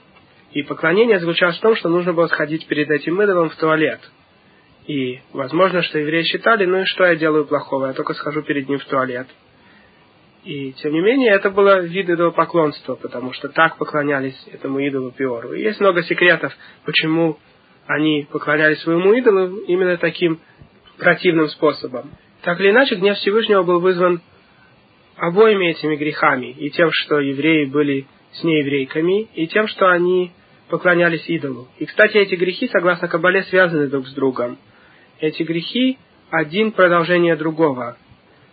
И 0.51 0.63
поклонение 0.63 1.19
заключалось 1.19 1.57
в 1.57 1.61
том, 1.61 1.75
что 1.75 1.89
нужно 1.89 2.13
было 2.13 2.27
сходить 2.27 2.67
перед 2.67 2.89
этим 2.89 3.21
идолом 3.21 3.49
в 3.49 3.55
туалет. 3.55 4.01
И 4.87 5.19
возможно, 5.33 5.81
что 5.83 5.99
евреи 5.99 6.23
считали, 6.23 6.65
ну 6.65 6.81
и 6.81 6.85
что 6.85 7.05
я 7.05 7.15
делаю 7.15 7.45
плохого, 7.45 7.87
я 7.87 7.93
только 7.93 8.13
схожу 8.13 8.41
перед 8.41 8.69
ним 8.69 8.79
в 8.79 8.85
туалет. 8.85 9.27
И 10.45 10.71
тем 10.81 10.93
не 10.93 11.01
менее, 11.01 11.33
это 11.33 11.49
было 11.49 11.81
вид 11.81 12.09
идолопоклонства, 12.09 12.95
потому 12.95 13.33
что 13.33 13.49
так 13.49 13.77
поклонялись 13.77 14.41
этому 14.49 14.79
идолу 14.79 15.11
Пиору. 15.11 15.51
И 15.53 15.61
есть 15.61 15.81
много 15.81 16.03
секретов, 16.03 16.53
почему 16.85 17.37
они 17.85 18.27
поклонялись 18.31 18.79
своему 18.79 19.13
идолу 19.13 19.57
именно 19.67 19.97
таким 19.97 20.39
противным 20.97 21.49
способом. 21.49 22.11
Так 22.43 22.57
или 22.61 22.69
иначе, 22.69 22.95
гнев 22.95 23.17
Всевышнего 23.17 23.63
был 23.63 23.81
вызван 23.81 24.21
обоими 25.17 25.71
этими 25.71 25.97
грехами, 25.97 26.51
и 26.51 26.69
тем, 26.69 26.91
что 26.93 27.19
евреи 27.19 27.65
были 27.65 28.07
с 28.31 28.43
нееврейками, 28.43 29.23
и 29.33 29.47
тем, 29.47 29.67
что 29.67 29.89
они 29.89 30.31
поклонялись 30.69 31.27
идолу. 31.27 31.67
И, 31.77 31.85
кстати, 31.85 32.15
эти 32.17 32.35
грехи, 32.35 32.69
согласно 32.69 33.09
Кабале, 33.09 33.43
связаны 33.43 33.87
друг 33.87 34.07
с 34.07 34.13
другом. 34.13 34.57
Эти 35.19 35.43
грехи– 35.43 35.97
один 36.31 36.71
продолжение 36.71 37.35
другого. 37.35 37.97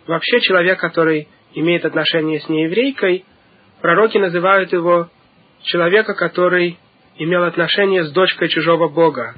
Вообще, 0.07 0.39
человек, 0.41 0.79
который 0.79 1.27
имеет 1.53 1.85
отношение 1.85 2.39
с 2.39 2.49
нееврейкой, 2.49 3.25
пророки 3.81 4.17
называют 4.17 4.73
его 4.73 5.09
человека, 5.63 6.15
который 6.15 6.77
имел 7.17 7.43
отношение 7.43 8.03
с 8.03 8.11
дочкой 8.11 8.49
чужого 8.49 8.87
бога. 8.87 9.35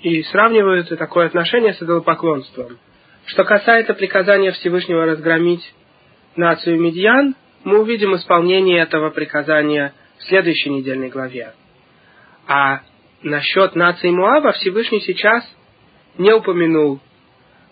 И 0.00 0.22
сравнивают 0.24 0.88
такое 0.98 1.26
отношение 1.26 1.74
с 1.74 1.82
идолопоклонством. 1.82 2.78
Что 3.26 3.44
касается 3.44 3.94
приказания 3.94 4.52
Всевышнего 4.52 5.04
разгромить 5.06 5.62
нацию 6.36 6.80
Медьян, 6.80 7.36
мы 7.64 7.80
увидим 7.80 8.16
исполнение 8.16 8.80
этого 8.80 9.10
приказания 9.10 9.92
в 10.18 10.24
следующей 10.24 10.70
недельной 10.70 11.10
главе. 11.10 11.52
А 12.48 12.80
насчет 13.22 13.76
нации 13.76 14.10
Муава 14.10 14.52
Всевышний 14.52 15.00
сейчас 15.00 15.44
не 16.18 16.32
упомянул 16.32 17.00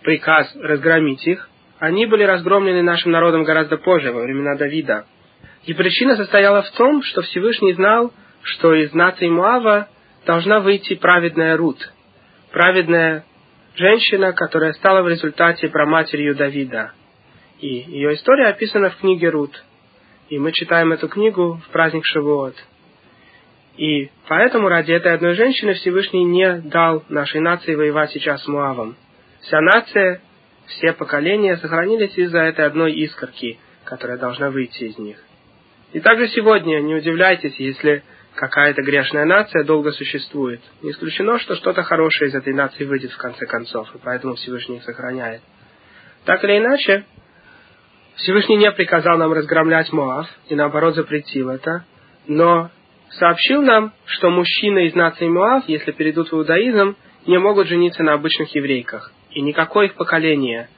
приказ 0.02 0.54
разгромить 0.56 1.26
их, 1.26 1.48
они 1.78 2.06
были 2.06 2.24
разгромлены 2.24 2.82
нашим 2.82 3.12
народом 3.12 3.44
гораздо 3.44 3.78
позже, 3.78 4.12
во 4.12 4.22
времена 4.22 4.56
Давида. 4.56 5.06
И 5.64 5.74
причина 5.74 6.16
состояла 6.16 6.62
в 6.62 6.70
том, 6.72 7.02
что 7.02 7.22
Всевышний 7.22 7.74
знал, 7.74 8.12
что 8.42 8.74
из 8.74 8.92
нации 8.92 9.28
Муава 9.28 9.88
должна 10.26 10.60
выйти 10.60 10.94
праведная 10.94 11.56
Рут, 11.56 11.92
праведная 12.52 13.24
женщина, 13.74 14.32
которая 14.32 14.72
стала 14.74 15.02
в 15.02 15.08
результате 15.08 15.68
проматерью 15.68 16.34
Давида. 16.34 16.92
И 17.60 17.66
ее 17.66 18.14
история 18.14 18.48
описана 18.48 18.90
в 18.90 18.96
книге 18.96 19.28
Рут. 19.30 19.62
И 20.28 20.38
мы 20.38 20.52
читаем 20.52 20.92
эту 20.92 21.08
книгу 21.08 21.60
в 21.66 21.72
праздник 21.72 22.06
Шавуот. 22.06 22.54
И 23.80 24.10
поэтому 24.28 24.68
ради 24.68 24.92
этой 24.92 25.14
одной 25.14 25.34
женщины 25.36 25.72
Всевышний 25.72 26.22
не 26.22 26.60
дал 26.68 27.02
нашей 27.08 27.40
нации 27.40 27.74
воевать 27.74 28.10
сейчас 28.10 28.44
с 28.44 28.46
Муавом. 28.46 28.94
Вся 29.40 29.58
нация 29.62 30.20
все 30.66 30.92
поколения 30.92 31.56
сохранились 31.56 32.12
из-за 32.18 32.40
этой 32.40 32.66
одной 32.66 32.92
искорки, 32.92 33.58
которая 33.84 34.18
должна 34.18 34.50
выйти 34.50 34.84
из 34.84 34.98
них. 34.98 35.16
И 35.94 36.00
также 36.00 36.28
сегодня 36.28 36.80
не 36.80 36.94
удивляйтесь, 36.94 37.54
если 37.56 38.04
какая-то 38.34 38.82
грешная 38.82 39.24
нация 39.24 39.64
долго 39.64 39.92
существует. 39.92 40.60
Не 40.82 40.90
исключено, 40.90 41.38
что 41.38 41.56
что-то 41.56 41.82
хорошее 41.82 42.28
из 42.28 42.34
этой 42.34 42.52
нации 42.52 42.84
выйдет 42.84 43.12
в 43.12 43.16
конце 43.16 43.46
концов, 43.46 43.88
и 43.94 43.98
поэтому 44.04 44.34
Всевышний 44.34 44.76
их 44.76 44.82
сохраняет. 44.84 45.40
Так 46.26 46.44
или 46.44 46.58
иначе, 46.58 47.06
Всевышний 48.16 48.56
не 48.56 48.70
приказал 48.72 49.16
нам 49.16 49.32
разгромлять 49.32 49.90
Моав, 49.90 50.28
и 50.50 50.54
наоборот 50.54 50.96
запретил 50.96 51.48
это, 51.48 51.86
но 52.26 52.70
сообщил 53.10 53.62
нам, 53.62 53.92
что 54.06 54.30
мужчины 54.30 54.86
из 54.86 54.94
нации 54.94 55.28
Моав, 55.28 55.68
если 55.68 55.92
перейдут 55.92 56.30
в 56.30 56.34
иудаизм, 56.34 56.96
не 57.26 57.38
могут 57.38 57.66
жениться 57.68 58.02
на 58.02 58.14
обычных 58.14 58.54
еврейках. 58.54 59.12
И 59.30 59.40
никакое 59.40 59.86
их 59.86 59.94
поколение 59.94 60.68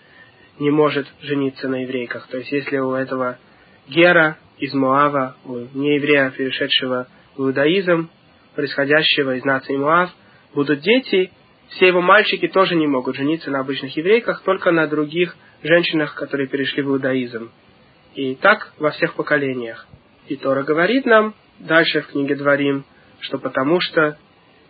не 0.58 0.70
может 0.70 1.06
жениться 1.20 1.68
на 1.68 1.82
еврейках. 1.82 2.26
То 2.28 2.38
есть, 2.38 2.52
если 2.52 2.78
у 2.78 2.92
этого 2.92 3.38
Гера 3.88 4.38
из 4.58 4.72
Моава, 4.74 5.36
у 5.44 5.56
нееврея, 5.74 6.30
перешедшего 6.30 7.06
в 7.36 7.42
иудаизм, 7.42 8.10
происходящего 8.54 9.36
из 9.36 9.44
нации 9.44 9.76
Моав, 9.76 10.10
будут 10.54 10.80
дети, 10.80 11.30
все 11.68 11.88
его 11.88 12.02
мальчики 12.02 12.48
тоже 12.48 12.74
не 12.74 12.86
могут 12.86 13.16
жениться 13.16 13.50
на 13.50 13.60
обычных 13.60 13.96
еврейках, 13.96 14.42
только 14.42 14.70
на 14.70 14.86
других 14.86 15.34
женщинах, 15.62 16.14
которые 16.14 16.48
перешли 16.48 16.82
в 16.82 16.88
иудаизм. 16.88 17.50
И 18.14 18.34
так 18.34 18.72
во 18.78 18.90
всех 18.90 19.14
поколениях. 19.14 19.86
И 20.28 20.36
Тора 20.36 20.62
говорит 20.62 21.06
нам 21.06 21.34
дальше 21.58 22.00
в 22.00 22.08
книге 22.08 22.36
Дворим, 22.36 22.84
что 23.20 23.38
потому 23.38 23.80
что 23.80 24.16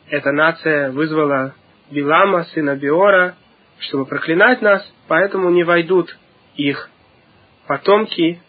эта 0.08 0.32
нация 0.32 0.90
вызвала 0.90 1.54
Билама, 1.90 2.44
сына 2.44 2.76
Биора, 2.76 3.36
чтобы 3.78 4.06
проклинать 4.06 4.62
нас, 4.62 4.86
поэтому 5.08 5.50
не 5.50 5.64
войдут 5.64 6.16
их 6.56 6.90
потомки 7.66 8.40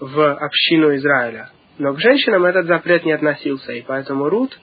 в 0.00 0.34
общину 0.34 0.94
Израиля. 0.96 1.50
Но 1.78 1.94
к 1.94 2.00
женщинам 2.00 2.44
этот 2.44 2.66
запрет 2.66 3.04
не 3.04 3.12
относился, 3.12 3.72
и 3.72 3.82
поэтому 3.82 4.28
Рут, 4.28 4.58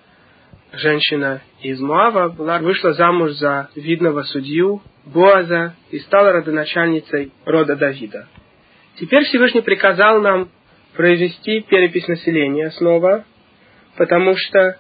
женщина 0.73 1.41
из 1.61 1.79
Муава, 1.79 2.29
была, 2.29 2.59
вышла 2.59 2.93
замуж 2.93 3.31
за 3.33 3.69
видного 3.75 4.23
судью 4.23 4.81
Боаза 5.05 5.75
и 5.89 5.99
стала 5.99 6.31
родоначальницей 6.33 7.31
рода 7.45 7.75
Давида. 7.75 8.27
Теперь 8.99 9.23
Всевышний 9.25 9.61
приказал 9.61 10.21
нам 10.21 10.49
произвести 10.95 11.61
перепись 11.61 12.07
населения 12.07 12.71
снова, 12.71 13.25
потому 13.95 14.35
что 14.35 14.77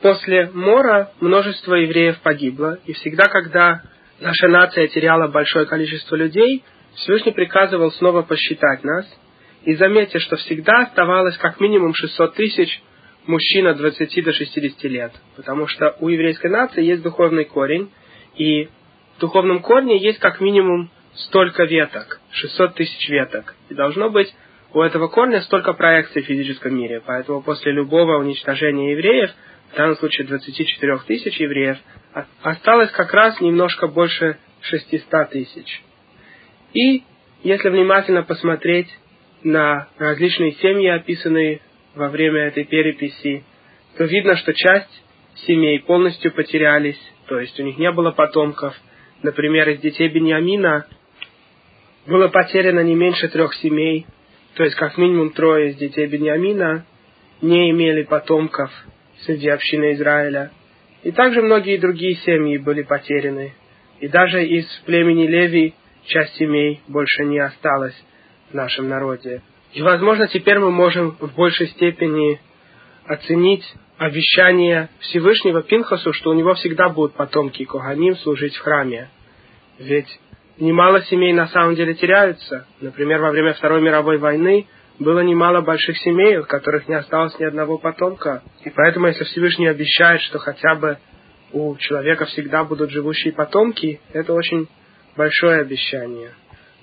После 0.00 0.50
Мора 0.54 1.12
множество 1.20 1.74
евреев 1.74 2.20
погибло, 2.20 2.78
и 2.86 2.94
всегда, 2.94 3.26
когда 3.26 3.82
наша 4.18 4.48
нация 4.48 4.88
теряла 4.88 5.28
большое 5.28 5.66
количество 5.66 6.16
людей, 6.16 6.64
Всевышний 6.94 7.32
приказывал 7.32 7.92
снова 7.92 8.22
посчитать 8.22 8.82
нас. 8.82 9.06
И 9.64 9.74
заметьте, 9.74 10.18
что 10.18 10.36
всегда 10.36 10.84
оставалось 10.84 11.36
как 11.36 11.60
минимум 11.60 11.92
600 11.92 12.34
тысяч 12.34 12.82
мужчин 13.26 13.66
от 13.66 13.76
20 13.76 14.24
до 14.24 14.32
60 14.32 14.84
лет. 14.84 15.12
Потому 15.36 15.66
что 15.66 15.94
у 16.00 16.08
еврейской 16.08 16.50
нации 16.50 16.82
есть 16.82 17.02
духовный 17.02 17.44
корень, 17.44 17.90
и 18.36 18.70
в 19.16 19.20
духовном 19.20 19.60
корне 19.60 19.98
есть 19.98 20.18
как 20.18 20.40
минимум 20.40 20.90
столько 21.14 21.64
веток, 21.64 22.20
600 22.30 22.74
тысяч 22.74 23.06
веток. 23.10 23.54
И 23.68 23.74
должно 23.74 24.08
быть 24.08 24.34
у 24.72 24.80
этого 24.80 25.08
корня 25.08 25.40
столько 25.42 25.72
проекций 25.72 26.22
в 26.22 26.26
физическом 26.26 26.74
мире. 26.74 27.02
Поэтому 27.04 27.42
после 27.42 27.72
любого 27.72 28.18
уничтожения 28.18 28.92
евреев– 28.92 29.30
в 29.72 29.76
данном 29.76 29.96
случае 29.96 30.26
24 30.26 30.98
тысяч 31.06 31.38
евреев, 31.38 31.78
осталось 32.42 32.90
как 32.90 33.12
раз 33.14 33.40
немножко 33.40 33.86
больше 33.86 34.36
600 34.62 35.30
тысяч. 35.30 35.82
И 36.74 37.02
если 37.42 37.68
внимательно 37.68 38.22
посмотреть 38.22 38.88
на 39.42 39.88
различные 39.98 40.52
семьи, 40.54 40.88
описанные 40.88 41.60
во 41.94 42.08
время 42.08 42.48
этой 42.48 42.64
переписи, 42.64 43.44
то 43.96 44.04
видно, 44.04 44.36
что 44.36 44.52
часть 44.52 45.02
семей 45.46 45.80
полностью 45.80 46.32
потерялись, 46.32 47.00
то 47.26 47.38
есть 47.38 47.58
у 47.60 47.62
них 47.62 47.78
не 47.78 47.90
было 47.92 48.10
потомков. 48.10 48.74
Например, 49.22 49.68
из 49.68 49.80
детей 49.80 50.08
Беньямина 50.08 50.86
было 52.06 52.28
потеряно 52.28 52.80
не 52.80 52.94
меньше 52.94 53.28
трех 53.28 53.54
семей, 53.54 54.06
то 54.54 54.64
есть 54.64 54.76
как 54.76 54.98
минимум 54.98 55.30
трое 55.30 55.70
из 55.70 55.76
детей 55.76 56.06
Беньямина 56.06 56.84
не 57.40 57.70
имели 57.70 58.02
потомков 58.02 58.70
среди 59.20 59.48
общины 59.48 59.94
Израиля. 59.94 60.50
И 61.02 61.12
также 61.12 61.40
многие 61.40 61.78
другие 61.78 62.16
семьи 62.16 62.58
были 62.58 62.82
потеряны. 62.82 63.54
И 64.00 64.08
даже 64.08 64.44
из 64.44 64.66
племени 64.86 65.26
Леви 65.26 65.74
часть 66.04 66.34
семей 66.36 66.80
больше 66.88 67.24
не 67.24 67.38
осталось 67.38 67.94
в 68.50 68.54
нашем 68.54 68.88
народе. 68.88 69.42
И, 69.72 69.82
возможно, 69.82 70.26
теперь 70.26 70.58
мы 70.58 70.70
можем 70.70 71.12
в 71.20 71.34
большей 71.34 71.68
степени 71.68 72.40
оценить 73.04 73.64
обещание 73.98 74.88
Всевышнего 75.00 75.62
Пинхасу, 75.62 76.12
что 76.12 76.30
у 76.30 76.34
него 76.34 76.54
всегда 76.54 76.88
будут 76.88 77.14
потомки 77.14 77.64
Коганим 77.64 78.16
служить 78.16 78.56
в 78.56 78.60
храме. 78.60 79.08
Ведь 79.78 80.08
немало 80.60 81.02
семей 81.02 81.32
на 81.32 81.48
самом 81.48 81.74
деле 81.74 81.94
теряются. 81.94 82.66
Например, 82.80 83.20
во 83.20 83.30
время 83.30 83.54
Второй 83.54 83.80
мировой 83.80 84.18
войны 84.18 84.66
было 84.98 85.20
немало 85.20 85.62
больших 85.62 85.96
семей, 85.98 86.36
у 86.38 86.44
которых 86.44 86.86
не 86.86 86.94
осталось 86.94 87.38
ни 87.38 87.44
одного 87.44 87.78
потомка. 87.78 88.42
И 88.64 88.70
поэтому, 88.70 89.06
если 89.06 89.24
Всевышний 89.24 89.66
обещает, 89.66 90.20
что 90.22 90.38
хотя 90.38 90.74
бы 90.74 90.98
у 91.52 91.74
человека 91.76 92.26
всегда 92.26 92.64
будут 92.64 92.90
живущие 92.90 93.32
потомки, 93.32 94.00
это 94.12 94.34
очень 94.34 94.68
большое 95.16 95.60
обещание. 95.62 96.30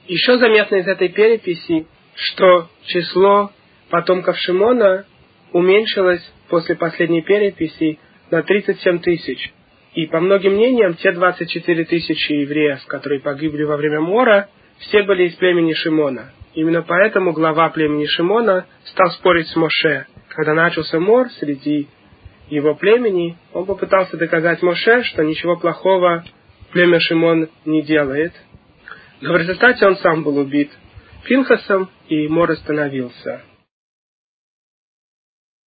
Еще 0.07 0.37
заметно 0.37 0.77
из 0.77 0.87
этой 0.87 1.09
переписи, 1.09 1.85
что 2.15 2.67
число 2.85 3.51
потомков 3.89 4.37
Шимона 4.37 5.05
уменьшилось 5.51 6.21
после 6.49 6.75
последней 6.75 7.21
переписи 7.21 7.99
на 8.31 8.41
37 8.41 8.99
тысяч. 8.99 9.53
И 9.97 10.05
по 10.05 10.19
многим 10.19 10.53
мнениям, 10.53 10.93
те 10.93 11.11
24 11.11 11.85
тысячи 11.85 12.31
евреев, 12.31 12.85
которые 12.85 13.19
погибли 13.19 13.63
во 13.63 13.77
время 13.77 13.99
мора, 13.99 14.47
все 14.77 15.01
были 15.01 15.23
из 15.23 15.33
племени 15.37 15.73
Шимона. 15.73 16.33
Именно 16.53 16.83
поэтому 16.83 17.33
глава 17.33 17.67
племени 17.69 18.05
Шимона 18.05 18.67
стал 18.83 19.09
спорить 19.13 19.47
с 19.47 19.55
Моше. 19.55 20.05
Когда 20.27 20.53
начался 20.53 20.99
мор 20.99 21.29
среди 21.39 21.87
его 22.47 22.75
племени, 22.75 23.37
он 23.53 23.65
попытался 23.65 24.17
доказать 24.17 24.61
Моше, 24.61 25.01
что 25.01 25.23
ничего 25.23 25.55
плохого 25.57 26.23
племя 26.73 26.99
Шимон 26.99 27.49
не 27.65 27.81
делает. 27.81 28.33
Но 29.21 29.33
в 29.33 29.37
результате 29.37 29.83
он 29.87 29.95
сам 29.95 30.21
был 30.21 30.37
убит 30.37 30.69
Пинхасом, 31.23 31.89
и 32.07 32.27
мор 32.27 32.51
остановился. 32.51 33.41